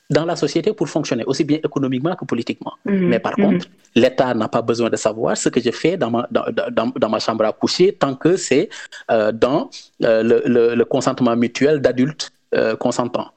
[0.09, 2.73] dans la société pour fonctionner, aussi bien économiquement que politiquement.
[2.87, 3.09] Mhm.
[3.11, 3.45] Mais par Mhm.
[3.45, 6.93] contre, l'État n'a pas besoin de savoir ce que je fais dans ma, dans, dans-
[7.03, 8.71] dans ma chambre à coucher tant que c'est
[9.11, 9.69] euh, dans
[10.03, 13.29] euh, le, le- le consentement mutuel d'adultes euh, consentants.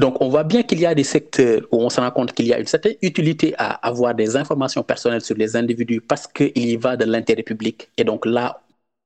[0.00, 2.46] Donc, on voit bien qu'il y a des secteurs où on se rend compte qu'il
[2.46, 6.56] y a une certaine utilité à avoir des informations personnelles sur les individus parce qu'il
[6.56, 7.90] y va de l'intérêt public.
[7.98, 8.62] Et donc là,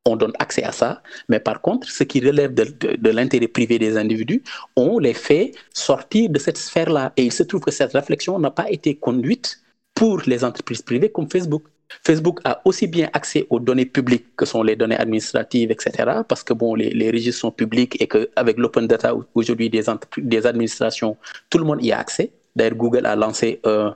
[0.06, 1.02] on donne accès à ça.
[1.28, 4.44] Mais par contre, ce qui relève de, l'intérêt privé des individus,
[4.76, 7.12] on les fait sortir de cette sphère-là.
[7.16, 9.64] Et il se trouve que cette réflexion n'a pas été conduite
[9.94, 11.64] pour les entreprises privées comme Facebook.
[12.02, 15.90] Facebook a aussi bien accès aux données publiques que sont les données administratives, etc.
[16.28, 19.84] Parce que bon, les, les registres sont publics et qu'avec l'open data aujourd'hui des,
[20.18, 21.16] des administrations,
[21.50, 22.30] tout le monde y a accès.
[22.56, 23.90] D'ailleurs, Google a lancé euh,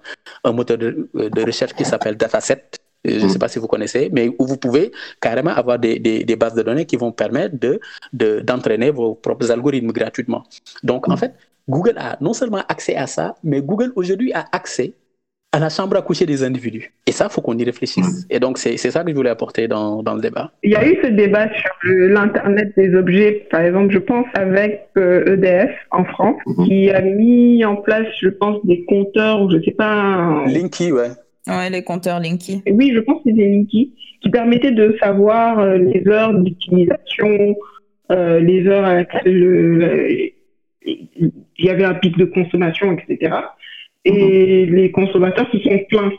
[0.44, 2.64] un moteur de, de recherche qui s'appelle Dataset.
[3.04, 3.38] Je ne sais mm.
[3.38, 6.62] pas si vous connaissez, mais où vous pouvez carrément avoir des, des, des bases de
[6.62, 7.78] données qui vont permettre d'entraîner
[8.12, 10.42] de, d'entraîner vos propres algorithmes gratuitement.
[10.82, 11.18] Donc, en mm.
[11.18, 11.34] fait,
[11.68, 14.94] Google a non seulement accès à ça, mais Google aujourd'hui a accès
[15.50, 16.92] à la chambre à coucher des individus.
[17.06, 18.26] Et ça, il faut qu'on y réfléchisse.
[18.28, 20.52] Et donc, c'est ça que je voulais apporter dans, dans, le débat.
[20.62, 24.88] Il y a eu ce débat sur l'Internet des objets, par exemple, je pense, avec
[24.96, 26.66] EDF euh, e en France, mhm.
[26.66, 30.44] qui a mis en place, je pense, des compteurs, ou je sais pas...
[30.46, 31.08] Linky, ouais.
[31.46, 32.62] Ouais, les compteurs Linky.
[32.70, 37.56] Oui, je pense que c'était Linky, qui permettaient de savoir euh, les heures d'utilisation,
[38.10, 40.32] euh, les heures à laquelle
[40.84, 43.32] il y avait un pic de consommation, etc.
[44.08, 46.12] Et les consommateurs se sont plaints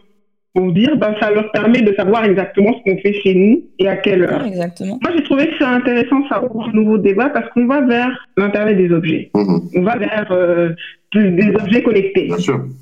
[0.53, 3.88] pour dire ben, ça leur permet de savoir exactement ce qu'on fait chez nous et
[3.88, 4.44] à quelle heure.
[4.45, 4.99] exactement.
[5.02, 8.10] Moi, j'ai trouvé que c'est intéressant, ça ouvre un nouveau débat parce qu'on va vers
[8.38, 9.30] l'Internet des objets.
[9.36, 9.61] Mhm.
[9.76, 10.70] On va vers euh,
[11.14, 12.30] des objets connectés.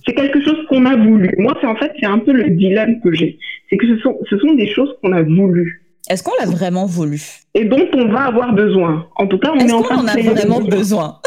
[0.06, 1.34] C'est quelque chose qu'on a voulu.
[1.38, 3.38] Moi, c'est en fait, c'est un peu le dilemme que j'ai.
[3.70, 5.84] C'est que ce sont, ce sont des choses qu'on a voulu.
[6.10, 7.22] Est-ce qu'on l'a vraiment voulu?
[7.54, 9.08] Et dont on va avoir besoin.
[9.18, 11.20] En tout cas, on est, en train en a vraiment besoin?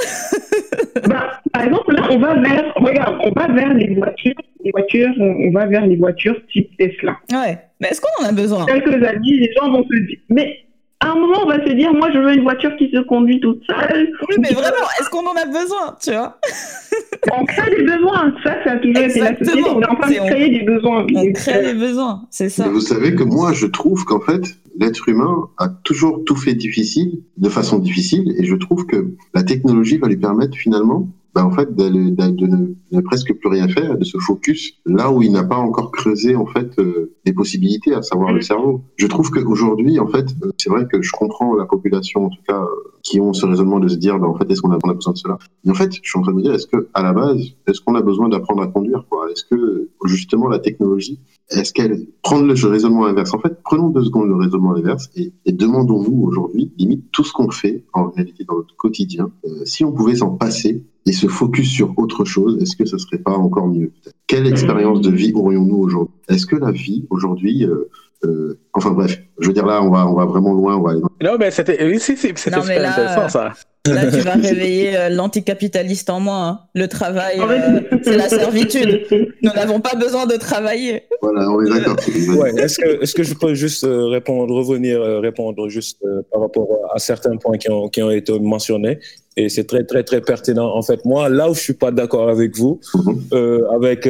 [1.08, 4.34] Bah, par exemple, là, on va vers, regarde, on va vers les voitures,
[4.64, 7.16] les voitures, on va vers les voitures type Tesla.
[7.32, 7.58] Ouais.
[7.80, 8.66] Mais est-ce qu'on en a besoin?
[8.66, 10.64] Quelques années, les gens vont se dire, mais
[11.02, 13.40] à un moment, on va se dire, moi, je veux une voiture qui se conduit
[13.40, 14.12] toute seule.
[14.28, 16.38] Oui, mais vraiment, est-ce qu'on en a besoin, tu vois?
[17.32, 18.34] On crée des besoins.
[18.44, 19.62] Ça, ça a toujours été la société.
[19.68, 21.06] On est en train de créer des besoins.
[21.14, 22.68] On crée des besoins, c'est ça.
[22.68, 24.42] vous savez que moi, je trouve qu'en fait,
[24.80, 29.42] l'être humain a toujours tout fait difficile, de façon difficile, et je trouve que la
[29.42, 33.96] technologie va lui permettre finalement bah, en fait, de, de, ne, presque plus rien faire,
[33.96, 37.94] de se focus là où il n'a pas encore creusé en fait euh, des possibilités,
[37.94, 38.82] à savoir le cerveau.
[38.96, 42.42] Je trouve qu'aujourd'hui, en fait, euh, c'est vrai que je comprends la population, en tout
[42.48, 42.66] cas, euh,
[43.02, 45.12] qui ont ce raisonnement de se dire, bah, en fait, est-ce qu'on a, a, besoin
[45.12, 45.38] de cela?
[45.64, 47.40] Mais en fait, je suis en train de me dire, est-ce que à la base,
[47.68, 49.30] est-ce qu'on a besoin d'apprendre à conduire quoi?
[49.30, 51.20] Est-ce que justement la technologie,
[51.50, 53.32] est-ce qu'elle prend le raisonnement inverse?
[53.34, 57.32] En fait, prenons deux secondes le raisonnement inverse et, et demandons-nous aujourd'hui, limite tout ce
[57.32, 59.30] qu'on fait en réalité dans notre quotidien,
[59.64, 63.18] si on pouvait s'en passer et se focus sur autre chose, est-ce que ce serait
[63.18, 63.92] pas encore mieux
[64.26, 66.14] Quelle expérience de vie aurions-nous aujourd'hui?
[66.28, 67.88] Est-ce que la vie aujourd'hui, euh,
[68.24, 70.76] euh, enfin bref, je veux dire là, on va, on va vraiment loin.
[70.76, 73.52] On va Non, mais c'était, oui, c'était super intéressant ça.
[73.88, 76.36] Là, tu vas réveiller euh, l'anticapitaliste en moi.
[76.36, 76.60] Hein.
[76.74, 79.06] Le travail, euh, c'est la servitude.
[79.42, 81.04] Nous n'avons pas besoin de travailler.
[81.22, 81.96] Voilà, on est d'accord.
[82.38, 85.98] ouais, est-ce que, est-ce que je peux juste euh, répondre, revenir, répondre juste
[86.30, 88.98] par rapport à certains points qui ont, qui ont été mentionnés?
[89.36, 90.74] Et c'est très très très pertinent.
[90.74, 93.66] En fait, moi, là où je suis pas d'accord avec vous, mhm.
[93.72, 94.04] avec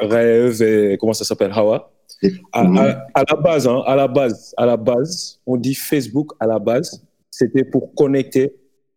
[0.00, 1.90] Rêve et comment ça s'appelle, Hawa?
[2.52, 2.78] À, mhm.
[3.14, 6.58] à, la base, hein, à la base, à la base, on dit Facebook à la
[6.58, 8.52] base, c'était pour connecter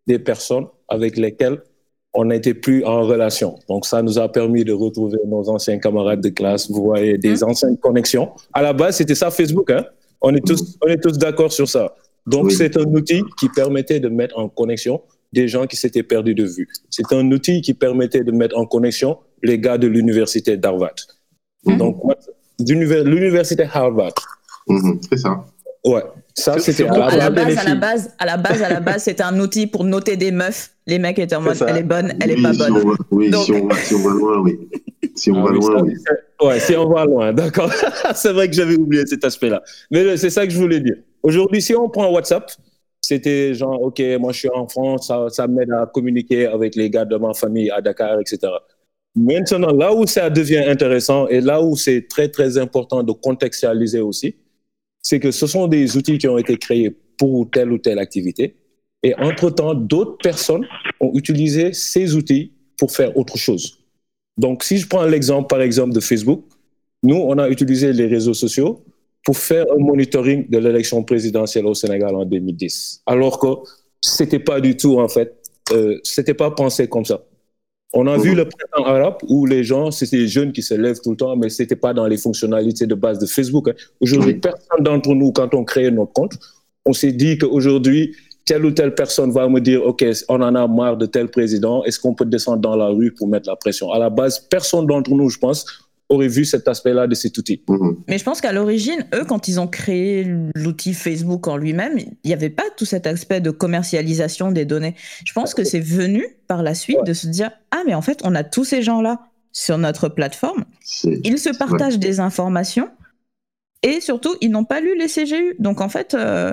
[0.07, 1.61] des personnes avec lesquelles
[2.15, 3.59] on n'était plus en relation.
[3.67, 7.35] Donc, ça nous a permis de retrouver nos anciens camarades de classe, vous voyez, des
[7.35, 7.43] mmh.
[7.43, 8.31] anciennes connexions.
[8.53, 9.69] À la base, c'était ça Facebook.
[9.69, 9.85] Hein?
[10.21, 11.93] On est tous, on est tous d'accord sur ça.
[12.25, 15.01] Donc, c'est un outil qui permettait de mettre en connexion
[15.33, 16.69] des gens qui s'étaient perdus de vue.
[16.89, 20.95] C'est un outil qui permettait de mettre en connexion les gars de l'université d'Harvard.
[21.65, 21.77] Mmh.
[21.77, 22.01] Donc,
[22.59, 24.13] l'université Harvard.
[24.67, 25.45] Mmh, c'est ça.
[25.85, 26.01] Ouais.
[26.33, 29.23] Ça, c'était à, la base, à la base, à la base, à la base, c'était
[29.23, 30.71] un outil pour noter des meufs.
[30.87, 32.95] Les mecs étaient en mode, elle est bonne, elle est pas bonne.
[33.11, 34.59] oui, si, on va, si, on va, loin, oui.
[35.15, 35.93] Si on ah va loin, oui.
[36.43, 37.71] Ouais, si on va loin, d'accord.
[38.15, 39.63] c'est vrai que j'avais oublié cet aspect-là.
[39.91, 40.97] Mais c'est ça que je voulais dire.
[41.23, 42.51] Aujourd'hui, si on prend WhatsApp,
[43.01, 46.89] c'était genre, OK, moi je suis en France, ça, ça m'aide à communiquer avec les
[46.89, 48.51] gars de ma famille à Dakar, etc.
[49.15, 54.01] Maintenant, là où ça devient intéressant et là où c'est très, très important de contextualiser
[54.01, 54.35] aussi,
[55.05, 58.55] c'est que ce sont des outils qui ont été créés pour telle ou telle activité.
[59.03, 60.65] Et entre-temps, d'autres personnes
[60.99, 63.77] ont utilisé ces outils pour faire autre chose.
[64.35, 66.43] Donc, si je prends l'exemple, par exemple, de Facebook,
[67.03, 68.83] nous, on a utilisé les réseaux sociaux
[69.23, 73.03] pour faire un monitoring de l'élection présidentielle au Sénégal en 2010.
[73.05, 73.47] Alors que
[74.01, 75.35] c'était pas du tout, en fait,
[75.71, 77.23] euh, c'était pas pensé comme ça.
[77.97, 80.99] On a vu le printemps arabe où les gens, c'était les jeunes qui se lèvent
[81.01, 83.69] tout le temps, mais ce n'était pas dans les fonctionnalités de base de Facebook.
[83.69, 83.73] Hein.
[84.01, 86.33] Aujourd'hui, personne d'entre nous, quand on crée notre compte,
[86.85, 88.13] on s'est dit qu'aujourd'hui,
[88.43, 91.85] telle ou telle personne va me dire, OK, on en a marre de tel président,
[91.85, 93.91] est-ce qu'on peut descendre dans la rue pour mettre la pression?
[93.91, 95.65] À la base, personne d'entre nous, je pense,
[96.09, 97.61] aurait vu cet aspect-là de cet outil.
[97.67, 97.97] Mhm.
[98.07, 100.25] Mais je pense qu'à l'origine, eux, quand ils ont créé
[100.55, 104.95] l'outil Facebook en lui-même, il n'y avait pas tout cet aspect de commercialisation des données.
[105.25, 108.19] Je pense que c'est venu par la suite de se dire ah mais en fait
[108.23, 109.19] on a tous ces gens-là
[109.51, 110.65] sur notre plateforme,
[111.23, 112.89] ils se partagent des informations
[113.83, 115.55] et surtout, ils n'ont pas lu les CGU.
[115.59, 116.51] Donc en fait, euh,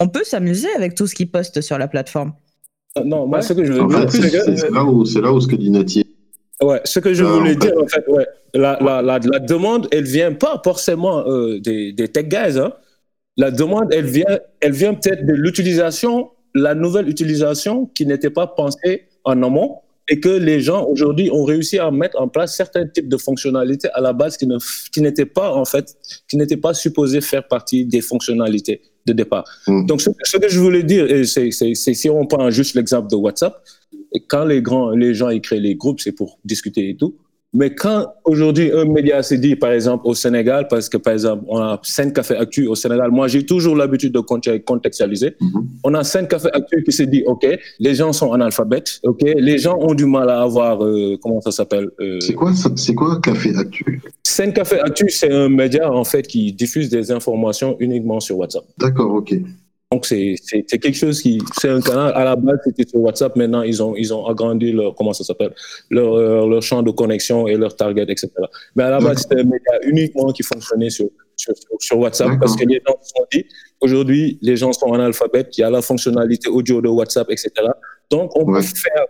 [0.00, 2.32] on peut s'amuser avec tout ce qu'ils postent sur la plateforme.
[3.04, 5.40] Non, moi, ce que je veux dire, fait, c'est c'est là, où- c'est là où
[5.40, 6.04] ce que dit Nati.
[6.60, 9.88] Ouais, ce que je Ah, voulais dire, en fait, ouais, la, la, la, la demande,
[9.90, 12.58] elle vient pas forcément euh, des, des tech guys.
[12.58, 12.72] Hein.
[13.36, 18.46] La demande, elle vient, elle vient peut-être de l'utilisation, la nouvelle utilisation qui n'était pas
[18.46, 22.86] pensée en amont et que les gens aujourd'hui ont réussi à mettre en place certains
[22.86, 24.58] types de fonctionnalités à la base qui ne
[24.92, 25.96] qui n'étaient pas en fait
[26.28, 29.44] qui n'étaient pas supposées faire partie des fonctionnalités de départ.
[29.68, 29.86] Mm.
[29.86, 32.74] Donc ce, ce que je voulais dire, et c'est c'est- c'est si on prend juste
[32.74, 33.54] l'exemple de WhatsApp,
[34.28, 37.14] quand les grands, les gens ils créent les groupes, c'est pour discuter et tout.
[37.54, 41.44] Mais quand aujourd'hui un média s'est dit, par exemple au Sénégal, parce que par exemple
[41.48, 45.34] on a cinq cafés actu au Sénégal, moi j'ai toujours l'habitude de conte- contextualiser.
[45.38, 45.66] Mhm.
[45.84, 47.46] On a cinq cafés actu qui s'est dit, ok,
[47.78, 51.50] les gens sont analphabètes, ok, les gens ont du mal à avoir, euh, comment ça
[51.52, 54.00] s'appelle euh, C'est quoi, c'est quoi Café Actu?
[54.24, 58.64] Cinq cafés actu, c'est un média en fait qui diffuse des informations uniquement sur WhatsApp.
[58.78, 59.34] D'accord, ok.
[59.92, 60.36] Donc c'est
[60.82, 63.94] quelque chose qui c'est un canal à la base c'était sur WhatsApp maintenant ils ont
[64.02, 65.52] ils ont agrandi leur comment ça s'appelle?
[65.90, 68.30] Leur euh, leur champ de connexion et leur target etc.
[68.74, 71.52] Mais à la base c'était un média uniquement qui fonctionnait sur sur,
[71.86, 73.44] sur- WhatsApp parce que les gens se sont dit
[73.80, 77.50] aujourd'hui les gens sont analphabètes il y a la fonctionnalité audio de WhatsApp etc.
[78.10, 78.60] Donc on Ouais.
[78.60, 79.04] peut faire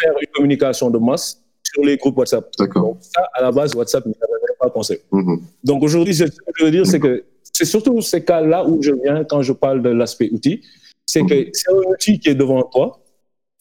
[0.00, 1.28] faire une communication de masse
[1.70, 2.44] sur les groupes WhatsApp.
[2.76, 4.94] Donc ça à la base WhatsApp n'y avait pas pensé.
[5.12, 5.40] Mhm.
[5.64, 7.24] Donc aujourd'hui, ce que je veux dire, c'est que
[7.58, 10.62] c'est surtout ces cas-là où je viens quand je parle de l'aspect outil.
[11.06, 13.00] C'est que c'est un outil qui est devant toi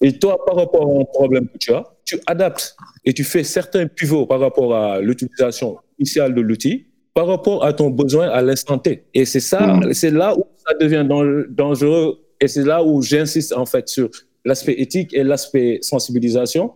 [0.02, 3.44] et toi, par rapport à un problème que tu as, tu adaptes et tu fais
[3.44, 8.44] certains pivots par rapport à l'utilisation initiale de l'outil par rapport à ton besoin à
[8.44, 9.06] l'instant T.
[9.16, 9.94] Et c'est ça, Mhm.
[9.94, 14.10] c'est là où ça devient dan- dangereux et c'est là où j'insiste en fait sur
[14.46, 16.74] l'aspect éthique et l'aspect sensibilisation.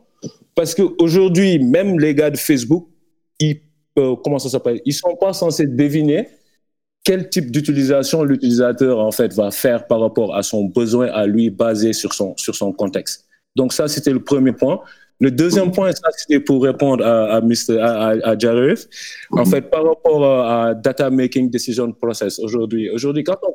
[0.56, 2.88] Parce qu'aujourd'hui, même les gars de Facebook,
[3.40, 3.60] ils,
[4.00, 4.82] euh, comment ça s'appelle?
[4.86, 6.28] Ils sont pas censés deviner
[7.04, 11.50] quel type d'utilisation l'utilisateur en fait va faire par rapport à son besoin à lui
[11.50, 13.26] basé sur son sur son contexte.
[13.56, 14.80] Donc ça c'était le premier point.
[15.20, 17.78] Le deuxième point, ça c'était pour répondre à, à Mr.
[17.80, 18.88] à, à, Jaref.
[19.30, 23.54] En fait, par rapport à, à data making decision process aujourd'hui, aujourd'hui quand on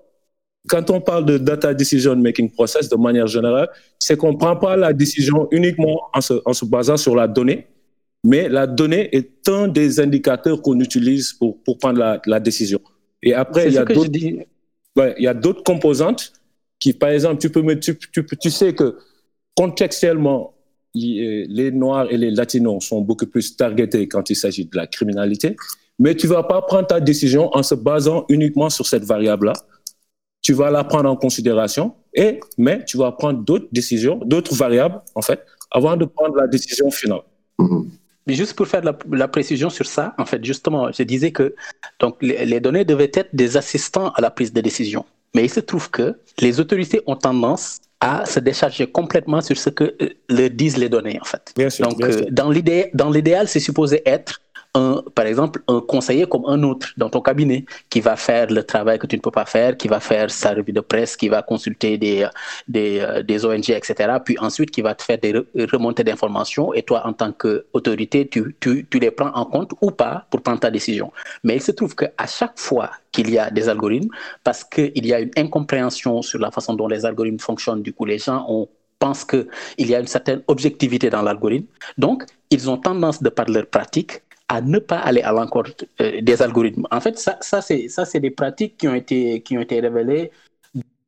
[0.69, 3.69] quand on parle de data decision making process de manière générale,
[4.01, 7.67] c'est qu'on prend pas la décision uniquement en se, en se basant sur la donnée,
[8.25, 12.81] mais la donnée est un des indicateurs qu'on utilise pour, pour prendre la, la décision.
[13.23, 14.41] Et après, il y a d'autres dis.
[14.97, 16.33] ouais, il y a d'autres composantes
[16.79, 18.99] qui, par exemple, tu peux tu, tu, tu sais que
[19.57, 20.55] contextuellement,
[20.95, 24.87] il- les Noirs et les Latinos sont beaucoup plus targetés quand il s'agit de la
[24.87, 25.57] criminalité,
[25.99, 29.55] mais tu vas pas prendre ta décision en se basant uniquement sur cette variable-là.
[30.43, 35.01] Tu vas la prendre en considération, et, mais tu vas prendre d'autres décisions, d'autres variables,
[35.15, 35.41] en fait,
[35.71, 37.23] avant de prendre la décision finale.
[37.59, 37.91] Mhm.
[38.27, 41.55] Mais juste pour faire la, la précision sur ça, en fait, justement, je disais que
[42.01, 45.05] donc, les, les données devaient être des assistants à la prise de décision.
[45.35, 49.71] Mais il se trouve que les autorités ont tendance à se décharger complètement sur ce
[49.71, 51.53] que euh, leur disent les données, en fait.
[51.57, 51.87] Bien sûr.
[51.87, 52.27] Donc, bien euh, sûr.
[52.95, 54.41] dans l'idéal, c'est supposé être,
[55.15, 58.99] par exemple, un conseiller comme un autre dans ton cabinet qui va faire le travail
[58.99, 61.43] que tu ne peux pas faire, qui va faire sa revue de presse, qui va
[61.43, 62.27] consulter des,
[62.69, 63.95] des, euh, ONG, etc.
[64.25, 66.75] Puis ensuite, qui va te faire des re- remontées d'informations.
[66.75, 70.43] Et toi, en tant qu'autorité, tu, tu, tu les prends en compte ou pas pour
[70.43, 71.13] prendre ta décision.
[71.45, 74.11] Mais il se trouve qu'à chaque fois qu'il y a des algorithmes,
[74.45, 78.05] parce qu'il y a une incompréhension sur la façon dont les algorithmes fonctionnent, du coup,
[78.05, 79.47] les gens ont pensent qu'il
[79.79, 81.67] y a une certaine objectivité dans l'algorithme.
[81.99, 86.21] Donc, ils ont tendance, de par leur pratique, à ne pas aller à l'encontre euh,
[86.21, 86.87] des algorithmes.
[86.91, 90.31] En fait, ça, ça c'est des pratiques qui ont été, qui ont été révélées.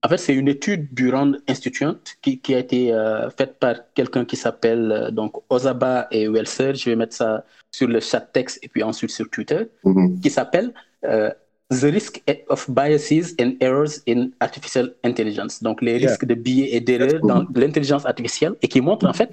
[0.04, 3.74] En fait, c'est une étude du Rand Institute qui, qui a été euh, faite par
[3.94, 6.74] quelqu'un qui s'appelle euh, donc Ozaba et Welser.
[6.74, 10.20] Je vais mettre ça sur le chat texte et puis ensuite sur Twitter, Mhm.
[10.20, 10.72] qui s'appelle
[11.04, 11.30] euh,
[11.70, 15.62] The Risk of Biases and Errors in Artificial Intelligence.
[15.62, 16.08] Donc, les Yeah.
[16.10, 19.30] risques de biais et d'erreurs dans l'intelligence artificielle et qui montre en fait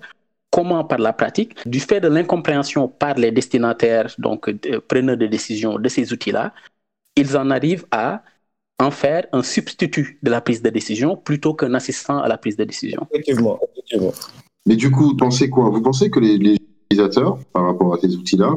[0.55, 5.27] comment par la pratique, du fait de l'incompréhension par les destinataires, donc euh, preneurs de
[5.27, 6.53] décision de ces outils-là,
[7.17, 8.23] ils en arrivent à
[8.79, 12.55] en faire un substitut de la prise de décision plutôt qu'un assistant à la prise
[12.55, 13.05] de décision.
[13.11, 14.13] Effectivement, effectivement.
[14.65, 15.69] Mais du coup, pensez quoi?
[15.69, 16.55] Vous pensez que les, les
[16.85, 18.51] utilisateurs, par rapport à ces outils-là,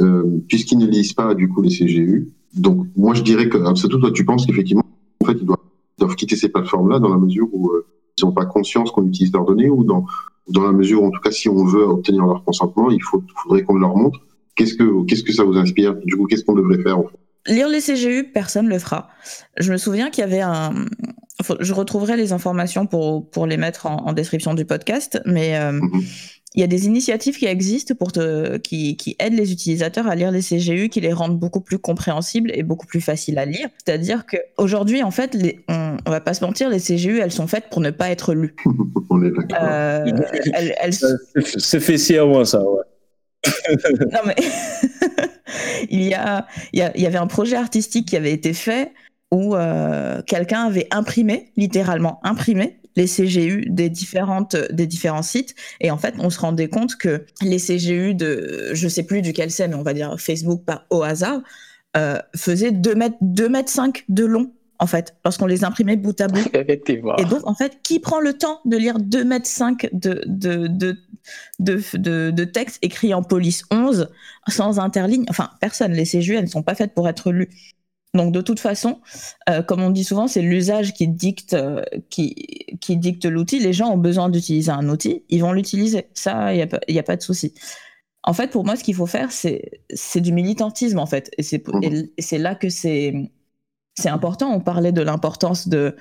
[0.00, 3.98] euh, puisqu'ils ne lisent pas du coup les CGU, donc moi je dirais que, surtout
[3.98, 4.86] toi tu penses qu'effectivement,
[5.22, 5.58] en fait, ils doivent,
[5.98, 7.86] ils doivent quitter ces plateformes-là dans la mesure où euh,
[8.16, 10.04] ils n'ont pas conscience qu'on utilise leurs données ou dans,
[10.50, 13.22] dans la mesure où, en tout cas, si on veut obtenir leur consentement, il faut,
[13.42, 14.20] faudrait qu'on leur montre.
[14.56, 17.18] Qu'est-ce que, qu'est-ce que ça vous inspire Du coup, qu'est-ce qu'on devrait faire en fait?
[17.52, 19.08] Lire les CGU, personne ne le fera.
[19.58, 20.72] Je me souviens qu'il y avait un.
[21.42, 25.56] faut- Je retrouverai les informations pour, pour les mettre en, en description du podcast, mais
[25.56, 26.02] euh, Mhm.
[26.54, 30.14] Il y a des initiatives qui existent pour te, qui, qui, aident les utilisateurs à
[30.14, 33.68] lire les CGU, qui les rendent beaucoup plus compréhensibles et beaucoup plus faciles à lire.
[33.84, 37.46] C'est-à-dire qu'aujourd'hui, en fait, les, on, on, va pas se mentir, les CGU, elles sont
[37.46, 38.54] faites pour ne pas être lues.
[39.10, 39.58] on est d'accord.
[39.60, 40.06] Euh,
[40.54, 40.94] elles, elles...
[40.94, 42.82] C'est fait moi ça, ouais.
[44.12, 44.34] non mais
[45.90, 48.52] il, y a, il, y a, il y avait un projet artistique qui avait été
[48.52, 48.92] fait
[49.30, 55.54] où euh, quelqu'un avait imprimé, littéralement imprimé, les CGU des différentes des différents sites.
[55.80, 59.50] Et en fait on se rendait compte que les CGU de je sais plus duquel
[59.50, 61.40] c'est mais on va dire Facebook par au hasard
[61.96, 66.20] euh, faisaient 2 mètres 2 mètres 5 de long en fait lorsqu'on les imprimait bout
[66.20, 66.44] à bout.
[66.54, 70.66] Et donc en fait qui prend le temps de lire 2 mètres 5 de de,
[70.66, 70.96] de
[71.58, 74.08] de, de, de texte écrit en police 11
[74.48, 75.24] sans interligne?
[75.28, 75.92] Enfin personne.
[75.92, 77.50] Les CGU elles ne sont pas faites pour être lues
[78.14, 79.00] donc de toute façon,
[79.50, 82.34] euh, comme on dit souvent, c'est l'usage qui dicte, euh, qui,
[82.80, 83.58] qui dicte l'outil.
[83.58, 86.08] Les gens ont besoin d'utiliser un outil, ils vont l'utiliser.
[86.14, 86.62] Ça, il n'y
[86.98, 87.54] a, a, pas de souci.
[88.22, 91.30] En fait, pour moi, ce qu'il faut faire, c'est du militantisme, en fait.
[91.38, 91.42] Et
[92.18, 93.12] c'est là que c'est
[94.06, 94.52] important.
[94.52, 95.94] On parlait de l'importance d'une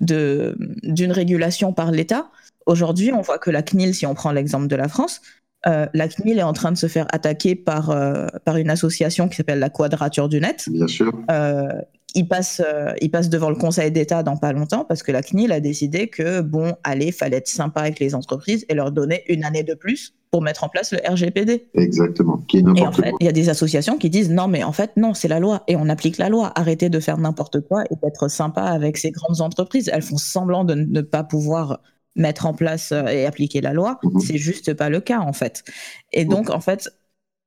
[0.00, 2.30] de, d'une régulation par l'État.
[2.66, 5.20] Aujourd'hui, on voit que la CNIL, si on prend l'exemple de la France,
[5.66, 9.28] euh, la CNIL est en train de se faire attaquer par, euh, par une association
[9.28, 10.68] qui s'appelle la Quadrature du Net.
[10.70, 11.12] Bien sûr.
[11.30, 11.68] Euh,
[12.14, 12.62] il, passe,
[13.00, 16.08] il passe devant le Conseil d'État dans pas longtemps parce que la CNIL a décidé
[16.08, 19.74] que, bon, allez, fallait être sympa avec les entreprises et leur donner une année de
[19.74, 21.68] plus pour mettre en place le RGPD.
[21.74, 22.38] Exactement.
[22.48, 24.72] Qui est et en fait, il y a des associations qui disent non, mais en
[24.72, 26.52] fait, non, c'est la loi et on applique la loi.
[26.54, 29.90] Arrêtez de faire n'importe quoi et d'être sympa avec ces grandes entreprises.
[29.92, 31.80] Elles font semblant de ne pas pouvoir
[32.18, 33.98] mettre en place euh, et appliquer la loi.
[34.02, 34.20] Mmh.
[34.20, 35.64] C'est juste pas le cas, en fait.
[36.12, 36.28] Et mmh.
[36.28, 36.90] donc, en fait,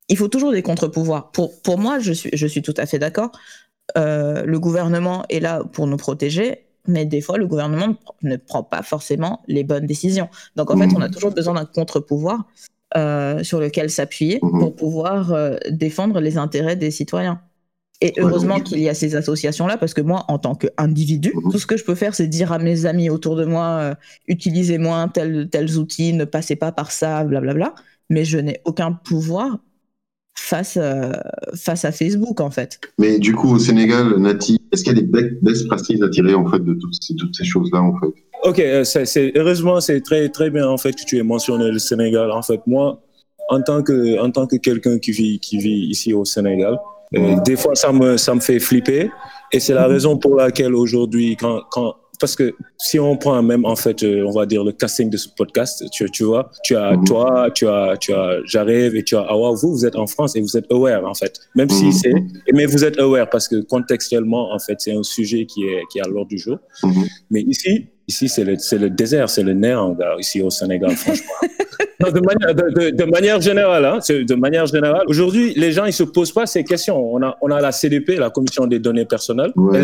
[0.09, 1.31] il faut toujours des contre-pouvoirs.
[1.31, 3.31] Pour, pour moi, je suis, je suis tout à fait d'accord.
[3.97, 8.63] Euh, le gouvernement est là pour nous protéger, mais des fois, le gouvernement ne prend
[8.63, 10.29] pas forcément les bonnes décisions.
[10.55, 10.89] Donc, en mmh.
[10.89, 12.45] fait, on a toujours besoin d'un contre-pouvoir
[12.97, 17.41] euh, sur lequel s'appuyer pour pouvoir euh, défendre les intérêts des citoyens.
[18.03, 21.67] Et heureusement qu'il y a ces associations-là, parce que moi, en tant qu'individu, tout ce
[21.67, 23.95] que je peux faire, c'est dire à mes amis autour de moi, euh,
[24.27, 27.75] utilisez moins tels, tels outils, ne passez pas par ça, blablabla.
[28.09, 29.59] Mais je n'ai aucun pouvoir
[30.35, 31.11] face, euh,
[31.55, 32.79] face à Facebook, en fait.
[32.97, 36.33] Mais du coup, au Sénégal, Nati, est-ce qu'il y a des best practices à tirer,
[36.33, 38.13] en fait, de toutes ces, toutes ces choses-là, en fait?
[38.43, 41.77] Ok, euh, c'est, heureusement, c'est très, très bien, en fait, que tu aies mentionné le
[41.77, 42.31] Sénégal.
[42.31, 43.03] En fait, moi,
[43.49, 46.77] en tant que, en tant que quelqu'un qui vit, qui vit ici au Sénégal, euh,
[47.11, 49.09] des fois, ça me, ça me fait flipper.
[49.51, 53.65] Et c'est la raison pour laquelle aujourd'hui, quand, quand, parce que si on prend même,
[53.65, 56.75] en fait, euh, on va dire le casting de ce podcast, tu, tu vois, tu
[56.75, 57.03] as mhm.
[57.03, 60.35] toi, tu as, tu as J'arrive et tu as Awa, vous, vous êtes en France
[60.35, 61.33] et vous êtes aware, en fait.
[61.55, 61.91] Même si mhm.
[61.91, 62.13] c'est,
[62.53, 65.97] mais vous êtes aware parce que contextuellement, en fait, c'est un sujet qui est, qui
[65.97, 66.59] est à l'ordre du jour.
[66.83, 67.05] Mhm.
[67.31, 71.33] Mais ici, ici, c'est le, c'est le désert, c'est le néant, ici au Sénégal, franchement.
[71.99, 76.03] de, manière, de, de, manière, générale, hein, de manière générale, aujourd'hui, les gens ils se
[76.03, 76.97] posent pas ces questions.
[76.97, 79.51] On a, on a la CDP, la Commission des données personnelles.
[79.55, 79.81] Ouais,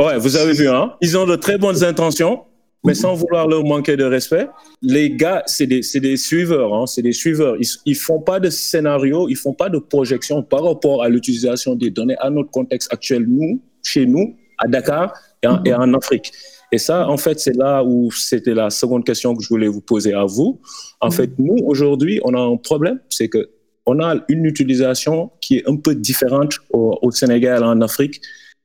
[0.00, 2.42] ouais vous avez vu, hein Ils ont de très bonnes intentions,
[2.84, 4.46] mais sans vouloir leur manquer de respect.
[4.82, 7.56] Les gars, c'est des, des, suiveurs, hein, c'est des suiveurs.
[7.58, 11.74] Ils, ils font pas de scénario, ils font pas de projection par rapport à l'utilisation
[11.74, 15.12] des données à notre contexte actuel, nous, chez nous, à Dakar
[15.42, 16.32] et en, Afrique.
[16.70, 19.80] Et ça, en fait, c'est là où c'était la seconde question que je voulais vous
[19.80, 20.60] poser à vous.
[21.00, 23.50] En fait, nous, aujourd'hui, on a un problème, c'est que
[23.86, 28.20] on a une utilisation qui est un peu différente au Sénégal, en Afrique,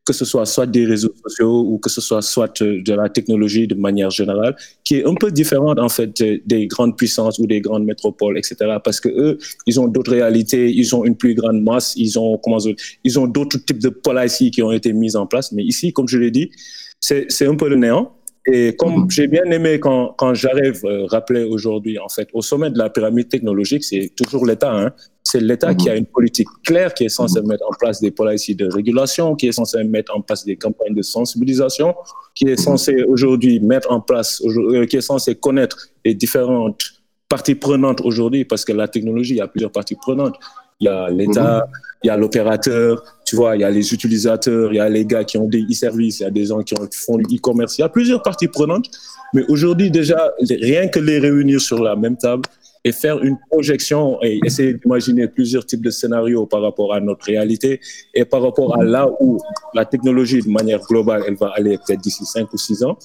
[0.05, 3.67] que ce soit soit des réseaux sociaux ou que ce soit soit de la technologie
[3.67, 7.61] de manière générale, qui est un peu différente en fait des grandes puissances ou des
[7.61, 8.55] grandes métropoles, etc.
[8.83, 12.37] Parce que eux, ils ont d'autres réalités, ils ont une plus grande masse, ils ont
[12.37, 12.57] comment
[13.03, 15.51] ils ont d'autres types de policies qui ont été mises en place.
[15.51, 16.51] Mais ici, comme je l'ai dit,
[16.99, 18.11] c'est un peu le néant.
[18.45, 19.09] Et comme mhm.
[19.09, 22.89] j'ai bien aimé quand, quand j'arrive euh, rappeler aujourd'hui, en fait, au sommet de la
[22.89, 24.73] pyramide technologique, c'est toujours l'État.
[24.73, 24.91] Hein.
[25.23, 25.99] C'est l'État qui a mhm.
[25.99, 27.47] une politique claire, qui est censé mhm.
[27.47, 30.93] mettre en place des politiques de régulation, qui est censé mettre en place des campagnes
[30.93, 31.95] de sensibilisation,
[32.35, 36.81] qui est censé aujourd'hui mettre en place, euh, qui est censé connaître les différentes
[37.29, 40.35] parties prenantes aujourd'hui, parce que la technologie, il y a plusieurs parties prenantes.
[40.81, 41.65] Il y a l'État,
[42.03, 43.01] il y a l'opérateur,
[43.33, 45.63] tu vois, il y a les utilisateurs, il y a les gars qui ont des
[45.63, 47.79] e-services, il y a des gens qui font du e-commerce.
[47.79, 48.91] Il y a plusieurs parties prenantes.
[49.33, 52.43] Mais aujourd'hui, déjà, rien que les réunir sur la même table
[52.83, 57.25] et faire une projection et essayer d'imaginer plusieurs types de scénarios par rapport à notre
[57.25, 57.79] réalité
[58.13, 59.39] et par rapport à là où
[59.73, 62.99] la technologie, de manière globale, elle va aller peut-être d'ici cinq ou six ans,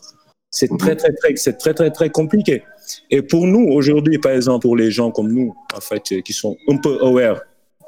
[0.50, 2.64] c'est très, très, très, c'est très, très, très compliqué.
[3.10, 6.54] Et pour nous, aujourd'hui, par exemple, pour les gens comme nous, en fait, qui sont
[6.68, 7.40] un peu aware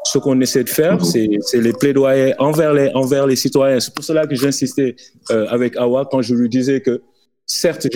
[0.05, 1.39] ce qu'on essaie de faire, mhm.
[1.41, 3.81] c'est les plaidoyers envers les, envers les citoyens.
[3.81, 4.97] C'est pour cela que j'insistais
[5.31, 7.03] euh, avec Awa quand je lui disais que,
[7.47, 7.87] certes,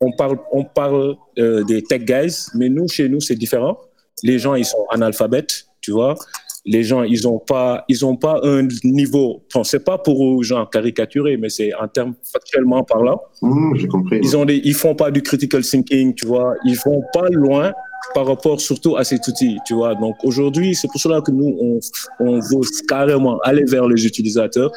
[0.00, 3.78] on parle, on parle euh, des tech guys, mais nous, chez nous, c'est différent.
[4.22, 6.16] Les gens, ils sont analphabètes, tu vois.
[6.64, 9.42] Les gens, ils n'ont pas, ils ont pas un niveau.
[9.52, 13.20] Bon, c'est pas pour gens caricaturer, mais c'est en termes factuellement parlant.
[13.42, 14.20] Mmh, J'ai compris.
[14.22, 16.54] Ils ont des, ils font pas du critical thinking, tu vois.
[16.64, 17.72] Ils vont pas loin
[18.14, 19.94] par rapport surtout à cet outil, tu vois.
[19.94, 21.80] Donc aujourd'hui, c'est pour cela que nous, on,
[22.20, 24.70] on veut carrément aller vers les utilisateurs.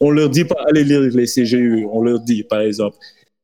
[0.00, 1.86] On leur dit pas allez lire les CGU.
[1.92, 2.96] On leur dit, par exemple,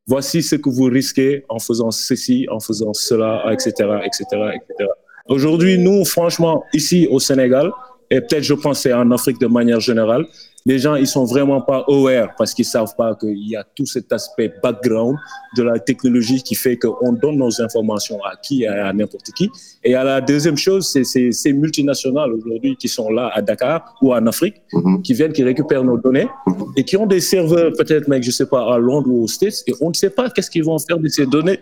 [0.07, 3.71] voici ce que vous risquez en faisant ceci, en faisant cela, etc.,
[4.05, 4.91] etc., etc.
[5.29, 7.71] Aujourd'hui, nous, franchement, ici au Sénégal,
[8.11, 10.27] et peut-être je pense en Afrique de manière générale,
[10.69, 13.87] les gens ils sont vraiment pas aware parce qu'ils savent pas qu'il y a tout
[13.87, 15.17] cet aspect background
[15.57, 19.49] de la technologie qui fait qu'on donne nos informations à qui à n'importe qui.
[19.83, 21.05] Et à la deuxième chose, c'est
[21.43, 25.03] ces multinationales aujourd'hui qui sont là à Dakar ou en Afrique, Mhm.
[25.03, 26.29] qui viennent, qui récupèrent nos données
[26.77, 29.63] et qui ont des serveurs peut-être, mec, je sais pas, à Londres ou aux States,
[29.67, 31.59] et on ne sait pas qu'est-ce qu'ils vont faire de ces données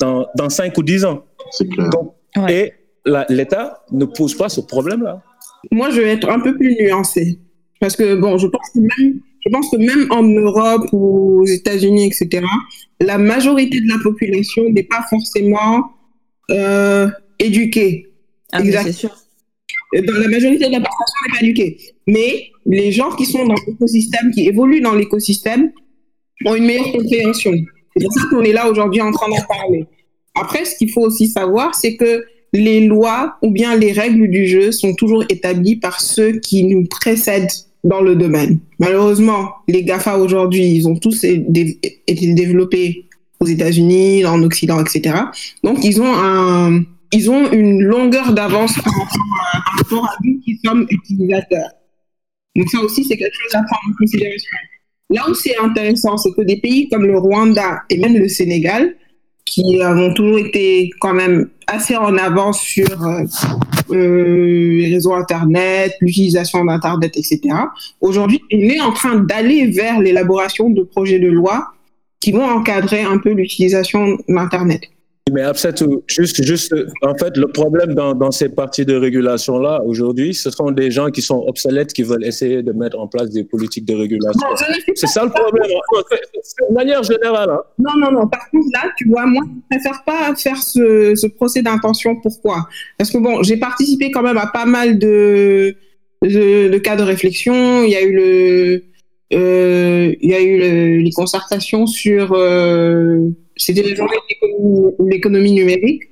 [0.00, 1.24] dans, dans 5 ou 10 ans.
[1.52, 1.88] C'est clair.
[1.90, 2.52] Donc, Ouais.
[2.58, 2.72] Et
[3.28, 5.20] l'État ne pose pas ce problème-là.
[5.70, 7.38] Moi, je vais être un peu plus nuancée.
[7.82, 11.46] Parce que, bon, je pense que même, je pense que même en Europe ou aux
[11.46, 12.46] États-Unis, etc.,
[13.00, 15.90] la majorité de la population n'est pas forcément
[16.52, 17.08] euh,
[17.40, 18.12] éduquée.
[18.52, 19.10] Ah, c'est sûr.
[19.94, 21.76] Dans la majorité de la population n'est pas éduquée.
[22.06, 25.72] Mais les gens qui sont dans l'écosystème, qui évoluent dans l'écosystème,
[26.46, 27.50] ont une meilleure compréhension.
[27.96, 29.86] C'est pour ça qu'on est là aujourd'hui en train d'en parler.
[30.40, 34.46] Après, ce qu'il faut aussi savoir, c'est que les lois ou bien les règles du
[34.46, 37.50] jeu sont toujours établies par ceux qui nous précèdent
[37.84, 38.60] dans le domaine.
[38.78, 43.08] Malheureusement, les GAFA aujourd'hui, ils ont tous été développés
[43.40, 45.16] aux États-Unis, en Occident, etc.
[45.64, 50.86] Donc, ils ont un, ils ont une longueur d'avance par rapport à, nous qui sommes
[50.88, 51.70] utilisateurs.
[52.54, 54.50] Donc, ça aussi, c'est quelque chose à prendre en considération.
[55.10, 58.94] Là où c'est intéressant, c'est que des pays comme le Rwanda et même le Sénégal,
[59.44, 65.96] qui ont toujours été quand même assez en avance sur euh, euh, les réseaux Internet,
[66.00, 67.40] l'utilisation d'Internet, etc.
[68.00, 71.68] Aujourd'hui, on est en train d'aller vers l'élaboration de projets de loi
[72.20, 74.82] qui vont encadrer un peu l'utilisation d'Internet.
[75.30, 75.42] Mais
[76.08, 80.72] juste, juste, en fait, le problème dans, dans ces parties de régulation-là, aujourd'hui, ce sont
[80.72, 83.94] des gens qui sont obsolètes qui veulent essayer de mettre en place des politiques de
[83.94, 84.40] régulation.
[84.96, 85.70] C'est ça le problème.
[86.42, 87.50] C'est de manière générale.
[87.50, 87.60] Hein.
[87.78, 88.26] Non, non, non.
[88.26, 92.16] Par contre, là, tu vois, moi, je préfère pas faire ce, ce procès d'intention.
[92.20, 92.66] Pourquoi?
[92.98, 95.76] Parce que bon, j'ai participé quand même à pas mal de,
[96.22, 97.84] de, de cas de réflexion.
[97.84, 98.82] Il y a eu le,
[99.34, 105.52] euh, il y a eu le- les concertations sur, euh, c'était les journées d'économie- l'économie
[105.52, 106.02] numérique.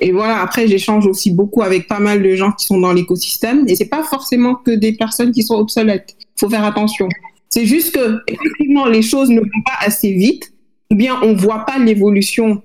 [0.00, 3.64] Et voilà, après, j'échange aussi beaucoup avec pas mal de gens qui sont dans l'écosystème.
[3.66, 6.14] Et c'est pas forcément que des personnes qui sont obsolètes.
[6.38, 7.08] faut faire attention.
[7.48, 10.52] C'est juste que, effectivement, les choses ne vont pas assez vite,
[10.90, 12.62] ou bien on voit pas l'évolution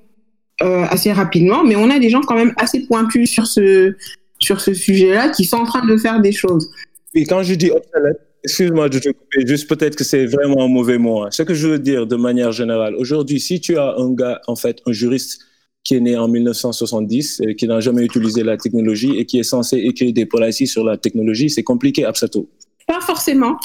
[0.62, 3.96] euh, assez rapidement, mais on a des gens quand même assez pointus sur ce,
[4.40, 6.70] sur ce sujet-là qui sont en train de faire des choses.
[7.14, 10.68] Et quand je dis obsolète, excuse-moi de te couper, juste peut-être que c'est vraiment un
[10.68, 11.24] mauvais mot.
[11.24, 11.30] hein.
[11.32, 14.56] Ce que je veux dire de manière générale, aujourd'hui, si tu as un gars, en
[14.56, 15.40] fait, un juriste
[15.84, 19.44] qui est né en 1970, et qui n'a jamais utilisé la technologie et qui est
[19.44, 22.48] censé écrire des policies sur la technologie, c'est compliqué, Absato.
[22.88, 23.58] Pas forcément.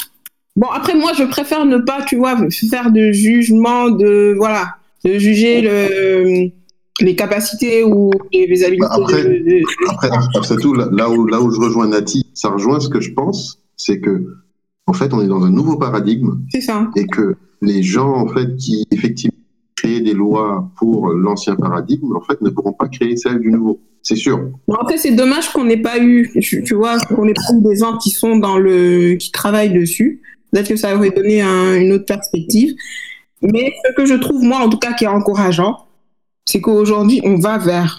[0.56, 2.36] Bon, après, moi, je préfère ne pas, tu vois,
[2.70, 6.48] faire de jugement, de, voilà, de juger le,
[7.02, 11.26] les capacités ou les, habiletés Bah, après- de, de- Après, après tout, là, là où,
[11.26, 14.26] là où je rejoins Nati, ça rejoint ce que je pense, c'est que,
[14.86, 16.88] en fait, on est dans un nouveau paradigme C'est ça.
[16.96, 19.36] et que les gens, en fait, qui effectivement
[19.76, 23.80] créent des lois pour l'ancien paradigme, en fait, ne pourront pas créer celles du nouveau.
[24.02, 24.38] C'est sûr.
[24.68, 27.76] Bon, après, c'est dommage qu'on n'ait pas eu, tu, vois, qu'on ait pas eu des
[27.76, 30.22] gens qui sont dans le, qui travaillent dessus.
[30.52, 32.74] Peut-être que ça aurait donné un- une autre perspective.
[33.42, 35.86] Mais ce que je trouve, moi, en tout cas, qui est encourageant,
[36.44, 37.98] c'est qu'aujourd'hui, on va vers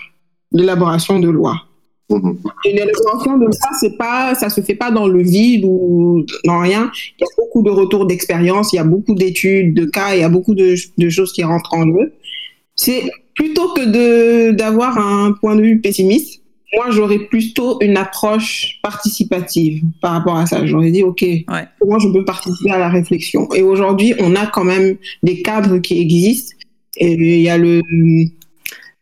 [0.53, 1.61] l'élaboration de lois.
[2.09, 2.37] Mhm.
[2.65, 6.89] Et de lois, c'est pas, ça se fait pas dans le vide ou dans rien.
[7.19, 10.21] Il y a beaucoup de retours d'expérience, il y a beaucoup d'études, de cas, il
[10.21, 12.13] y a beaucoup de, de choses qui rentrent en jeu.
[12.75, 13.03] C'est
[13.35, 16.41] plutôt que de d'avoir un point de vue pessimiste.
[16.75, 20.65] Moi, j'aurais plutôt une approche participative par rapport à ça.
[20.65, 21.25] J'aurais dit, OK,
[21.79, 23.47] comment je peux participer à la réflexion?
[23.53, 26.55] Et aujourd'hui, on a quand même des cadres qui existent.
[26.97, 27.81] Et il y a le,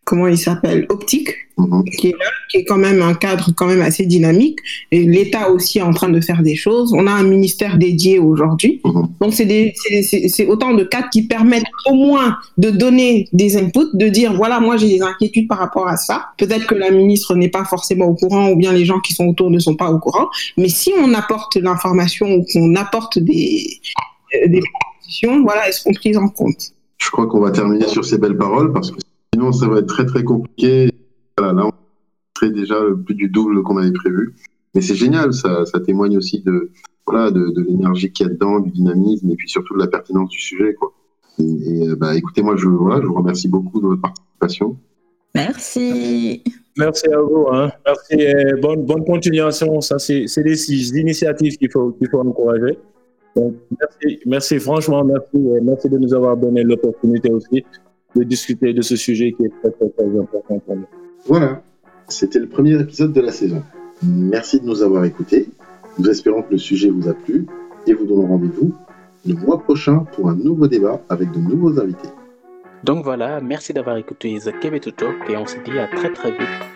[0.05, 1.85] comment il s'appelle, Optique, Mhm.
[1.97, 4.59] qui est là, qui est quand même un cadre quand même assez dynamique.
[4.91, 6.91] Et l'État aussi est en train de faire des choses.
[6.93, 8.81] On a un ministère dédié aujourd'hui.
[8.83, 9.07] Mhm.
[9.21, 14.33] Donc, c'est autant de cadres qui permettent au moins de donner des inputs, de dire,
[14.33, 16.27] voilà, moi, j'ai des inquiétudes par rapport à ça.
[16.37, 19.25] Peut-être que la ministre n'est pas forcément au courant ou bien les gens qui sont
[19.27, 20.27] autour ne sont pas au courant.
[20.57, 23.65] Mais si on apporte l'information ou qu'on apporte des,
[24.35, 26.71] euh, des propositions, voilà, elles seront prises en compte.
[26.97, 28.97] je crois qu'on va terminer sur ces belles paroles parce que
[29.35, 30.89] sinon ça va être très très compliqué.
[31.37, 31.71] Voilà, là, on
[32.39, 34.33] serait déjà plus du double qu'on avait prévu.
[34.73, 36.71] Mais c'est génial, ça, ça témoigne aussi de,
[37.05, 39.87] voilà, de, de l'énergie qu'il y a dedans, du dynamisme et puis surtout de la
[39.87, 40.73] pertinence du sujet.
[40.73, 40.93] Quoi.
[41.39, 44.77] Et, bah, écoutez, moi, je, voilà, je vous remercie beaucoup de votre participation.
[45.33, 46.41] Merci.
[46.77, 47.47] Merci à vous.
[47.51, 47.71] Hein.
[47.85, 49.81] Merci et bonne, bonne continuation.
[49.81, 52.77] Ça, c'est des initiatives qu'il faut, qu'il faut encourager.
[53.35, 57.65] Donc, merci, merci, franchement, merci, merci de nous avoir donné l'opportunité aussi
[58.15, 60.85] de discuter de ce sujet qui est très, très, très important pour nous.
[61.25, 61.61] Voilà,
[62.07, 63.63] c'était le premier épisode de la saison.
[64.03, 65.47] Merci de nous avoir écoutés.
[65.97, 67.47] Nous espérons que le sujet vous a plu
[67.87, 68.73] et vous donnons rendez-vous
[69.25, 72.09] le mois prochain pour un nouveau débat avec de nouveaux invités.
[72.83, 76.31] Donc voilà, merci d'avoir écouté The Québec Talk et on se dit à très très
[76.31, 76.74] vite